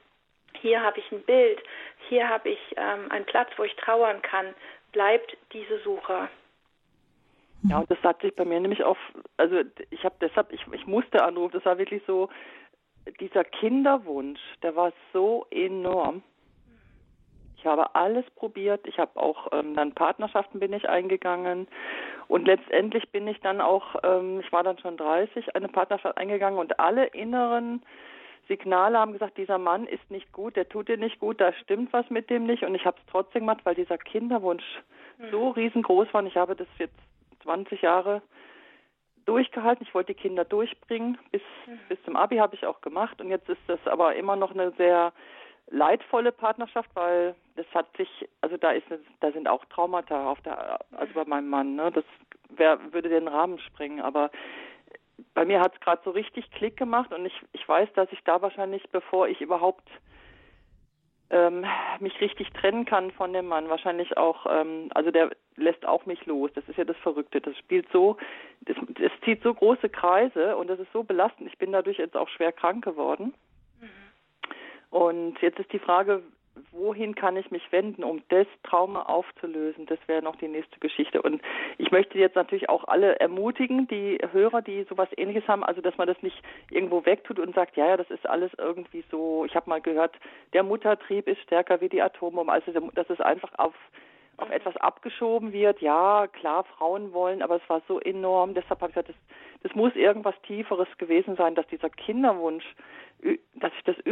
hier 0.60 0.82
habe 0.82 0.98
ich 0.98 1.12
ein 1.12 1.22
Bild, 1.22 1.62
hier 2.08 2.28
habe 2.28 2.48
ich 2.48 2.58
ähm, 2.76 3.10
einen 3.10 3.26
Platz, 3.26 3.50
wo 3.56 3.64
ich 3.64 3.74
trauern 3.76 4.22
kann, 4.22 4.54
bleibt 4.92 5.36
diese 5.52 5.78
Suche. 5.80 6.28
Ja, 7.68 7.78
und 7.78 7.90
das 7.90 8.02
hat 8.02 8.20
sich 8.22 8.34
bei 8.34 8.44
mir 8.44 8.60
nämlich 8.60 8.84
auf, 8.84 8.98
also 9.36 9.62
ich 9.90 10.04
habe 10.04 10.14
deshalb, 10.20 10.52
ich, 10.52 10.64
ich 10.72 10.86
musste 10.86 11.22
anrufen, 11.22 11.52
das 11.54 11.64
war 11.64 11.78
wirklich 11.78 12.02
so, 12.06 12.28
dieser 13.20 13.44
Kinderwunsch, 13.44 14.40
der 14.62 14.76
war 14.76 14.92
so 15.12 15.46
enorm. 15.50 16.22
Ich 17.56 17.66
habe 17.66 17.94
alles 17.96 18.24
probiert. 18.36 18.86
Ich 18.86 18.98
habe 18.98 19.20
auch 19.20 19.48
ähm, 19.52 19.74
dann 19.74 19.92
Partnerschaften 19.92 20.60
bin 20.60 20.72
ich 20.72 20.88
eingegangen 20.88 21.66
und 22.28 22.46
letztendlich 22.46 23.10
bin 23.10 23.26
ich 23.26 23.40
dann 23.40 23.60
auch, 23.60 23.96
ähm, 24.02 24.40
ich 24.40 24.52
war 24.52 24.62
dann 24.62 24.78
schon 24.78 24.96
30, 24.96 25.56
eine 25.56 25.68
Partnerschaft 25.68 26.16
eingegangen 26.18 26.58
und 26.58 26.78
alle 26.78 27.06
inneren 27.06 27.82
Signale 28.46 28.98
haben 28.98 29.12
gesagt, 29.12 29.36
dieser 29.36 29.58
Mann 29.58 29.86
ist 29.86 30.10
nicht 30.10 30.32
gut, 30.32 30.56
der 30.56 30.68
tut 30.68 30.88
dir 30.88 30.96
nicht 30.96 31.18
gut, 31.18 31.40
da 31.40 31.52
stimmt 31.52 31.92
was 31.92 32.08
mit 32.10 32.30
dem 32.30 32.46
nicht 32.46 32.62
und 32.62 32.74
ich 32.74 32.84
habe 32.86 32.96
es 32.98 33.10
trotzdem 33.10 33.42
gemacht, 33.42 33.60
weil 33.64 33.74
dieser 33.74 33.98
Kinderwunsch 33.98 34.64
mhm. 35.18 35.30
so 35.30 35.50
riesengroß 35.50 36.12
war 36.12 36.22
und 36.22 36.28
ich 36.28 36.36
habe 36.36 36.54
das 36.54 36.68
jetzt 36.78 36.98
20 37.42 37.82
Jahre 37.82 38.22
durchgehalten. 39.28 39.86
Ich 39.86 39.94
wollte 39.94 40.14
die 40.14 40.20
Kinder 40.20 40.44
durchbringen. 40.44 41.18
Bis, 41.30 41.42
mhm. 41.66 41.78
bis 41.88 42.02
zum 42.04 42.16
Abi 42.16 42.36
habe 42.36 42.54
ich 42.56 42.66
auch 42.66 42.80
gemacht. 42.80 43.20
Und 43.20 43.28
jetzt 43.28 43.48
ist 43.48 43.60
das 43.66 43.78
aber 43.86 44.16
immer 44.16 44.36
noch 44.36 44.52
eine 44.52 44.72
sehr 44.72 45.12
leidvolle 45.70 46.32
Partnerschaft, 46.32 46.90
weil 46.94 47.34
das 47.56 47.66
hat 47.74 47.94
sich, 47.96 48.08
also 48.40 48.56
da 48.56 48.70
ist, 48.72 48.86
da 49.20 49.32
sind 49.32 49.48
auch 49.48 49.64
Traumata 49.66 50.30
auf 50.30 50.40
der, 50.42 50.80
also 50.92 51.12
bei 51.14 51.24
meinem 51.24 51.48
Mann, 51.48 51.74
ne? 51.76 51.90
Das 51.92 52.04
wär, 52.50 52.78
würde 52.92 53.08
den 53.08 53.28
Rahmen 53.28 53.58
sprengen. 53.58 54.00
Aber 54.00 54.30
bei 55.34 55.44
mir 55.44 55.60
hat 55.60 55.74
es 55.74 55.80
gerade 55.80 56.02
so 56.04 56.10
richtig 56.10 56.50
Klick 56.52 56.76
gemacht 56.76 57.12
und 57.12 57.26
ich, 57.26 57.34
ich 57.52 57.68
weiß, 57.68 57.88
dass 57.94 58.10
ich 58.12 58.22
da 58.24 58.40
wahrscheinlich, 58.40 58.88
bevor 58.90 59.28
ich 59.28 59.40
überhaupt 59.40 59.88
ähm, 61.30 61.64
mich 62.00 62.18
richtig 62.20 62.50
trennen 62.52 62.84
kann 62.84 63.10
von 63.10 63.32
dem 63.32 63.46
Mann. 63.46 63.68
Wahrscheinlich 63.68 64.16
auch, 64.16 64.46
ähm, 64.48 64.88
also 64.94 65.10
der 65.10 65.30
lässt 65.56 65.84
auch 65.86 66.06
mich 66.06 66.24
los. 66.26 66.50
Das 66.54 66.66
ist 66.68 66.78
ja 66.78 66.84
das 66.84 66.96
Verrückte. 66.98 67.40
Das 67.40 67.56
spielt 67.58 67.86
so, 67.92 68.16
es 68.66 69.12
zieht 69.24 69.42
so 69.42 69.52
große 69.52 69.88
Kreise 69.88 70.56
und 70.56 70.68
das 70.68 70.78
ist 70.78 70.92
so 70.92 71.02
belastend. 71.02 71.48
Ich 71.48 71.58
bin 71.58 71.72
dadurch 71.72 71.98
jetzt 71.98 72.16
auch 72.16 72.28
schwer 72.28 72.52
krank 72.52 72.84
geworden. 72.84 73.34
Und 74.90 75.40
jetzt 75.40 75.58
ist 75.58 75.72
die 75.72 75.78
Frage, 75.78 76.22
wohin 76.72 77.14
kann 77.14 77.36
ich 77.36 77.50
mich 77.50 77.70
wenden, 77.72 78.04
um 78.04 78.22
das 78.28 78.46
Trauma 78.62 79.02
aufzulösen? 79.02 79.86
Das 79.86 79.98
wäre 80.06 80.22
noch 80.22 80.36
die 80.36 80.48
nächste 80.48 80.78
Geschichte. 80.80 81.22
Und 81.22 81.40
ich 81.76 81.90
möchte 81.90 82.18
jetzt 82.18 82.36
natürlich 82.36 82.68
auch 82.68 82.84
alle 82.88 83.18
ermutigen, 83.20 83.86
die 83.88 84.18
Hörer, 84.32 84.62
die 84.62 84.84
sowas 84.88 85.08
ähnliches 85.16 85.46
haben, 85.48 85.64
also 85.64 85.80
dass 85.80 85.96
man 85.98 86.08
das 86.08 86.20
nicht 86.22 86.42
irgendwo 86.70 87.04
wegtut 87.04 87.38
und 87.38 87.54
sagt, 87.54 87.76
ja, 87.76 87.86
ja, 87.86 87.96
das 87.96 88.10
ist 88.10 88.26
alles 88.26 88.50
irgendwie 88.58 89.04
so, 89.10 89.44
ich 89.44 89.54
habe 89.54 89.70
mal 89.70 89.80
gehört, 89.80 90.16
der 90.52 90.62
Muttertrieb 90.62 91.28
ist 91.28 91.40
stärker 91.42 91.80
wie 91.80 91.88
die 91.88 92.02
Atombombe. 92.02 92.52
Also 92.52 92.72
dass 92.94 93.10
es 93.10 93.20
einfach 93.20 93.52
auf 93.58 93.74
auf 94.38 94.50
etwas 94.50 94.76
abgeschoben 94.76 95.52
wird. 95.52 95.80
Ja, 95.80 96.28
klar, 96.28 96.62
Frauen 96.62 97.12
wollen, 97.12 97.42
aber 97.42 97.56
es 97.56 97.68
war 97.68 97.82
so 97.88 97.98
enorm. 97.98 98.54
Deshalb 98.54 98.80
habe 98.80 98.90
ich 98.90 98.94
gesagt, 98.94 99.08
das, 99.08 99.16
das 99.64 99.74
muss 99.74 99.94
irgendwas 99.96 100.34
Tieferes 100.46 100.86
gewesen 100.96 101.34
sein, 101.34 101.56
dass 101.56 101.66
dieser 101.66 101.90
Kinderwunsch 101.90 102.64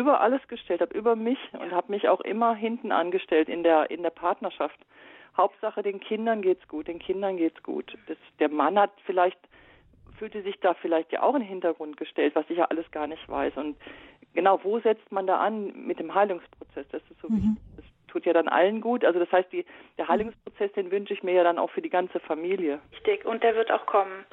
über 0.06 0.20
alles 0.20 0.46
gestellt 0.46 0.80
habe, 0.80 0.96
über 0.96 1.16
mich 1.16 1.38
und 1.52 1.72
habe 1.72 1.90
mich 1.90 2.08
auch 2.08 2.20
immer 2.20 2.54
hinten 2.54 2.92
angestellt 2.92 3.48
in 3.48 3.64
der 3.64 3.90
in 3.90 4.02
der 4.04 4.10
Partnerschaft. 4.10 4.78
Hauptsache 5.36 5.82
den 5.82 5.98
Kindern 5.98 6.42
geht's 6.42 6.66
gut, 6.68 6.86
den 6.86 7.00
Kindern 7.00 7.36
geht's 7.36 7.60
gut. 7.62 7.98
Das, 8.06 8.16
der 8.38 8.48
Mann 8.48 8.78
hat 8.78 8.92
vielleicht 9.04 9.38
fühlte 10.18 10.42
sich 10.42 10.58
da 10.60 10.74
vielleicht 10.74 11.12
ja 11.12 11.22
auch 11.22 11.34
in 11.34 11.42
den 11.42 11.48
Hintergrund 11.48 11.96
gestellt, 11.96 12.34
was 12.36 12.48
ich 12.48 12.58
ja 12.58 12.66
alles 12.66 12.88
gar 12.90 13.08
nicht 13.08 13.28
weiß. 13.28 13.56
Und 13.56 13.76
genau, 14.32 14.60
wo 14.62 14.78
setzt 14.78 15.10
man 15.10 15.26
da 15.26 15.38
an 15.38 15.86
mit 15.86 15.98
dem 15.98 16.14
Heilungsprozess? 16.14 16.86
Das 16.92 17.02
ist 17.10 17.20
so 17.20 17.28
mhm. 17.28 17.36
wichtig. 17.36 17.62
Das 17.76 17.84
tut 18.08 18.26
ja 18.26 18.32
dann 18.32 18.48
allen 18.48 18.80
gut. 18.80 19.04
Also 19.04 19.18
das 19.18 19.30
heißt, 19.32 19.52
die, 19.52 19.66
der 19.98 20.08
Heilungsprozess, 20.08 20.72
den 20.72 20.90
wünsche 20.90 21.12
ich 21.12 21.22
mir 21.22 21.34
ja 21.34 21.44
dann 21.44 21.58
auch 21.58 21.70
für 21.70 21.82
die 21.82 21.90
ganze 21.90 22.20
Familie. 22.20 22.80
Richtig, 22.92 23.24
und 23.26 23.42
der 23.42 23.56
wird 23.56 23.70
auch 23.70 23.84
kommen. 23.86 24.24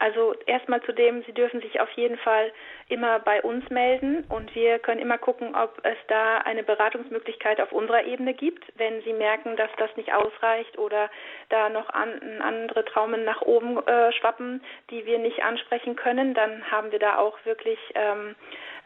Also 0.00 0.34
erstmal 0.46 0.82
zu 0.82 0.92
dem, 0.92 1.22
Sie 1.24 1.32
dürfen 1.32 1.60
sich 1.60 1.78
auf 1.78 1.90
jeden 1.90 2.16
Fall 2.16 2.52
immer 2.88 3.18
bei 3.18 3.42
uns 3.42 3.68
melden 3.68 4.24
und 4.30 4.54
wir 4.54 4.78
können 4.78 4.98
immer 4.98 5.18
gucken, 5.18 5.54
ob 5.54 5.78
es 5.84 5.98
da 6.08 6.38
eine 6.38 6.62
Beratungsmöglichkeit 6.62 7.60
auf 7.60 7.70
unserer 7.70 8.04
Ebene 8.04 8.32
gibt. 8.32 8.64
Wenn 8.78 9.02
Sie 9.02 9.12
merken, 9.12 9.56
dass 9.56 9.70
das 9.76 9.94
nicht 9.98 10.14
ausreicht 10.14 10.78
oder 10.78 11.10
da 11.50 11.68
noch 11.68 11.90
an, 11.90 12.40
andere 12.40 12.86
Traumen 12.86 13.24
nach 13.24 13.42
oben 13.42 13.76
äh, 13.86 14.10
schwappen, 14.12 14.64
die 14.88 15.04
wir 15.04 15.18
nicht 15.18 15.44
ansprechen 15.44 15.96
können, 15.96 16.32
dann 16.32 16.70
haben 16.70 16.92
wir 16.92 16.98
da 16.98 17.18
auch 17.18 17.36
wirklich 17.44 17.78
ähm, 17.94 18.34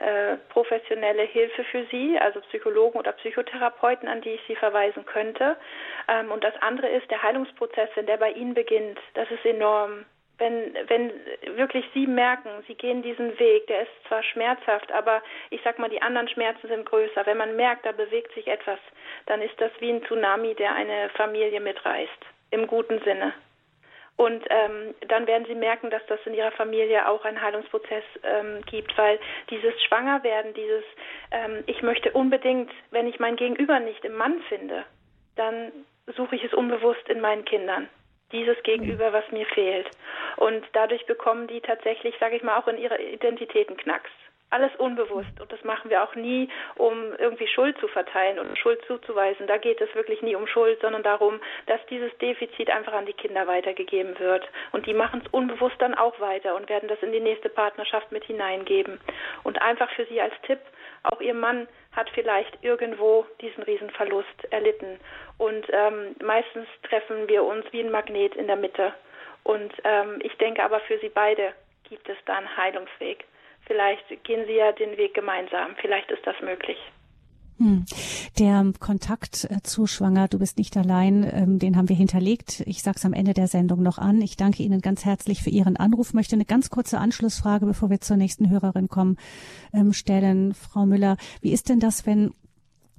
äh, 0.01 0.37
professionelle 0.49 1.23
Hilfe 1.23 1.63
für 1.63 1.85
Sie, 1.93 2.19
also 2.19 2.41
Psychologen 2.41 2.99
oder 2.99 3.13
Psychotherapeuten, 3.13 4.09
an 4.09 4.21
die 4.21 4.31
ich 4.31 4.43
Sie 4.49 4.57
verweisen 4.57 5.07
könnte. 5.07 5.57
Ähm, 6.09 6.33
und 6.33 6.43
das 6.43 6.55
andere 6.61 6.89
ist 6.89 7.09
der 7.09 7.23
Heilungsprozess, 7.23 7.91
wenn 7.95 8.07
der 8.07 8.17
bei 8.17 8.33
Ihnen 8.33 8.55
beginnt. 8.55 8.99
Das 9.15 9.31
ist 9.31 9.45
enorm 9.47 10.05
wenn, 10.39 10.75
wenn 10.89 11.13
wirklich 11.57 11.85
Sie 11.95 12.07
merken, 12.07 12.49
Sie 12.67 12.75
gehen 12.75 13.03
diesen 13.03 13.39
Weg, 13.39 13.67
der 13.69 13.83
ist 13.83 13.93
zwar 14.09 14.23
schmerzhaft, 14.23 14.91
aber 14.93 15.23
ich 15.51 15.61
sag 15.63 15.79
mal, 15.79 15.91
die 15.91 16.03
anderen 16.03 16.29
Schmerzen 16.29 16.67
sind 16.67 16.87
größer. 16.87 17.25
Wenn 17.27 17.39
man 17.39 17.57
merkt, 17.57 17.87
da 17.87 17.93
bewegt 17.93 18.33
sich 18.35 18.49
etwas, 18.49 18.79
dann 19.27 19.43
ist 19.43 19.61
das 19.61 19.71
wie 19.79 19.91
ein 19.91 20.05
Tsunami, 20.05 20.55
der 20.55 20.75
eine 20.75 21.09
Familie 21.11 21.61
mitreißt, 21.61 22.11
im 22.51 22.67
guten 22.67 23.01
Sinne. 23.03 23.33
Und 24.17 24.45
ähm, 24.49 24.95
dann 25.09 25.27
werden 25.27 25.47
Sie 25.47 25.57
merken, 25.57 25.91
dass 25.91 26.05
das 26.07 26.21
in 26.25 26.35
Ihrer 26.35 26.53
Familie 26.53 27.09
auch 27.09 27.25
einen 27.25 27.41
Heilungsprozess 27.41 28.05
ähm, 28.23 28.63
gibt, 28.67 28.97
weil 28.97 29.19
dieses 29.51 29.81
Schwangerwerden, 29.83 30.55
dieses 30.55 30.85
ähm, 31.33 31.65
Ich 31.67 31.83
möchte 31.83 32.13
unbedingt, 32.13 32.71
wenn 32.91 33.09
ich 33.09 33.19
mein 33.19 33.35
Gegenüber 33.35 33.81
nicht 33.81 34.05
im 34.05 34.15
Mann 34.15 34.41
finde, 34.49 34.85
dann 35.35 35.73
suche 36.17 36.37
ich 36.37 36.45
es 36.45 36.55
unbewusst 36.55 37.09
in 37.09 37.21
meinen 37.21 37.45
Kindern 37.45 37.89
dieses 38.35 38.63
Gegenüber, 38.65 39.13
was 39.13 39.25
mir 39.31 39.47
fehlt. 39.47 39.89
Und 40.37 40.65
dadurch 40.73 41.07
bekommen 41.07 41.47
die 41.47 41.61
tatsächlich, 41.61 42.15
sage 42.21 42.37
ich 42.37 42.43
mal, 42.43 42.59
auch 42.59 42.69
in 42.69 42.77
ihrer 42.79 42.99
Identität 43.01 43.69
einen 43.69 43.79
Knacks. 43.79 44.11
Alles 44.55 44.71
unbewusst. 44.77 45.41
Und 45.41 45.51
das 45.51 45.65
machen 45.65 45.91
wir 45.91 46.05
auch 46.05 46.15
nie, 46.15 46.49
um 46.77 47.13
irgendwie 47.19 47.49
Schuld 47.49 47.77
zu 47.79 47.89
verteilen 47.89 48.39
und 48.39 48.57
Schuld 48.57 48.81
zuzuweisen. 48.87 49.49
Da 49.49 49.57
geht 49.57 49.81
es 49.81 49.93
wirklich 49.97 50.23
nie 50.23 50.37
um 50.37 50.47
Schuld, 50.47 50.81
sondern 50.81 51.03
darum, 51.03 51.41
dass 51.67 51.85
dieses 51.87 52.17
Defizit 52.19 52.71
einfach 52.71 52.93
an 52.93 53.05
die 53.05 53.15
Kinder 53.15 53.49
weitergegeben 53.49 54.17
wird. 54.21 54.49
Und 54.71 54.87
die 54.87 54.95
machen 54.95 55.23
es 55.25 55.33
unbewusst 55.33 55.75
dann 55.81 55.97
auch 55.97 56.21
weiter 56.21 56.55
und 56.55 56.69
werden 56.69 56.89
das 56.89 57.03
in 57.03 57.11
die 57.11 57.19
nächste 57.19 57.49
Partnerschaft 57.49 58.13
mit 58.13 58.23
hineingeben. 58.27 59.01
Und 59.43 59.61
einfach 59.61 59.91
für 59.91 60.07
Sie 60.07 60.21
als 60.21 60.35
Tipp, 60.43 60.61
auch 61.03 61.21
Ihr 61.21 61.35
Mann 61.35 61.67
hat 61.91 62.09
vielleicht 62.11 62.63
irgendwo 62.63 63.27
diesen 63.41 63.65
Riesenverlust 63.65 64.53
erlitten. 64.53 65.01
Und 65.37 65.67
ähm, 65.73 66.15
meistens 66.23 66.69
treffen 66.89 67.27
wir 67.27 67.43
uns 67.43 67.65
wie 67.73 67.81
ein 67.81 67.91
Magnet 67.91 68.37
in 68.37 68.47
der 68.47 68.55
Mitte. 68.55 68.95
Und 69.43 69.73
ähm, 69.83 70.21
ich 70.23 70.37
denke 70.37 70.63
aber 70.63 70.79
für 70.79 71.01
Sie 71.01 71.09
beide 71.09 71.55
gibt 71.89 72.09
es 72.09 72.17
da 72.25 72.37
einen 72.37 72.57
Heilungsweg. 72.57 73.25
Vielleicht 73.67 74.25
gehen 74.25 74.45
Sie 74.47 74.55
ja 74.55 74.73
den 74.73 74.97
Weg 74.97 75.15
gemeinsam. 75.15 75.75
Vielleicht 75.81 76.11
ist 76.11 76.27
das 76.27 76.37
möglich. 76.43 76.79
Hm. 77.59 77.85
Der 78.39 78.73
Kontakt 78.81 79.47
äh, 79.49 79.63
zu 79.63 79.87
Schwanger, 79.87 80.27
du 80.27 80.41
bist 80.41 80.59
nicht 80.59 80.77
allein, 80.77 81.23
ähm, 81.33 81.59
den 81.61 81.77
haben 81.77 81.89
wir 81.89 81.95
hinterlegt. 81.95 82.65
Ich 82.67 82.83
sage 82.83 82.97
es 82.99 83.05
am 83.05 83.13
Ende 83.13 83.33
der 83.33 83.47
Sendung 83.47 83.81
noch 83.83 83.99
an. 83.99 84.21
Ich 84.23 84.37
danke 84.37 84.63
Ihnen 84.65 84.81
ganz 84.81 85.05
herzlich 85.05 85.43
für 85.43 85.51
Ihren 85.51 85.77
Anruf. 85.77 86.15
Möchte 86.15 86.35
eine 86.35 86.45
ganz 86.45 86.69
kurze 86.69 86.99
Anschlussfrage, 86.99 87.65
bevor 87.65 87.91
wir 87.91 88.01
zur 88.01 88.17
nächsten 88.17 88.51
Hörerin 88.51 88.89
kommen, 88.89 89.19
ähm, 89.73 89.93
stellen. 89.93 90.53
Frau 90.53 90.85
Müller, 90.85 91.17
wie 91.43 91.53
ist 91.53 91.69
denn 91.69 91.79
das, 91.79 92.07
wenn 92.07 92.33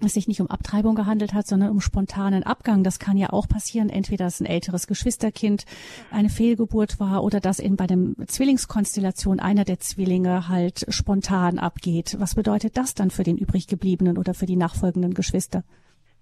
es 0.01 0.13
sich 0.13 0.27
nicht 0.27 0.41
um 0.41 0.47
Abtreibung 0.47 0.95
gehandelt 0.95 1.33
hat, 1.33 1.47
sondern 1.47 1.69
um 1.69 1.79
spontanen 1.79 2.43
Abgang. 2.43 2.83
Das 2.83 2.99
kann 2.99 3.17
ja 3.17 3.31
auch 3.31 3.47
passieren, 3.47 3.89
entweder 3.89 4.25
dass 4.25 4.41
ein 4.41 4.45
älteres 4.45 4.87
Geschwisterkind 4.87 5.65
eine 6.11 6.29
Fehlgeburt 6.29 6.99
war 6.99 7.23
oder 7.23 7.39
dass 7.39 7.59
in 7.59 7.75
bei 7.75 7.87
dem 7.87 8.15
Zwillingskonstellation 8.27 9.39
einer 9.39 9.63
der 9.63 9.79
Zwillinge 9.79 10.49
halt 10.49 10.85
spontan 10.89 11.59
abgeht. 11.59 12.15
Was 12.19 12.35
bedeutet 12.35 12.75
das 12.75 12.95
dann 12.95 13.11
für 13.11 13.23
den 13.23 13.37
übrig 13.37 13.67
gebliebenen 13.67 14.17
oder 14.17 14.33
für 14.33 14.47
die 14.47 14.55
nachfolgenden 14.57 15.13
Geschwister? 15.13 15.63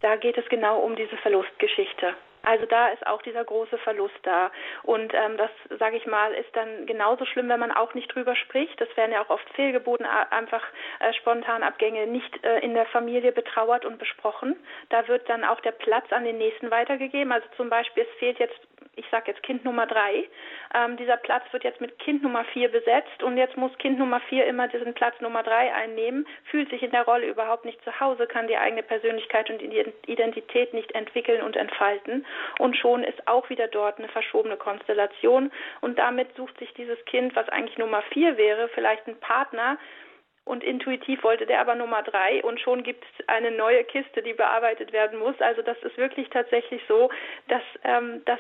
Da 0.02 0.18
geht 0.18 0.38
es 0.38 0.44
genau 0.50 0.82
um 0.82 0.96
diese 0.96 1.16
Verlustgeschichte. 1.18 2.14
Also 2.44 2.66
da 2.66 2.90
ist 2.90 3.08
auch 3.08 3.22
dieser 3.22 3.44
große 3.44 3.78
Verlust 3.80 4.20
da. 4.24 4.52
Und 4.84 5.14
ähm, 5.14 5.38
das, 5.38 5.50
sage 5.80 5.96
ich 5.96 6.06
mal, 6.06 6.34
ist 6.34 6.54
dann 6.56 6.86
genauso 6.86 7.26
schlimm, 7.26 7.48
wenn 7.48 7.60
man 7.60 7.72
auch 7.72 7.94
nicht 7.94 8.14
drüber 8.14 8.36
spricht. 8.36 8.80
Das 8.82 8.96
werden 8.98 9.14
ja 9.14 9.24
auch 9.24 9.30
oft 9.30 9.50
Fehlgeburten, 9.56 10.06
einfach 10.06 10.64
äh, 11.00 11.14
Spontanabgänge 11.14 12.06
nicht 12.08 12.44
äh, 12.44 12.60
in 12.60 12.74
der 12.74 12.86
Familie 12.88 13.32
betrauert 13.32 13.86
und 13.86 13.98
besprochen. 13.98 14.58
Da 14.90 15.08
wird 15.08 15.28
dann 15.30 15.46
auch 15.46 15.62
der 15.62 15.72
Platz 15.72 16.12
an 16.12 16.26
den 16.26 16.38
Nächsten 16.38 16.70
weitergegeben. 16.70 17.32
Also 17.32 17.48
zum 17.56 17.70
Beispiel, 17.70 18.04
es 18.04 18.20
fehlt 18.20 18.40
jetzt 18.40 18.60
ich 18.96 19.06
sage 19.10 19.32
jetzt 19.32 19.44
Kind 19.44 19.66
Nummer 19.66 19.88
drei, 19.88 20.28
ähm, 20.74 20.98
dieser 20.98 21.18
Platz 21.18 21.44
wird 21.52 21.64
jetzt 21.64 21.82
mit 21.82 21.98
Kind 22.00 22.24
Nummer 22.24 22.44
vier 22.46 22.70
besetzt 22.70 23.24
und 23.24 23.38
jetzt 23.38 23.58
muss 23.58 23.76
Kind 23.78 24.00
Nummer 24.00 24.20
vier 24.22 24.46
immer 24.46 24.68
diesen 24.68 24.94
Platz 24.94 25.20
Nummer 25.22 25.44
drei 25.44 25.74
einnehmen, 25.74 26.28
fühlt 26.46 26.70
sich 26.70 26.84
in 26.84 26.92
der 26.92 27.06
Rolle 27.06 27.28
überhaupt 27.28 27.66
nicht 27.66 27.84
zu 27.84 28.00
Hause, 28.00 28.28
kann 28.28 28.48
die 28.48 28.58
eigene 28.58 28.84
Persönlichkeit 28.84 29.50
und 29.50 29.62
Identität 29.62 30.74
nicht 30.74 30.94
entwickeln 30.94 31.42
und 31.42 31.56
entfalten 31.56 32.26
und 32.60 32.78
schon 32.78 33.04
ist 33.04 33.28
auch 33.28 33.50
wieder 33.50 33.68
dort 33.68 33.98
eine 33.98 34.10
verschobene 34.10 34.58
Konstellation 34.58 35.52
und 35.82 35.98
damit 35.98 36.36
sucht 36.36 36.58
sich 36.60 36.74
dieses 36.74 37.04
Kind, 37.06 37.36
was 37.36 37.50
eigentlich 37.50 37.78
Nummer 37.78 38.02
vier 38.14 38.38
wäre, 38.38 38.70
vielleicht 38.70 39.08
einen 39.08 39.20
Partner, 39.20 39.78
und 40.46 40.64
intuitiv 40.64 41.24
wollte 41.24 41.46
der 41.46 41.62
aber 41.62 41.76
Nummer 41.76 42.04
drei 42.04 42.44
und 42.44 42.60
schon 42.60 42.84
gibt 42.84 43.06
es 43.06 43.30
eine 43.30 43.52
neue 43.52 43.84
Kiste, 43.86 44.22
die 44.22 44.34
bearbeitet 44.34 44.92
werden 44.92 45.20
muss. 45.20 45.40
Also 45.40 45.62
das 45.62 45.78
ist 45.84 45.98
wirklich 45.98 46.30
tatsächlich 46.30 46.82
so, 46.88 47.10
dass, 47.48 47.64
ähm, 47.84 48.24
dass 48.26 48.40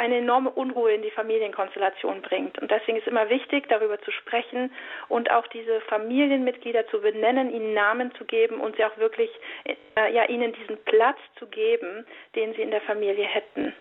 eine 0.00 0.16
enorme 0.16 0.48
Unruhe 0.48 0.92
in 0.92 1.02
die 1.02 1.10
Familienkonstellation 1.10 2.22
bringt. 2.22 2.58
Und 2.58 2.70
deswegen 2.70 2.96
ist 2.96 3.06
immer 3.06 3.28
wichtig, 3.28 3.68
darüber 3.68 4.00
zu 4.00 4.10
sprechen 4.10 4.72
und 5.08 5.30
auch 5.30 5.46
diese 5.48 5.82
Familienmitglieder 5.82 6.86
zu 6.88 7.02
benennen, 7.02 7.52
ihnen 7.52 7.74
Namen 7.74 8.10
zu 8.14 8.24
geben 8.24 8.60
und 8.60 8.76
sie 8.76 8.84
auch 8.84 8.96
wirklich, 8.96 9.30
äh, 9.64 10.12
ja, 10.12 10.24
ihnen 10.24 10.54
diesen 10.54 10.78
Platz 10.84 11.18
zu 11.38 11.46
geben, 11.46 12.06
den 12.34 12.54
sie 12.54 12.62
in 12.62 12.70
der 12.70 12.80
Familie 12.80 13.26
hätten. 13.26 13.74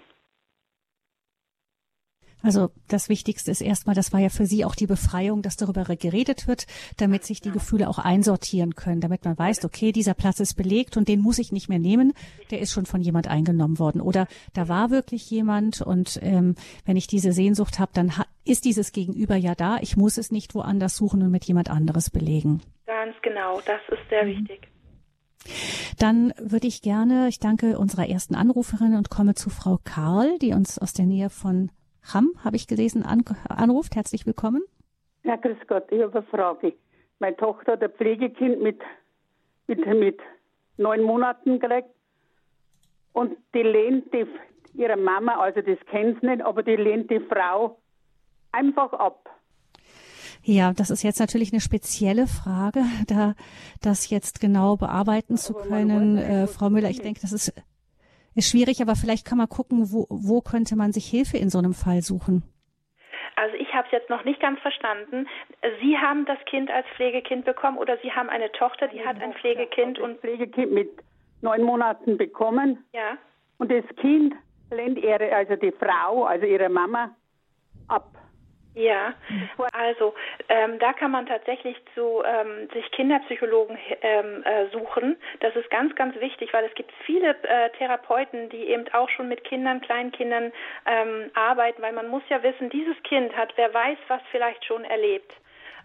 Also 2.41 2.71
das 2.87 3.09
Wichtigste 3.09 3.51
ist 3.51 3.61
erstmal, 3.61 3.95
das 3.95 4.13
war 4.13 4.19
ja 4.19 4.29
für 4.29 4.45
Sie 4.45 4.63
auch 4.63 4.75
die 4.75 4.87
Befreiung, 4.87 5.41
dass 5.41 5.57
darüber 5.57 5.83
geredet 5.83 6.47
wird, 6.47 6.67
damit 6.97 7.25
sich 7.25 7.41
die 7.41 7.51
Gefühle 7.51 7.89
auch 7.89 7.99
einsortieren 7.99 8.75
können, 8.75 9.01
damit 9.01 9.25
man 9.25 9.37
weiß, 9.37 9.65
okay, 9.65 9.91
dieser 9.91 10.13
Platz 10.13 10.39
ist 10.39 10.53
belegt 10.53 10.95
und 10.95 11.07
den 11.07 11.19
muss 11.19 11.39
ich 11.39 11.51
nicht 11.51 11.67
mehr 11.67 11.79
nehmen, 11.79 12.13
der 12.49 12.59
ist 12.59 12.71
schon 12.71 12.85
von 12.85 13.01
jemand 13.01 13.27
eingenommen 13.27 13.77
worden. 13.77 13.99
Oder 13.99 14.27
da 14.53 14.69
war 14.69 14.89
wirklich 14.89 15.29
jemand 15.29 15.81
und 15.81 16.19
ähm, 16.21 16.55
wenn 16.85 16.97
ich 16.97 17.07
diese 17.07 17.33
Sehnsucht 17.33 17.77
habe, 17.77 17.91
dann 17.93 18.13
ist 18.45 18.63
dieses 18.63 18.93
Gegenüber 18.93 19.35
ja 19.35 19.53
da. 19.53 19.77
Ich 19.81 19.97
muss 19.97 20.17
es 20.17 20.31
nicht 20.31 20.55
woanders 20.55 20.95
suchen 20.95 21.21
und 21.21 21.31
mit 21.31 21.45
jemand 21.45 21.69
anderes 21.69 22.09
belegen. 22.09 22.61
Ganz 22.85 23.15
genau, 23.21 23.59
das 23.65 23.81
ist 23.89 24.09
sehr 24.09 24.23
mhm. 24.23 24.29
wichtig. 24.29 24.67
Dann 25.97 26.33
würde 26.37 26.67
ich 26.67 26.81
gerne, 26.81 27.27
ich 27.27 27.39
danke 27.39 27.77
unserer 27.77 28.07
ersten 28.07 28.35
Anruferin 28.35 28.95
und 28.95 29.09
komme 29.09 29.35
zu 29.35 29.49
Frau 29.49 29.79
Karl, 29.83 30.37
die 30.39 30.53
uns 30.53 30.79
aus 30.79 30.93
der 30.93 31.05
Nähe 31.05 31.29
von 31.29 31.71
Hamm, 32.13 32.31
habe 32.43 32.55
ich 32.55 32.67
gelesen, 32.67 33.03
an, 33.03 33.23
anruft. 33.49 33.95
Herzlich 33.95 34.25
willkommen. 34.25 34.63
Ja, 35.23 35.35
grüß 35.35 35.57
Gott, 35.67 35.91
ich 35.91 36.01
habe 36.01 36.19
eine 36.19 36.27
Frage. 36.27 36.73
Meine 37.19 37.35
Tochter 37.35 37.73
hat 37.73 37.83
ein 37.83 37.91
Pflegekind 37.91 38.61
mit, 38.61 38.79
mit, 39.67 39.85
mit 39.85 40.19
neun 40.77 41.03
Monaten 41.03 41.59
gekriegt 41.59 41.89
und 43.13 43.37
die 43.53 43.63
lehnt 43.63 44.13
die, 44.13 44.25
ihre 44.73 44.97
Mama, 44.97 45.35
also 45.39 45.61
das 45.61 45.77
kennt 45.87 46.21
sie 46.21 46.27
nicht, 46.27 46.41
aber 46.41 46.63
die 46.63 46.77
lehnt 46.77 47.11
die 47.11 47.19
Frau 47.19 47.77
einfach 48.51 48.93
ab. 48.93 49.29
Ja, 50.41 50.71
das 50.73 50.89
ist 50.89 51.03
jetzt 51.03 51.19
natürlich 51.19 51.51
eine 51.51 51.59
spezielle 51.59 52.25
Frage, 52.25 52.83
da 53.07 53.35
das 53.81 54.09
jetzt 54.09 54.39
genau 54.39 54.77
bearbeiten 54.77 55.37
zu 55.37 55.53
können. 55.53 56.17
Äh, 56.17 56.47
Frau 56.47 56.69
Müller, 56.69 56.89
ich 56.89 57.01
denke, 57.01 57.19
das 57.19 57.33
ist 57.33 57.53
ist 58.39 58.49
schwierig, 58.49 58.81
aber 58.81 58.95
vielleicht 58.95 59.25
kann 59.25 59.37
man 59.37 59.47
gucken, 59.47 59.91
wo, 59.91 60.07
wo 60.09 60.41
könnte 60.41 60.75
man 60.75 60.91
sich 60.91 61.05
Hilfe 61.05 61.37
in 61.37 61.49
so 61.49 61.59
einem 61.59 61.73
Fall 61.73 62.01
suchen. 62.01 62.43
Also 63.35 63.55
ich 63.55 63.73
habe 63.73 63.85
es 63.85 63.91
jetzt 63.91 64.09
noch 64.09 64.25
nicht 64.25 64.41
ganz 64.41 64.59
verstanden. 64.59 65.27
Sie 65.81 65.97
haben 65.97 66.25
das 66.25 66.37
Kind 66.45 66.69
als 66.69 66.85
Pflegekind 66.95 67.45
bekommen 67.45 67.77
oder 67.77 67.97
Sie 68.03 68.11
haben 68.11 68.29
eine 68.29 68.51
Tochter, 68.51 68.87
die 68.89 69.05
hat 69.05 69.21
ein 69.21 69.33
Pflegekind 69.33 69.97
und 69.99 70.19
Pflegekind 70.19 70.71
mit 70.73 70.89
neun 71.41 71.63
Monaten 71.63 72.17
bekommen. 72.17 72.83
Ja. 72.93 73.17
Und 73.57 73.71
das 73.71 73.85
Kind 74.01 74.33
lehnt 74.71 74.97
ihre, 74.97 75.33
also 75.33 75.55
die 75.55 75.71
Frau, 75.71 76.25
also 76.25 76.45
ihre 76.45 76.69
Mama, 76.69 77.15
ab. 77.87 78.09
Ja, 78.75 79.13
also 79.73 80.13
ähm, 80.47 80.77
da 80.79 80.93
kann 80.93 81.11
man 81.11 81.25
tatsächlich 81.25 81.75
zu 81.95 82.23
ähm, 82.23 82.69
sich 82.71 82.89
Kinderpsychologen 82.91 83.77
ähm, 84.01 84.43
äh, 84.43 84.67
suchen. 84.67 85.17
Das 85.39 85.55
ist 85.55 85.69
ganz, 85.71 85.95
ganz 85.95 86.19
wichtig, 86.19 86.53
weil 86.53 86.65
es 86.65 86.73
gibt 86.75 86.91
viele 87.05 87.35
äh, 87.43 87.71
Therapeuten, 87.77 88.49
die 88.49 88.67
eben 88.69 88.85
auch 88.93 89.09
schon 89.09 89.27
mit 89.27 89.43
Kindern, 89.43 89.81
Kleinkindern 89.81 90.53
ähm, 90.85 91.31
arbeiten, 91.33 91.81
weil 91.81 91.93
man 91.93 92.09
muss 92.09 92.23
ja 92.29 92.43
wissen, 92.43 92.69
dieses 92.69 93.01
Kind 93.03 93.35
hat, 93.35 93.53
wer 93.55 93.73
weiß, 93.73 93.97
was 94.07 94.21
vielleicht 94.31 94.63
schon 94.65 94.83
erlebt. 94.85 95.33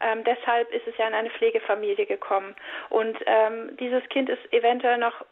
Ähm, 0.00 0.22
deshalb 0.24 0.70
ist 0.72 0.86
es 0.86 0.96
ja 0.98 1.08
in 1.08 1.14
eine 1.14 1.30
Pflegefamilie 1.30 2.06
gekommen. 2.06 2.54
Und 2.90 3.16
ähm, 3.26 3.76
dieses 3.78 4.06
Kind 4.10 4.28
ist 4.28 4.52
eventuell 4.52 4.98
noch 4.98 5.24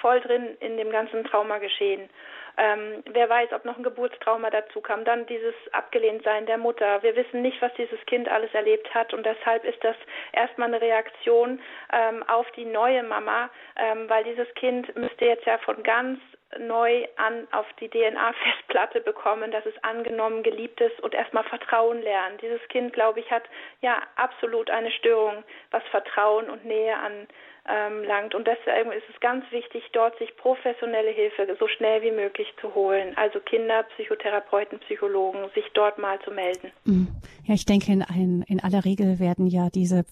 voll 0.00 0.20
drin 0.20 0.56
in 0.60 0.76
dem 0.76 0.90
ganzen 0.90 1.24
Trauma 1.24 1.58
geschehen. 1.58 2.08
Ähm, 2.56 3.04
wer 3.12 3.28
weiß, 3.28 3.52
ob 3.52 3.64
noch 3.64 3.76
ein 3.76 3.84
Geburtstrauma 3.84 4.50
dazu 4.50 4.80
kam. 4.80 5.04
Dann 5.04 5.26
dieses 5.26 5.54
Abgelehntsein 5.70 6.44
der 6.46 6.58
Mutter. 6.58 7.02
Wir 7.04 7.14
wissen 7.14 7.40
nicht, 7.40 7.62
was 7.62 7.72
dieses 7.74 8.04
Kind 8.06 8.28
alles 8.28 8.52
erlebt 8.52 8.92
hat 8.92 9.14
und 9.14 9.24
deshalb 9.24 9.64
ist 9.64 9.82
das 9.84 9.96
erstmal 10.32 10.66
eine 10.66 10.80
Reaktion 10.80 11.60
ähm, 11.92 12.24
auf 12.28 12.50
die 12.52 12.64
neue 12.64 13.04
Mama, 13.04 13.48
ähm, 13.76 14.08
weil 14.08 14.24
dieses 14.24 14.52
Kind 14.54 14.94
müsste 14.96 15.26
jetzt 15.26 15.46
ja 15.46 15.58
von 15.58 15.84
ganz 15.84 16.18
neu 16.58 17.06
an 17.16 17.46
auf 17.52 17.66
die 17.78 17.88
DNA-Festplatte 17.88 19.02
bekommen, 19.02 19.50
dass 19.50 19.66
es 19.66 19.84
angenommen, 19.84 20.42
geliebt 20.42 20.80
ist 20.80 20.98
und 21.00 21.14
erstmal 21.14 21.44
Vertrauen 21.44 22.02
lernen. 22.02 22.38
Dieses 22.38 22.66
Kind, 22.68 22.92
glaube 22.92 23.20
ich, 23.20 23.30
hat 23.30 23.44
ja 23.82 24.00
absolut 24.16 24.70
eine 24.70 24.90
Störung, 24.90 25.44
was 25.70 25.82
Vertrauen 25.90 26.48
und 26.48 26.64
Nähe 26.64 26.96
an 26.96 27.28
ähm, 27.68 28.02
langt. 28.04 28.34
Und 28.34 28.46
deswegen 28.46 28.92
ist 28.92 29.04
es 29.12 29.20
ganz 29.20 29.44
wichtig, 29.50 29.84
dort 29.92 30.18
sich 30.18 30.34
professionelle 30.36 31.10
Hilfe 31.10 31.46
so 31.58 31.68
schnell 31.68 32.02
wie 32.02 32.10
möglich 32.10 32.48
zu 32.60 32.74
holen. 32.74 33.16
Also 33.16 33.40
Kinder, 33.40 33.84
Psychotherapeuten, 33.94 34.78
Psychologen, 34.80 35.48
sich 35.54 35.64
dort 35.74 35.98
mal 35.98 36.18
zu 36.20 36.30
melden. 36.30 36.70
Mhm. 36.84 37.08
Ja, 37.44 37.54
ich 37.54 37.66
denke, 37.66 37.92
in, 37.92 38.02
ein, 38.02 38.44
in 38.48 38.62
aller 38.62 38.84
Regel 38.84 39.18
werden 39.18 39.46
ja 39.46 39.68
diese 39.70 40.04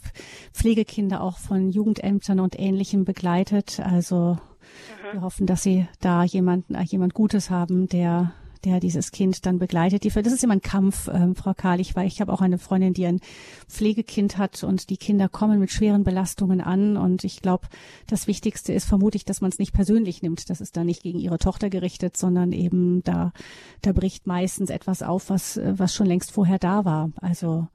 Pflegekinder 0.52 1.22
auch 1.22 1.38
von 1.38 1.70
Jugendämtern 1.70 2.40
und 2.40 2.58
Ähnlichem 2.58 3.04
begleitet. 3.04 3.80
Also 3.80 4.36
mhm. 4.36 5.12
wir 5.14 5.20
hoffen, 5.22 5.46
dass 5.46 5.62
sie 5.62 5.86
da 6.00 6.24
jemanden, 6.24 6.74
äh, 6.74 6.82
jemand 6.82 7.14
Gutes 7.14 7.50
haben, 7.50 7.88
der 7.88 8.32
der 8.66 8.80
dieses 8.80 9.12
Kind 9.12 9.46
dann 9.46 9.58
begleitet. 9.58 10.04
Die, 10.04 10.10
das 10.10 10.32
ist 10.32 10.42
immer 10.42 10.54
ein 10.54 10.60
Kampf, 10.60 11.08
ähm, 11.08 11.36
Frau 11.36 11.54
Karlich, 11.54 11.94
weil 11.94 12.06
ich 12.06 12.20
habe 12.20 12.32
auch 12.32 12.40
eine 12.40 12.58
Freundin, 12.58 12.94
die 12.94 13.06
ein 13.06 13.20
Pflegekind 13.68 14.38
hat 14.38 14.64
und 14.64 14.90
die 14.90 14.96
Kinder 14.96 15.28
kommen 15.28 15.60
mit 15.60 15.70
schweren 15.70 16.02
Belastungen 16.02 16.60
an. 16.60 16.96
Und 16.96 17.22
ich 17.24 17.40
glaube, 17.40 17.68
das 18.08 18.26
Wichtigste 18.26 18.72
ist 18.72 18.86
vermutlich, 18.86 19.24
dass 19.24 19.40
man 19.40 19.50
es 19.50 19.58
nicht 19.58 19.72
persönlich 19.72 20.20
nimmt. 20.20 20.50
Das 20.50 20.60
ist 20.60 20.76
da 20.76 20.84
nicht 20.84 21.02
gegen 21.02 21.20
ihre 21.20 21.38
Tochter 21.38 21.70
gerichtet, 21.70 22.16
sondern 22.16 22.52
eben 22.52 23.02
da, 23.04 23.32
da 23.82 23.92
bricht 23.92 24.26
meistens 24.26 24.70
etwas 24.70 25.02
auf, 25.02 25.30
was, 25.30 25.60
was 25.62 25.94
schon 25.94 26.06
längst 26.06 26.32
vorher 26.32 26.58
da 26.58 26.84
war. 26.84 27.10
Also 27.20 27.68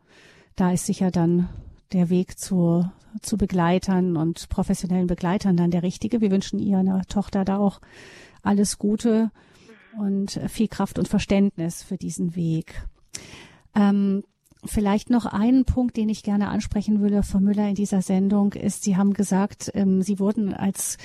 da 0.57 0.71
ist 0.71 0.85
sicher 0.85 1.09
dann 1.09 1.47
der 1.93 2.09
Weg 2.09 2.37
zu, 2.37 2.85
zu 3.21 3.37
Begleitern 3.37 4.17
und 4.17 4.49
professionellen 4.49 5.07
Begleitern 5.07 5.55
dann 5.55 5.71
der 5.71 5.83
richtige. 5.83 6.19
Wir 6.19 6.31
wünschen 6.31 6.59
Ihrer 6.59 7.01
Tochter 7.07 7.45
da 7.45 7.57
auch 7.57 7.79
alles 8.43 8.77
Gute 8.77 9.31
und 9.97 10.39
viel 10.47 10.67
Kraft 10.67 10.99
und 10.99 11.07
Verständnis 11.07 11.83
für 11.83 11.97
diesen 11.97 12.35
Weg. 12.35 12.87
Ähm, 13.75 14.23
Vielleicht 14.63 15.09
noch 15.09 15.25
einen 15.25 15.65
Punkt, 15.65 15.97
den 15.97 16.07
ich 16.07 16.21
gerne 16.21 16.49
ansprechen 16.49 17.01
würde, 17.01 17.23
Frau 17.23 17.39
Müller, 17.39 17.67
in 17.67 17.73
dieser 17.73 18.03
Sendung 18.03 18.53
ist, 18.53 18.83
Sie 18.83 18.95
haben 18.95 19.13
gesagt, 19.13 19.71
ähm, 19.73 20.03
Sie 20.03 20.19
wurden 20.19 20.53
als 20.53 20.97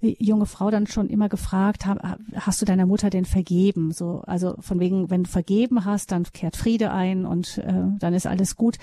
junge 0.00 0.46
Frau 0.46 0.70
dann 0.70 0.86
schon 0.86 1.10
immer 1.10 1.28
gefragt, 1.28 1.84
hast 2.34 2.62
du 2.62 2.64
deiner 2.64 2.86
Mutter 2.86 3.10
denn 3.10 3.26
vergeben? 3.26 3.92
So, 3.92 4.22
also 4.26 4.54
von 4.60 4.80
wegen, 4.80 5.10
wenn 5.10 5.24
du 5.24 5.30
vergeben 5.30 5.84
hast, 5.84 6.10
dann 6.10 6.24
kehrt 6.24 6.56
Friede 6.56 6.90
ein 6.90 7.26
und 7.26 7.58
äh, 7.58 7.84
dann 7.98 8.14
ist 8.14 8.26
alles 8.26 8.56
gut. 8.56 8.78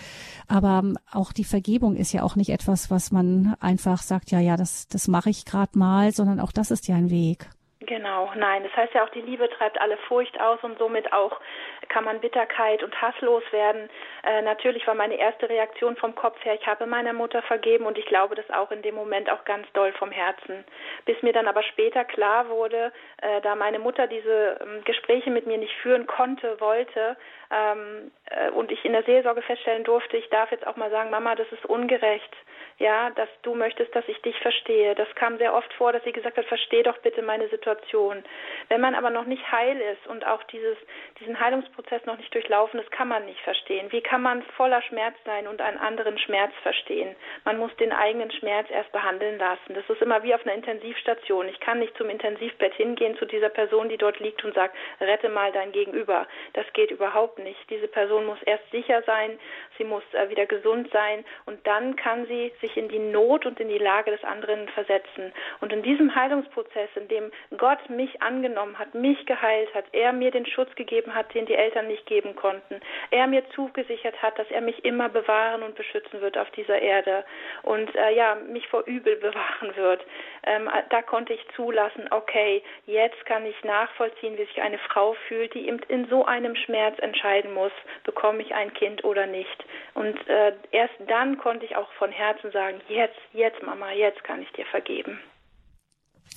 Aber 0.47 0.81
ähm, 0.83 0.97
auch 1.11 1.33
die 1.33 1.43
Vergebung 1.43 1.95
ist 1.95 2.13
ja 2.13 2.21
auch 2.21 2.35
nicht 2.35 2.51
etwas, 2.51 2.91
was 2.91 3.11
man 3.11 3.55
einfach 3.59 4.03
sagt, 4.03 4.29
ja, 4.29 4.39
ja, 4.39 4.57
das, 4.57 4.87
das 4.89 5.07
mache 5.07 5.31
ich 5.31 5.43
gerade 5.43 5.77
mal, 5.77 6.13
sondern 6.13 6.39
auch 6.39 6.51
das 6.51 6.69
ist 6.69 6.87
ja 6.87 6.95
ein 6.95 7.09
Weg. 7.09 7.49
Genau, 7.89 8.31
nein. 8.35 8.61
Das 8.61 8.75
heißt 8.77 8.93
ja 8.93 9.03
auch, 9.03 9.09
die 9.09 9.21
Liebe 9.21 9.49
treibt 9.49 9.81
alle 9.81 9.97
Furcht 9.97 10.39
aus 10.39 10.59
und 10.61 10.77
somit 10.77 11.11
auch 11.11 11.41
kann 11.87 12.03
man 12.03 12.19
Bitterkeit 12.19 12.83
und 12.83 13.01
Hass 13.01 13.19
loswerden. 13.19 13.89
Äh, 14.23 14.43
natürlich 14.43 14.85
war 14.85 14.93
meine 14.93 15.15
erste 15.15 15.49
Reaktion 15.49 15.95
vom 15.95 16.13
Kopf 16.13 16.37
her, 16.45 16.53
ich 16.53 16.67
habe 16.67 16.85
meiner 16.85 17.13
Mutter 17.13 17.41
vergeben 17.41 17.87
und 17.87 17.97
ich 17.97 18.05
glaube 18.05 18.35
das 18.35 18.47
auch 18.51 18.69
in 18.69 18.83
dem 18.83 18.93
Moment 18.93 19.31
auch 19.31 19.43
ganz 19.43 19.65
doll 19.73 19.91
vom 19.93 20.11
Herzen. 20.11 20.63
Bis 21.05 21.19
mir 21.23 21.33
dann 21.33 21.47
aber 21.47 21.63
später 21.63 22.05
klar 22.05 22.47
wurde, 22.49 22.93
äh, 23.23 23.41
da 23.41 23.55
meine 23.55 23.79
Mutter 23.79 24.05
diese 24.05 24.59
ähm, 24.61 24.83
Gespräche 24.83 25.31
mit 25.31 25.47
mir 25.47 25.57
nicht 25.57 25.73
führen 25.77 26.05
konnte, 26.05 26.61
wollte 26.61 27.17
ähm, 27.49 28.11
äh, 28.29 28.51
und 28.51 28.71
ich 28.71 28.85
in 28.85 28.93
der 28.93 29.01
Seelsorge 29.01 29.41
feststellen 29.41 29.83
durfte, 29.83 30.15
ich 30.15 30.29
darf 30.29 30.51
jetzt 30.51 30.67
auch 30.67 30.75
mal 30.75 30.91
sagen, 30.91 31.09
Mama, 31.09 31.33
das 31.33 31.51
ist 31.51 31.65
ungerecht 31.65 32.35
ja, 32.79 33.09
dass 33.11 33.29
du 33.41 33.55
möchtest, 33.55 33.93
dass 33.93 34.07
ich 34.07 34.21
dich 34.21 34.37
verstehe. 34.39 34.95
Das 34.95 35.07
kam 35.15 35.37
sehr 35.37 35.53
oft 35.53 35.71
vor, 35.73 35.91
dass 35.91 36.03
sie 36.05 36.13
gesagt 36.13 36.37
hat, 36.37 36.45
versteh 36.45 36.81
doch 36.81 36.97
bitte 36.99 37.21
meine 37.21 37.49
Situation. 37.49 38.23
Wenn 38.69 38.79
man 38.81 38.95
aber 38.95 39.09
noch 39.09 39.25
nicht 39.25 39.51
heil 39.51 39.79
ist 39.79 40.07
und 40.07 40.25
auch 40.25 40.41
dieses, 40.43 40.77
diesen 41.19 41.39
Heilungsprozess 41.39 42.05
noch 42.05 42.17
nicht 42.17 42.33
durchlaufen 42.33 42.79
ist, 42.79 42.89
kann 42.91 43.09
man 43.09 43.25
nicht 43.25 43.41
verstehen. 43.41 43.91
Wie 43.91 44.01
kann 44.01 44.21
man 44.21 44.43
voller 44.55 44.81
Schmerz 44.83 45.15
sein 45.25 45.47
und 45.47 45.61
einen 45.61 45.77
anderen 45.77 46.17
Schmerz 46.17 46.53
verstehen? 46.63 47.15
Man 47.43 47.57
muss 47.57 47.75
den 47.75 47.91
eigenen 47.91 48.31
Schmerz 48.31 48.67
erst 48.71 48.91
behandeln 48.93 49.37
lassen. 49.37 49.73
Das 49.73 49.89
ist 49.89 50.01
immer 50.01 50.23
wie 50.23 50.33
auf 50.33 50.45
einer 50.45 50.55
Intensivstation. 50.55 51.49
Ich 51.49 51.59
kann 51.59 51.79
nicht 51.79 51.97
zum 51.97 52.09
Intensivbett 52.09 52.73
hingehen 52.75 53.17
zu 53.17 53.25
dieser 53.25 53.49
Person, 53.49 53.89
die 53.89 53.97
dort 53.97 54.19
liegt 54.19 54.43
und 54.45 54.55
sagt, 54.55 54.75
rette 55.01 55.27
mal 55.27 55.51
dein 55.51 55.73
Gegenüber. 55.73 56.27
Das 56.53 56.65
geht 56.73 56.91
überhaupt 56.91 57.39
nicht. 57.39 57.59
Diese 57.69 57.89
Person 57.89 58.25
muss 58.25 58.41
erst 58.43 58.69
sicher 58.71 59.01
sein, 59.03 59.37
sie 59.77 59.83
muss 59.83 60.03
äh, 60.13 60.29
wieder 60.29 60.45
gesund 60.45 60.89
sein 60.93 61.25
und 61.45 61.65
dann 61.67 61.97
kann 61.97 62.25
sie 62.27 62.53
sich 62.61 62.68
sich 62.69 62.77
in 62.77 62.89
die 62.89 62.99
Not 62.99 63.45
und 63.45 63.59
in 63.59 63.69
die 63.69 63.77
Lage 63.77 64.11
des 64.11 64.23
anderen 64.23 64.67
versetzen. 64.69 65.33
Und 65.61 65.73
in 65.73 65.83
diesem 65.83 66.13
Heilungsprozess, 66.13 66.89
in 66.95 67.07
dem 67.07 67.31
Gott 67.57 67.89
mich 67.89 68.21
angenommen 68.21 68.77
hat, 68.77 68.93
mich 68.93 69.25
geheilt 69.25 69.73
hat, 69.73 69.85
er 69.91 70.13
mir 70.13 70.31
den 70.31 70.45
Schutz 70.45 70.73
gegeben 70.75 71.13
hat, 71.13 71.33
den 71.33 71.45
die 71.45 71.55
Eltern 71.55 71.87
nicht 71.87 72.05
geben 72.05 72.35
konnten, 72.35 72.79
er 73.11 73.27
mir 73.27 73.43
zugesichert 73.51 74.21
hat, 74.21 74.37
dass 74.37 74.49
er 74.51 74.61
mich 74.61 74.85
immer 74.85 75.09
bewahren 75.09 75.63
und 75.63 75.75
beschützen 75.75 76.21
wird 76.21 76.37
auf 76.37 76.49
dieser 76.51 76.79
Erde 76.79 77.25
und 77.63 77.93
äh, 77.95 78.11
ja, 78.15 78.35
mich 78.35 78.67
vor 78.67 78.83
Übel 78.85 79.15
bewahren 79.17 79.75
wird, 79.75 80.01
ähm, 80.43 80.69
da 80.89 81.01
konnte 81.01 81.33
ich 81.33 81.45
zulassen, 81.55 82.07
okay, 82.11 82.63
jetzt 82.85 83.25
kann 83.25 83.45
ich 83.45 83.63
nachvollziehen, 83.63 84.37
wie 84.37 84.45
sich 84.45 84.61
eine 84.61 84.77
Frau 84.77 85.13
fühlt, 85.27 85.53
die 85.53 85.67
eben 85.67 85.79
in 85.87 86.07
so 86.09 86.25
einem 86.25 86.55
Schmerz 86.55 86.97
entscheiden 86.99 87.53
muss, 87.53 87.71
bekomme 88.03 88.41
ich 88.41 88.53
ein 88.53 88.73
Kind 88.73 89.03
oder 89.03 89.25
nicht. 89.25 89.65
Und 89.93 90.15
äh, 90.27 90.53
erst 90.71 90.93
dann 91.07 91.37
konnte 91.37 91.65
ich 91.65 91.75
auch 91.75 91.91
von 91.93 92.11
Herzen 92.11 92.51
sagen, 92.51 92.58
jetzt, 92.87 93.19
jetzt 93.33 93.61
Mama, 93.63 93.91
jetzt 93.91 94.23
kann 94.23 94.41
ich 94.41 94.51
dir 94.51 94.65
vergeben. 94.65 95.19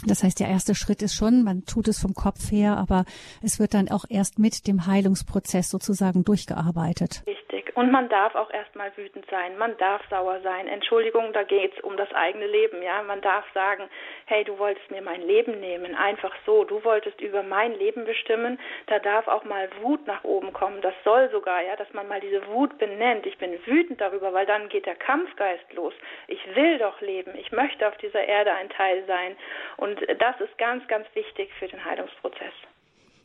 Das 0.05 0.25
heißt, 0.25 0.41
der 0.41 0.49
erste 0.49 0.75
Schritt 0.75 1.03
ist 1.03 1.15
schon, 1.15 1.45
man 1.45 1.65
tut 1.65 1.87
es 1.87 2.01
vom 2.01 2.15
Kopf 2.15 2.51
her, 2.51 2.77
aber 2.77 3.05
es 3.41 3.61
wird 3.61 3.75
dann 3.75 3.89
auch 3.89 4.05
erst 4.09 4.39
mit 4.39 4.67
dem 4.67 4.87
Heilungsprozess 4.87 5.71
sozusagen 5.71 6.25
durchgearbeitet. 6.25 7.23
Richtig. 7.27 7.42
Und 7.75 7.91
man 7.91 8.09
darf 8.09 8.35
auch 8.35 8.51
erstmal 8.51 8.95
wütend 8.97 9.25
sein, 9.31 9.57
man 9.57 9.77
darf 9.79 10.03
sauer 10.11 10.41
sein. 10.43 10.69
Entschuldigung, 10.69 11.33
da 11.33 11.43
geht 11.43 11.77
es 11.77 11.83
um 11.83 11.97
das 11.97 12.13
eigene 12.13 12.47
Leben, 12.47 12.83
ja. 12.83 13.03
Man 13.03 13.21
darf 13.21 13.45
sagen, 13.55 13.85
hey, 14.27 14.45
du 14.45 14.59
wolltest 14.59 14.91
mir 14.91 15.03
mein 15.03 15.23
Leben 15.23 15.61
nehmen, 15.61 15.95
einfach 15.95 16.35
so, 16.45 16.65
du 16.65 16.85
wolltest 16.85 17.21
über 17.21 17.43
mein 17.43 17.73
Leben 17.79 18.05
bestimmen. 18.05 18.59
Da 18.87 18.99
darf 18.99 19.27
auch 19.29 19.45
mal 19.45 19.69
Wut 19.81 20.07
nach 20.07 20.25
oben 20.25 20.53
kommen. 20.53 20.83
Das 20.83 20.95
soll 21.05 21.31
sogar, 21.31 21.63
ja, 21.63 21.77
dass 21.77 21.93
man 21.93 22.09
mal 22.09 22.21
diese 22.21 22.47
Wut 22.49 22.77
benennt. 22.79 23.27
Ich 23.27 23.39
bin 23.39 23.59
wütend 23.65 24.01
darüber, 24.01 24.33
weil 24.33 24.47
dann 24.47 24.69
geht 24.69 24.87
der 24.87 24.97
Kampfgeist 24.97 25.73
los. 25.73 25.95
Ich 26.29 26.41
will 26.55 26.79
doch 26.79 27.01
leben, 27.01 27.35
ich 27.37 27.53
möchte 27.53 27.89
auf 27.89 27.97
dieser 27.99 28.25
Erde 28.25 28.53
ein 28.53 28.69
Teil 28.71 29.05
sein. 29.07 29.37
Und 29.77 30.01
das 30.19 30.41
ist 30.41 30.57
ganz, 30.59 30.87
ganz 30.89 31.07
wichtig 31.15 31.51
für 31.59 31.69
den 31.69 31.85
Heilungsprozess. 31.85 32.55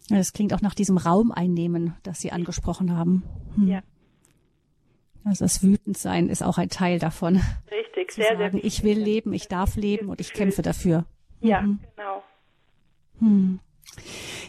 Das 0.10 0.32
klingt 0.32 0.54
auch 0.54 0.62
nach 0.62 0.74
diesem 0.74 0.98
Raum 0.98 1.32
einnehmen, 1.32 1.98
das 2.04 2.22
Sie 2.22 2.32
angesprochen 2.32 2.95
haben. 2.98 3.24
Hm. 3.56 3.68
Ja. 3.68 3.82
Also 5.28 5.45
das 5.45 5.63
Wütendsein 5.63 6.30
ist 6.30 6.43
auch 6.43 6.57
ein 6.57 6.69
Teil 6.69 6.99
davon. 6.99 7.41
Richtig, 7.71 8.11
sehr, 8.11 8.25
sagen, 8.25 8.39
sehr 8.39 8.53
wichtig. 8.53 8.65
Ich 8.65 8.84
will 8.84 8.99
leben, 8.99 9.34
ich 9.34 9.47
darf 9.47 9.75
leben 9.75 10.09
und 10.09 10.21
ich 10.21 10.34
kämpfe 10.34 10.61
dafür. 10.61 11.05
Ja, 11.41 11.61
mhm. 11.61 11.80
genau. 11.95 12.23
Hm. 13.19 13.59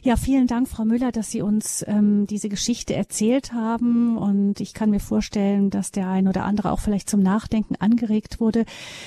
Ja, 0.02 0.16
vielen 0.16 0.46
Dank, 0.46 0.68
Frau 0.68 0.84
Müller, 0.84 1.10
dass 1.10 1.30
Sie 1.30 1.42
uns 1.42 1.84
ähm, 1.88 2.26
diese 2.26 2.48
Geschichte 2.48 2.94
erzählt 2.94 3.52
haben. 3.52 4.16
Und 4.16 4.60
ich 4.60 4.72
kann 4.72 4.90
mir 4.90 5.00
vorstellen, 5.00 5.70
dass 5.70 5.90
der 5.90 6.08
ein 6.08 6.28
oder 6.28 6.44
andere 6.44 6.70
auch 6.70 6.80
vielleicht 6.80 7.10
zum 7.10 7.20
Nachdenken 7.20 7.74
angeregt 7.76 8.40
wurde. 8.40 8.64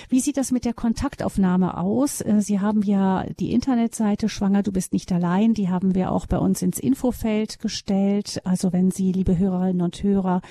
Wie 0.09 0.19
sieht 0.19 0.37
das 0.37 0.51
mit 0.51 0.65
der 0.65 0.73
Kontaktaufnahme 0.73 1.77
aus? 1.77 2.21
Äh, 2.21 2.41
Sie 2.41 2.59
haben 2.59 2.81
ja 2.81 3.25
die 3.39 3.53
Internetseite 3.53 4.29
Schwanger, 4.29 4.63
du 4.63 4.71
bist 4.71 4.93
nicht 4.93 5.11
allein. 5.11 5.53
Die 5.53 5.69
haben 5.69 5.95
wir 5.95 6.11
auch 6.11 6.27
bei 6.27 6.37
uns 6.37 6.61
ins 6.61 6.79
Infofeld 6.79 7.59
gestellt. 7.59 8.41
Also 8.43 8.73
wenn 8.73 8.91
Sie, 8.91 9.11
liebe 9.11 9.37
Hörerinnen 9.37 9.81
und 9.81 10.03
Hörer, 10.03 10.41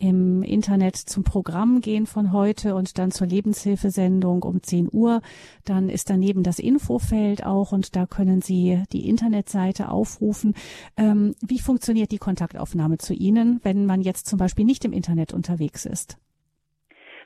im 0.00 0.42
Internet 0.42 0.96
zum 0.96 1.24
Programm 1.24 1.80
gehen 1.80 2.06
von 2.06 2.32
heute 2.32 2.74
und 2.74 2.98
dann 2.98 3.10
zur 3.10 3.26
Lebenshilfesendung 3.26 4.42
um 4.42 4.62
10 4.62 4.88
Uhr. 4.90 5.20
Dann 5.64 5.88
ist 5.88 6.10
daneben 6.10 6.42
das 6.42 6.58
Infofeld 6.58 7.44
auch 7.44 7.72
und 7.72 7.94
da 7.94 8.06
können 8.06 8.40
Sie 8.40 8.82
die 8.92 9.08
Internetseite 9.08 9.90
aufrufen. 9.90 10.54
Ähm, 10.96 11.34
wie 11.40 11.60
funktioniert 11.60 12.10
die 12.12 12.18
Kontaktaufnahme 12.18 12.98
zu 12.98 13.12
Ihnen, 13.12 13.60
wenn 13.62 13.86
man 13.86 14.00
jetzt 14.00 14.26
zum 14.26 14.38
Beispiel 14.38 14.64
nicht 14.64 14.84
im 14.84 14.92
Internet 14.92 15.34
unterwegs 15.34 15.84
ist? 15.84 16.16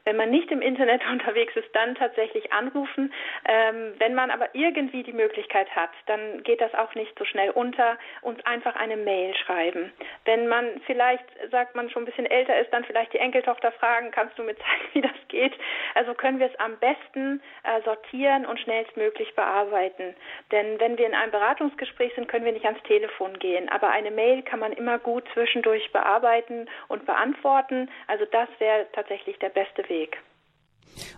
Wenn 0.05 0.17
man 0.17 0.31
nicht 0.31 0.51
im 0.51 0.61
Internet 0.61 1.03
unterwegs 1.11 1.57
ist, 1.57 1.75
dann 1.75 1.95
tatsächlich 1.95 2.53
anrufen. 2.53 3.13
Ähm, 3.47 3.95
wenn 3.99 4.15
man 4.15 4.31
aber 4.31 4.49
irgendwie 4.53 5.03
die 5.03 5.13
Möglichkeit 5.13 5.75
hat, 5.75 5.91
dann 6.07 6.43
geht 6.43 6.61
das 6.61 6.75
auch 6.75 6.95
nicht 6.95 7.19
so 7.19 7.25
schnell 7.25 7.51
unter 7.51 7.99
und 8.21 8.47
einfach 8.47 8.77
eine 8.77 8.97
Mail 8.97 9.35
schreiben. 9.35 9.93
Wenn 10.25 10.47
man 10.47 10.81
vielleicht, 10.87 11.25
sagt 11.51 11.75
man 11.75 11.89
schon 11.91 12.03
ein 12.03 12.07
bisschen 12.07 12.27
älter 12.27 12.59
ist, 12.61 12.73
dann 12.73 12.85
vielleicht 12.85 13.13
die 13.13 13.19
Enkeltochter 13.19 13.73
fragen, 13.73 14.11
kannst 14.11 14.39
du 14.39 14.43
mir 14.43 14.57
zeigen, 14.57 14.85
wie 14.93 15.01
das 15.01 15.29
geht? 15.29 15.55
Also 15.95 16.15
können 16.15 16.39
wir 16.39 16.47
es 16.47 16.61
am 16.61 16.77
besten 16.79 17.43
äh, 17.63 17.81
sortieren 17.83 18.47
und 18.47 18.61
schnellstmöglich 18.61 19.35
bearbeiten. 19.35 20.15
Denn 20.53 20.79
wenn 20.81 20.99
wir 20.99 21.07
in 21.07 21.15
einem 21.15 21.33
Beratungsgespräch 21.33 22.15
sind, 22.15 22.29
können 22.29 22.45
wir 22.45 22.53
nicht 22.53 22.67
ans 22.67 22.83
Telefon 22.83 23.39
gehen. 23.39 23.69
Aber 23.71 23.91
eine 23.91 24.11
Mail 24.11 24.43
kann 24.43 24.61
man 24.61 24.73
immer 24.73 24.99
gut 24.99 25.25
zwischendurch 25.33 25.91
bearbeiten 25.93 26.69
und 26.89 27.07
beantworten. 27.07 27.91
Also 28.07 28.25
das 28.27 28.49
wäre 28.59 28.87
tatsächlich 28.93 29.39
der 29.39 29.49
beste 29.49 29.89
Weg. 29.89 29.94
Weg. 29.95 30.19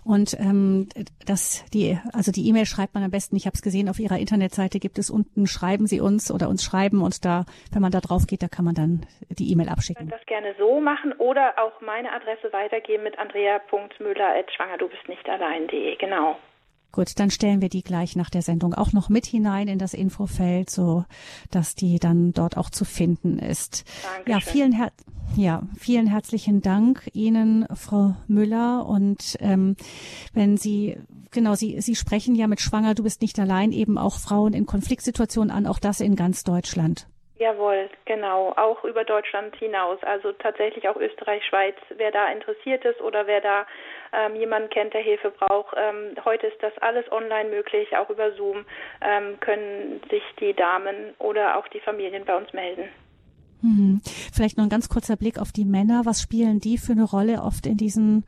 Und 0.03 0.35
ähm, 0.39 0.87
das, 1.25 1.63
die, 1.73 1.97
also 2.13 2.31
die 2.31 2.47
E-Mail 2.47 2.65
schreibt 2.65 2.93
man 2.95 3.03
am 3.03 3.11
besten. 3.11 3.35
Ich 3.35 3.45
habe 3.45 3.53
es 3.53 3.61
gesehen, 3.61 3.89
auf 3.89 3.99
Ihrer 3.99 4.17
Internetseite 4.17 4.79
gibt 4.79 4.97
es 4.97 5.09
unten, 5.09 5.47
schreiben 5.47 5.87
Sie 5.87 6.01
uns 6.01 6.31
oder 6.31 6.49
uns 6.49 6.63
schreiben 6.63 7.01
und 7.01 7.23
da, 7.25 7.45
wenn 7.71 7.81
man 7.81 7.91
da 7.91 7.99
drauf 7.99 8.25
geht, 8.27 8.41
da 8.41 8.47
kann 8.47 8.65
man 8.65 8.75
dann 8.75 9.05
die 9.29 9.51
E-Mail 9.51 9.69
abschicken. 9.69 10.05
Ich 10.05 10.11
das 10.11 10.25
gerne 10.25 10.55
so 10.57 10.79
machen 10.79 11.13
oder 11.13 11.53
auch 11.59 11.79
meine 11.81 12.11
Adresse 12.11 12.51
weitergeben 12.53 13.03
mit 13.03 13.19
andrea.müller.schwanger, 13.19 14.77
du 14.77 14.87
bist 14.87 15.07
nicht 15.07 15.27
allein.de, 15.29 15.95
genau. 15.97 16.37
Gut, 16.97 17.19
dann 17.19 17.29
stellen 17.29 17.61
wir 17.61 17.69
die 17.69 17.83
gleich 17.83 18.15
nach 18.15 18.31
der 18.31 18.41
Sendung 18.41 18.73
auch 18.73 18.91
noch 18.91 19.07
mit 19.07 19.27
hinein 19.27 19.67
in 19.67 19.77
das 19.77 19.93
Infofeld, 19.93 20.71
so 20.71 21.05
dass 21.51 21.75
die 21.75 21.99
dann 21.99 22.33
dort 22.33 22.57
auch 22.57 22.71
zu 22.71 22.85
finden 22.85 23.37
ist. 23.37 23.85
Dankeschön. 24.03 24.33
Ja, 24.33 24.39
vielen 24.39 24.71
Her 24.71 24.91
ja, 25.35 25.61
vielen 25.79 26.07
herzlichen 26.07 26.63
Dank 26.63 27.03
Ihnen, 27.13 27.67
Frau 27.75 28.15
Müller. 28.27 28.87
Und 28.89 29.37
ähm, 29.41 29.75
wenn 30.33 30.57
Sie 30.57 30.97
genau, 31.31 31.53
Sie 31.53 31.79
Sie 31.81 31.93
sprechen 31.93 32.33
ja 32.33 32.47
mit 32.47 32.61
Schwanger, 32.61 32.95
du 32.95 33.03
bist 33.03 33.21
nicht 33.21 33.37
allein, 33.37 33.73
eben 33.73 33.99
auch 33.99 34.15
Frauen 34.17 34.53
in 34.53 34.65
Konfliktsituationen 34.65 35.51
an, 35.51 35.67
auch 35.67 35.77
das 35.77 36.01
in 36.01 36.15
ganz 36.15 36.43
Deutschland. 36.43 37.05
Jawohl, 37.39 37.91
genau, 38.05 38.53
auch 38.57 38.83
über 38.83 39.03
Deutschland 39.03 39.55
hinaus, 39.57 39.99
also 40.01 40.31
tatsächlich 40.31 40.89
auch 40.89 40.95
Österreich, 40.95 41.45
Schweiz, 41.45 41.75
wer 41.95 42.09
da 42.09 42.31
interessiert 42.31 42.83
ist 42.83 42.99
oder 43.01 43.27
wer 43.27 43.41
da 43.41 43.67
ähm, 44.13 44.35
jemanden 44.35 44.69
kennt, 44.69 44.93
der 44.93 45.01
Hilfe 45.01 45.31
braucht. 45.31 45.75
Ähm, 45.77 46.15
heute 46.25 46.47
ist 46.47 46.61
das 46.61 46.77
alles 46.79 47.09
online 47.11 47.49
möglich, 47.49 47.95
auch 47.95 48.09
über 48.09 48.31
Zoom 48.33 48.65
ähm, 49.01 49.39
können 49.39 50.01
sich 50.09 50.23
die 50.39 50.53
Damen 50.53 51.13
oder 51.19 51.57
auch 51.57 51.67
die 51.69 51.79
Familien 51.79 52.25
bei 52.25 52.35
uns 52.35 52.51
melden. 52.53 52.89
Hm. 53.61 54.01
Vielleicht 54.33 54.57
noch 54.57 54.65
ein 54.65 54.69
ganz 54.69 54.89
kurzer 54.89 55.15
Blick 55.15 55.39
auf 55.39 55.51
die 55.51 55.65
Männer. 55.65 56.03
Was 56.05 56.21
spielen 56.21 56.59
die 56.59 56.77
für 56.77 56.91
eine 56.91 57.03
Rolle 57.03 57.41
oft 57.41 57.65
in 57.65 57.77
diesen 57.77 58.25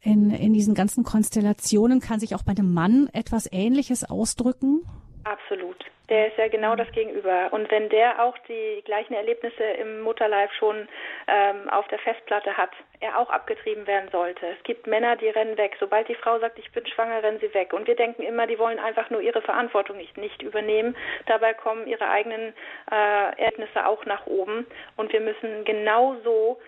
in, 0.00 0.30
in 0.30 0.52
diesen 0.52 0.74
ganzen 0.74 1.04
Konstellationen? 1.04 2.00
Kann 2.00 2.20
sich 2.20 2.34
auch 2.34 2.42
bei 2.42 2.52
einem 2.52 2.72
Mann 2.72 3.08
etwas 3.12 3.48
Ähnliches 3.50 4.08
ausdrücken? 4.08 4.82
Absolut. 5.24 5.76
Der 6.08 6.28
ist 6.28 6.38
ja 6.38 6.48
genau 6.48 6.76
das 6.76 6.90
Gegenüber. 6.92 7.48
Und 7.52 7.70
wenn 7.70 7.88
der 7.88 8.22
auch 8.22 8.36
die 8.48 8.82
gleichen 8.84 9.14
Erlebnisse 9.14 9.62
im 9.62 10.02
Mutterleib 10.02 10.52
schon 10.52 10.88
ähm, 11.26 11.68
auf 11.68 11.88
der 11.88 11.98
Festplatte 11.98 12.56
hat, 12.56 12.70
er 13.00 13.18
auch 13.18 13.28
abgetrieben 13.28 13.86
werden 13.86 14.08
sollte. 14.10 14.46
Es 14.46 14.62
gibt 14.62 14.86
Männer, 14.86 15.16
die 15.16 15.28
rennen 15.28 15.58
weg. 15.58 15.76
Sobald 15.80 16.08
die 16.08 16.14
Frau 16.14 16.38
sagt, 16.38 16.58
ich 16.58 16.70
bin 16.72 16.86
schwanger, 16.86 17.22
rennen 17.22 17.40
sie 17.40 17.52
weg. 17.54 17.72
Und 17.72 17.88
wir 17.88 17.96
denken 17.96 18.22
immer, 18.22 18.46
die 18.46 18.58
wollen 18.58 18.78
einfach 18.78 19.10
nur 19.10 19.20
ihre 19.20 19.42
Verantwortung 19.42 19.96
nicht, 19.96 20.16
nicht 20.16 20.42
übernehmen. 20.42 20.96
Dabei 21.26 21.54
kommen 21.54 21.86
ihre 21.86 22.08
eigenen 22.08 22.54
äh, 22.90 23.40
Erlebnisse 23.40 23.86
auch 23.86 24.04
nach 24.06 24.26
oben. 24.26 24.66
Und 24.96 25.12
wir 25.12 25.20
müssen 25.20 25.64
genauso 25.64 26.58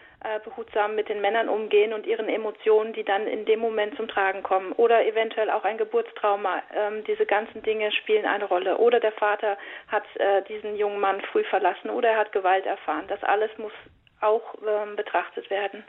behutsam 0.45 0.97
mit 0.97 1.09
den 1.09 1.21
Männern 1.21 1.49
umgehen 1.49 1.93
und 1.93 2.07
ihren 2.07 2.29
Emotionen, 2.29 2.93
die 2.93 3.05
dann 3.05 3.27
in 3.27 3.45
dem 3.45 3.61
Moment 3.61 3.97
zum 3.97 4.09
Tragen 4.09 4.43
kommen. 4.43 4.73
Oder 4.73 5.07
eventuell 5.07 5.51
auch 5.51 5.65
ein 5.65 5.79
Geburtstrauma. 5.79 6.63
Ähm, 6.75 7.05
diese 7.07 7.25
ganzen 7.25 7.63
Dinge 7.63 7.93
spielen 7.93 8.27
eine 8.27 8.45
Rolle. 8.45 8.79
Oder 8.79 8.99
der 8.99 9.13
Vater 9.13 9.57
hat 9.87 10.05
äh, 10.17 10.43
diesen 10.49 10.77
jungen 10.77 11.01
Mann 11.01 11.21
früh 11.33 11.45
verlassen 11.45 11.91
oder 11.91 12.11
er 12.11 12.19
hat 12.19 12.33
Gewalt 12.33 12.67
erfahren. 12.67 13.05
Das 13.09 13.23
alles 13.23 13.51
muss 13.59 13.73
auch 14.21 14.55
ähm, 14.67 14.97
betrachtet 14.97 15.49
werden. 15.51 15.85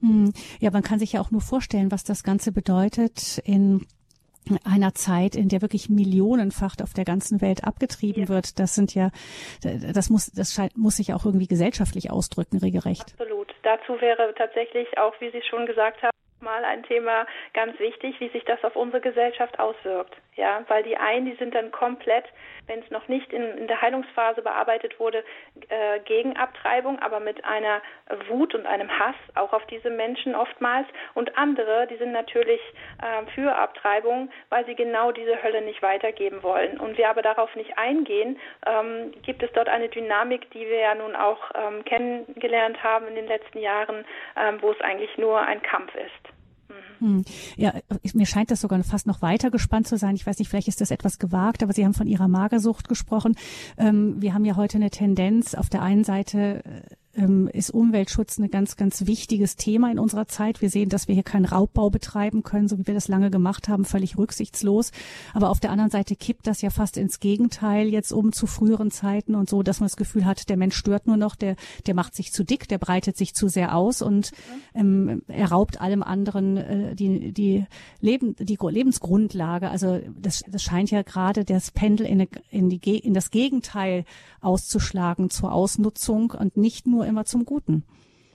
Hm. 0.00 0.32
Ja, 0.60 0.70
man 0.70 0.82
kann 0.82 0.98
sich 0.98 1.14
ja 1.14 1.20
auch 1.20 1.30
nur 1.30 1.40
vorstellen, 1.40 1.90
was 1.90 2.04
das 2.04 2.22
Ganze 2.22 2.52
bedeutet 2.52 3.38
in 3.44 3.86
einer 4.64 4.94
Zeit, 4.94 5.36
in 5.36 5.48
der 5.48 5.62
wirklich 5.62 5.88
millionenfach 5.88 6.76
auf 6.82 6.92
der 6.92 7.04
ganzen 7.04 7.40
Welt 7.40 7.64
abgetrieben 7.64 8.24
ja. 8.24 8.28
wird. 8.28 8.58
Das 8.58 8.74
sind 8.74 8.94
ja, 8.94 9.10
das 9.62 10.10
muss, 10.10 10.26
das 10.32 10.52
scheint, 10.52 10.76
muss 10.76 10.96
sich 10.96 11.14
auch 11.14 11.24
irgendwie 11.24 11.46
gesellschaftlich 11.46 12.10
ausdrücken, 12.10 12.58
regelrecht. 12.58 13.14
Absolut. 13.18 13.33
Dazu 13.64 14.00
wäre 14.00 14.34
tatsächlich 14.34 14.98
auch, 14.98 15.14
wie 15.20 15.30
Sie 15.30 15.42
schon 15.42 15.66
gesagt 15.66 16.02
haben, 16.02 16.14
mal 16.40 16.64
ein 16.64 16.82
Thema 16.82 17.26
ganz 17.54 17.78
wichtig, 17.78 18.20
wie 18.20 18.28
sich 18.28 18.44
das 18.44 18.62
auf 18.62 18.76
unsere 18.76 19.00
Gesellschaft 19.00 19.58
auswirkt. 19.58 20.14
Ja, 20.36 20.62
weil 20.68 20.82
die 20.82 20.96
einen, 20.96 21.24
die 21.24 21.36
sind 21.36 21.54
dann 21.54 21.72
komplett, 21.72 22.26
wenn 22.66 22.80
es 22.80 22.90
noch 22.90 23.08
nicht 23.08 23.32
in, 23.32 23.42
in 23.58 23.66
der 23.66 23.80
Heilungsphase 23.80 24.42
bearbeitet 24.42 24.98
wurde, 24.98 25.24
äh, 25.68 26.00
gegen 26.00 26.36
Abtreibung, 26.36 26.98
aber 27.00 27.20
mit 27.20 27.44
einer 27.44 27.80
Wut 28.28 28.54
und 28.54 28.66
einem 28.66 28.90
Hass 28.98 29.14
auch 29.34 29.52
auf 29.52 29.66
diese 29.66 29.90
Menschen 29.90 30.34
oftmals. 30.34 30.86
Und 31.14 31.36
andere, 31.36 31.86
die 31.86 31.96
sind 31.96 32.12
natürlich 32.12 32.60
äh, 33.02 33.30
für 33.34 33.54
Abtreibung, 33.54 34.30
weil 34.48 34.64
sie 34.66 34.74
genau 34.74 35.12
diese 35.12 35.42
Hölle 35.42 35.62
nicht 35.62 35.82
weitergeben 35.82 36.42
wollen. 36.42 36.78
Und 36.78 36.98
wir 36.98 37.08
aber 37.08 37.22
darauf 37.22 37.54
nicht 37.56 37.76
eingehen, 37.78 38.38
ähm, 38.66 39.12
gibt 39.22 39.42
es 39.42 39.52
dort 39.52 39.68
eine 39.68 39.88
Dynamik, 39.88 40.50
die 40.50 40.66
wir 40.66 40.78
ja 40.78 40.94
nun 40.94 41.16
auch 41.16 41.50
ähm, 41.54 41.84
kennengelernt 41.84 42.82
haben 42.82 43.08
in 43.08 43.14
den 43.14 43.26
letzten 43.26 43.58
Jahren, 43.58 44.04
ähm, 44.36 44.60
wo 44.60 44.70
es 44.70 44.80
eigentlich 44.80 45.16
nur 45.18 45.40
ein 45.40 45.62
Kampf 45.62 45.94
ist. 45.94 46.33
Hm. 47.04 47.22
Ja, 47.58 47.74
mir 48.14 48.24
scheint 48.24 48.50
das 48.50 48.62
sogar 48.62 48.82
fast 48.82 49.06
noch 49.06 49.20
weiter 49.20 49.50
gespannt 49.50 49.86
zu 49.86 49.98
sein. 49.98 50.16
Ich 50.16 50.26
weiß 50.26 50.38
nicht, 50.38 50.48
vielleicht 50.48 50.68
ist 50.68 50.80
das 50.80 50.90
etwas 50.90 51.18
gewagt, 51.18 51.62
aber 51.62 51.74
Sie 51.74 51.84
haben 51.84 51.92
von 51.92 52.06
Ihrer 52.06 52.28
Magersucht 52.28 52.88
gesprochen. 52.88 53.36
Ähm, 53.76 54.22
wir 54.22 54.32
haben 54.32 54.46
ja 54.46 54.56
heute 54.56 54.78
eine 54.78 54.88
Tendenz, 54.88 55.54
auf 55.54 55.68
der 55.68 55.82
einen 55.82 56.04
Seite 56.04 56.64
äh, 56.64 56.94
ähm, 57.16 57.48
ist 57.52 57.70
Umweltschutz 57.70 58.38
ein 58.38 58.50
ganz, 58.50 58.76
ganz 58.76 59.06
wichtiges 59.06 59.56
Thema 59.56 59.90
in 59.90 59.98
unserer 59.98 60.26
Zeit. 60.26 60.60
Wir 60.60 60.70
sehen, 60.70 60.88
dass 60.88 61.08
wir 61.08 61.14
hier 61.14 61.24
keinen 61.24 61.44
Raubbau 61.44 61.90
betreiben 61.90 62.42
können, 62.42 62.68
so 62.68 62.78
wie 62.78 62.86
wir 62.86 62.94
das 62.94 63.08
lange 63.08 63.30
gemacht 63.30 63.68
haben, 63.68 63.84
völlig 63.84 64.18
rücksichtslos. 64.18 64.90
Aber 65.32 65.50
auf 65.50 65.60
der 65.60 65.70
anderen 65.70 65.90
Seite 65.90 66.16
kippt 66.16 66.46
das 66.46 66.62
ja 66.62 66.70
fast 66.70 66.96
ins 66.96 67.20
Gegenteil 67.20 67.88
jetzt 67.88 68.12
um 68.12 68.32
zu 68.32 68.46
früheren 68.46 68.90
Zeiten 68.90 69.34
und 69.34 69.48
so, 69.48 69.62
dass 69.62 69.80
man 69.80 69.86
das 69.86 69.96
Gefühl 69.96 70.24
hat, 70.24 70.48
der 70.48 70.56
Mensch 70.56 70.76
stört 70.76 71.06
nur 71.06 71.16
noch, 71.16 71.36
der, 71.36 71.56
der 71.86 71.94
macht 71.94 72.14
sich 72.14 72.32
zu 72.32 72.44
dick, 72.44 72.68
der 72.68 72.78
breitet 72.78 73.16
sich 73.16 73.34
zu 73.34 73.48
sehr 73.48 73.76
aus 73.76 74.02
und 74.02 74.32
ähm, 74.74 75.22
er 75.28 75.50
raubt 75.50 75.80
allem 75.80 76.02
anderen 76.02 76.56
äh, 76.56 76.94
die, 76.94 77.32
die, 77.32 77.66
Leben, 78.00 78.36
die 78.38 78.58
Lebensgrundlage. 78.60 79.70
Also 79.70 80.00
das, 80.20 80.42
das 80.48 80.62
scheint 80.62 80.90
ja 80.90 81.02
gerade 81.02 81.44
das 81.44 81.70
Pendel 81.70 82.06
in, 82.06 82.26
in, 82.50 82.68
die, 82.68 82.98
in 82.98 83.14
das 83.14 83.30
Gegenteil 83.30 84.04
auszuschlagen 84.40 85.30
zur 85.30 85.52
Ausnutzung 85.52 86.32
und 86.32 86.56
nicht 86.56 86.86
nur 86.86 87.03
immer 87.06 87.24
zum 87.24 87.44
Guten. 87.44 87.84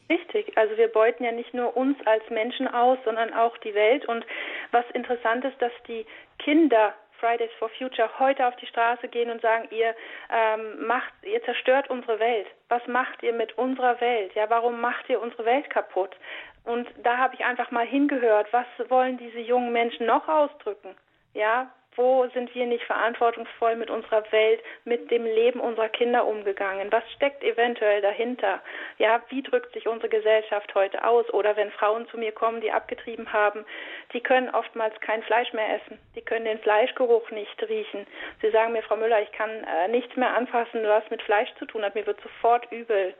Richtig, 0.09 0.57
also 0.57 0.75
wir 0.77 0.87
beuten 0.87 1.23
ja 1.23 1.31
nicht 1.31 1.53
nur 1.53 1.77
uns 1.77 1.95
als 2.05 2.27
Menschen 2.31 2.67
aus, 2.67 2.97
sondern 3.05 3.33
auch 3.33 3.55
die 3.59 3.75
Welt. 3.75 4.05
Und 4.05 4.25
was 4.71 4.85
interessant 4.93 5.45
ist, 5.45 5.61
dass 5.61 5.71
die 5.87 6.05
Kinder 6.39 6.95
Fridays 7.19 7.51
for 7.59 7.69
Future 7.77 8.09
heute 8.17 8.47
auf 8.47 8.55
die 8.55 8.65
Straße 8.65 9.07
gehen 9.07 9.29
und 9.29 9.41
sagen, 9.41 9.67
ihr 9.71 9.93
ähm, 10.33 10.87
macht, 10.87 11.13
ihr 11.23 11.43
zerstört 11.43 11.89
unsere 11.89 12.19
Welt. 12.19 12.47
Was 12.69 12.85
macht 12.87 13.21
ihr 13.21 13.33
mit 13.33 13.57
unserer 13.57 13.99
Welt? 14.01 14.33
Ja, 14.35 14.49
warum 14.49 14.81
macht 14.81 15.09
ihr 15.09 15.21
unsere 15.21 15.45
Welt 15.45 15.69
kaputt? 15.69 16.15
Und 16.63 16.87
da 17.03 17.17
habe 17.17 17.35
ich 17.35 17.45
einfach 17.45 17.71
mal 17.71 17.85
hingehört, 17.85 18.51
was 18.51 18.67
wollen 18.89 19.17
diese 19.17 19.39
jungen 19.39 19.71
Menschen 19.71 20.05
noch 20.05 20.27
ausdrücken? 20.27 20.95
Ja, 21.33 21.71
wo 21.95 22.27
sind 22.33 22.53
wir 22.55 22.65
nicht 22.65 22.83
verantwortungsvoll 22.85 23.75
mit 23.75 23.89
unserer 23.89 24.23
Welt, 24.31 24.61
mit 24.85 25.11
dem 25.11 25.25
Leben 25.25 25.59
unserer 25.59 25.89
Kinder 25.89 26.25
umgegangen? 26.25 26.91
Was 26.91 27.03
steckt 27.11 27.43
eventuell 27.43 28.01
dahinter? 28.01 28.61
Ja, 28.97 29.21
wie 29.29 29.41
drückt 29.41 29.73
sich 29.73 29.87
unsere 29.87 30.09
Gesellschaft 30.09 30.73
heute 30.75 31.03
aus? 31.05 31.29
Oder 31.33 31.55
wenn 31.55 31.71
Frauen 31.71 32.07
zu 32.07 32.17
mir 32.17 32.31
kommen, 32.31 32.61
die 32.61 32.71
abgetrieben 32.71 33.33
haben, 33.33 33.65
die 34.13 34.21
können 34.21 34.49
oftmals 34.49 34.99
kein 35.01 35.23
Fleisch 35.23 35.51
mehr 35.53 35.75
essen. 35.75 35.99
Die 36.15 36.21
können 36.21 36.45
den 36.45 36.59
Fleischgeruch 36.59 37.31
nicht 37.31 37.61
riechen. 37.67 38.07
Sie 38.41 38.51
sagen 38.51 38.73
mir, 38.73 38.83
Frau 38.83 38.95
Müller, 38.95 39.21
ich 39.21 39.31
kann 39.31 39.49
äh, 39.49 39.87
nichts 39.89 40.15
mehr 40.15 40.35
anfassen, 40.35 40.83
was 40.83 41.09
mit 41.09 41.21
Fleisch 41.23 41.49
zu 41.57 41.65
tun 41.65 41.83
hat. 41.83 41.95
Mir 41.95 42.05
wird 42.05 42.21
sofort 42.21 42.71
übel 42.71 43.13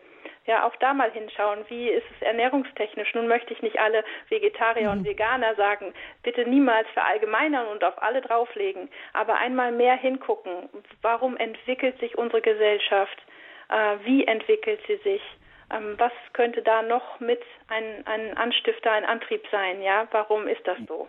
ja 0.45 0.65
auch 0.65 0.75
da 0.77 0.93
mal 0.93 1.11
hinschauen, 1.11 1.65
wie 1.69 1.89
ist 1.89 2.05
es 2.15 2.21
ernährungstechnisch. 2.25 3.13
Nun 3.13 3.27
möchte 3.27 3.53
ich 3.53 3.61
nicht 3.61 3.79
alle 3.79 4.03
Vegetarier 4.29 4.91
mhm. 4.91 4.99
und 4.99 5.05
Veganer 5.05 5.55
sagen, 5.55 5.93
bitte 6.23 6.47
niemals 6.47 6.87
verallgemeinern 6.93 7.67
und 7.67 7.83
auf 7.83 8.01
alle 8.01 8.21
drauflegen, 8.21 8.89
aber 9.13 9.35
einmal 9.35 9.71
mehr 9.71 9.95
hingucken, 9.95 10.69
warum 11.01 11.37
entwickelt 11.37 11.99
sich 11.99 12.17
unsere 12.17 12.41
Gesellschaft, 12.41 13.17
äh, 13.69 13.97
wie 14.03 14.25
entwickelt 14.25 14.79
sie 14.87 14.97
sich, 14.97 15.21
ähm, 15.71 15.95
was 15.97 16.11
könnte 16.33 16.61
da 16.61 16.81
noch 16.81 17.19
mit 17.19 17.41
ein, 17.67 18.05
ein 18.05 18.37
Anstifter, 18.37 18.91
ein 18.91 19.05
Antrieb 19.05 19.45
sein, 19.51 19.81
ja, 19.81 20.07
warum 20.11 20.47
ist 20.47 20.65
das 20.65 20.77
so? 20.87 21.07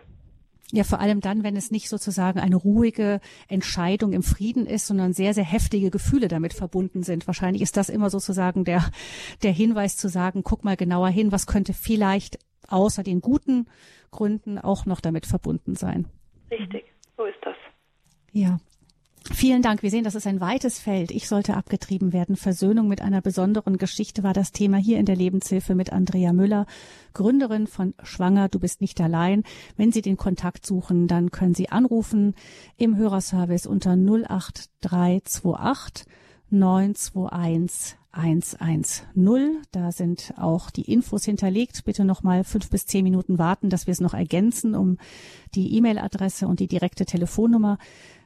Ja, 0.71 0.83
vor 0.83 0.99
allem 0.99 1.19
dann, 1.19 1.43
wenn 1.43 1.57
es 1.57 1.69
nicht 1.69 1.89
sozusagen 1.89 2.39
eine 2.39 2.55
ruhige 2.55 3.19
Entscheidung 3.47 4.13
im 4.13 4.23
Frieden 4.23 4.65
ist, 4.65 4.87
sondern 4.87 5.13
sehr, 5.13 5.33
sehr 5.33 5.43
heftige 5.43 5.91
Gefühle 5.91 6.29
damit 6.29 6.53
verbunden 6.53 7.03
sind. 7.03 7.27
Wahrscheinlich 7.27 7.61
ist 7.61 7.75
das 7.75 7.89
immer 7.89 8.09
sozusagen 8.09 8.63
der, 8.63 8.89
der 9.43 9.51
Hinweis 9.51 9.97
zu 9.97 10.07
sagen, 10.07 10.43
guck 10.43 10.63
mal 10.63 10.77
genauer 10.77 11.09
hin, 11.09 11.31
was 11.31 11.45
könnte 11.45 11.73
vielleicht 11.73 12.39
außer 12.67 13.03
den 13.03 13.21
guten 13.21 13.67
Gründen 14.11 14.57
auch 14.57 14.85
noch 14.85 15.01
damit 15.01 15.25
verbunden 15.25 15.75
sein. 15.75 16.07
Richtig, 16.49 16.85
so 17.17 17.25
ist 17.25 17.39
das. 17.41 17.55
Ja. 18.31 18.59
Vielen 19.29 19.61
Dank. 19.61 19.83
Wir 19.83 19.91
sehen, 19.91 20.03
das 20.03 20.15
ist 20.15 20.25
ein 20.25 20.41
weites 20.41 20.79
Feld. 20.79 21.11
Ich 21.11 21.27
sollte 21.27 21.55
abgetrieben 21.55 22.11
werden. 22.11 22.35
Versöhnung 22.35 22.87
mit 22.87 23.01
einer 23.01 23.21
besonderen 23.21 23.77
Geschichte 23.77 24.23
war 24.23 24.33
das 24.33 24.51
Thema 24.51 24.77
hier 24.77 24.97
in 24.97 25.05
der 25.05 25.15
Lebenshilfe 25.15 25.75
mit 25.75 25.93
Andrea 25.93 26.33
Müller, 26.33 26.65
Gründerin 27.13 27.67
von 27.67 27.93
Schwanger, 28.01 28.49
du 28.49 28.57
bist 28.59 28.81
nicht 28.81 28.99
allein. 28.99 29.43
Wenn 29.77 29.91
Sie 29.91 30.01
den 30.01 30.17
Kontakt 30.17 30.65
suchen, 30.65 31.07
dann 31.07 31.29
können 31.29 31.53
Sie 31.53 31.69
anrufen 31.69 32.33
im 32.77 32.97
Hörerservice 32.97 33.67
unter 33.67 33.91
08328 33.91 36.07
921 36.49 37.97
110. 38.11 39.61
Da 39.71 39.91
sind 39.91 40.33
auch 40.37 40.71
die 40.71 40.91
Infos 40.91 41.25
hinterlegt. 41.25 41.83
Bitte 41.85 42.05
noch 42.05 42.23
mal 42.23 42.43
fünf 42.43 42.69
bis 42.69 42.87
zehn 42.87 43.03
Minuten 43.03 43.37
warten, 43.37 43.69
dass 43.69 43.87
wir 43.87 43.91
es 43.91 44.01
noch 44.01 44.13
ergänzen 44.13 44.75
um 44.75 44.97
die 45.55 45.75
E-Mail-Adresse 45.77 46.47
und 46.47 46.59
die 46.59 46.67
direkte 46.67 47.05
Telefonnummer 47.05 47.77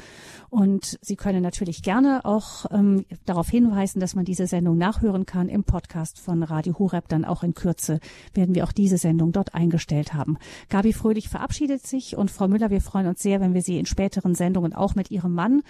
Und 0.50 0.98
Sie 1.00 1.16
können 1.16 1.42
natürlich 1.42 1.82
gerne 1.82 2.24
auch 2.24 2.66
ähm, 2.70 3.04
darauf 3.24 3.48
hinweisen, 3.48 4.00
dass 4.00 4.14
man 4.14 4.24
diese 4.24 4.46
Sendung 4.46 4.76
nachhören 4.76 5.26
kann 5.26 5.48
im 5.48 5.64
Podcast 5.64 6.20
von 6.20 6.42
Radio 6.42 6.78
Horeb. 6.78 7.08
Dann 7.08 7.24
auch 7.24 7.42
in 7.42 7.54
Kürze 7.54 8.00
werden 8.34 8.54
wir 8.54 8.64
auch 8.64 8.72
diese 8.72 8.98
Sendung 8.98 9.32
dort 9.32 9.54
eingestellt 9.54 10.14
haben. 10.14 10.38
Gabi 10.68 10.92
Fröhlich 10.92 11.28
verabschiedet 11.28 11.86
sich 11.86 12.16
und 12.16 12.30
Frau 12.30 12.48
Müller, 12.48 12.70
wir 12.70 12.80
freuen 12.80 13.06
uns 13.06 13.22
sehr, 13.22 13.40
wenn 13.40 13.54
wir 13.54 13.62
Sie 13.62 13.78
in 13.78 13.86
späteren 13.86 14.34
Sendungen 14.34 14.74
auch 14.74 14.94
mit 14.94 15.10
Ihrem 15.10 15.34
Mann 15.34 15.62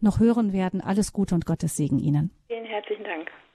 noch 0.00 0.20
hören 0.20 0.52
werden. 0.52 0.80
Alles 0.80 1.12
Gute 1.12 1.34
und 1.34 1.46
Gottes 1.46 1.76
Segen 1.76 1.98
Ihnen. 1.98 2.30
Vielen 2.48 2.64
herzlichen 2.64 3.04
Dank. 3.04 3.30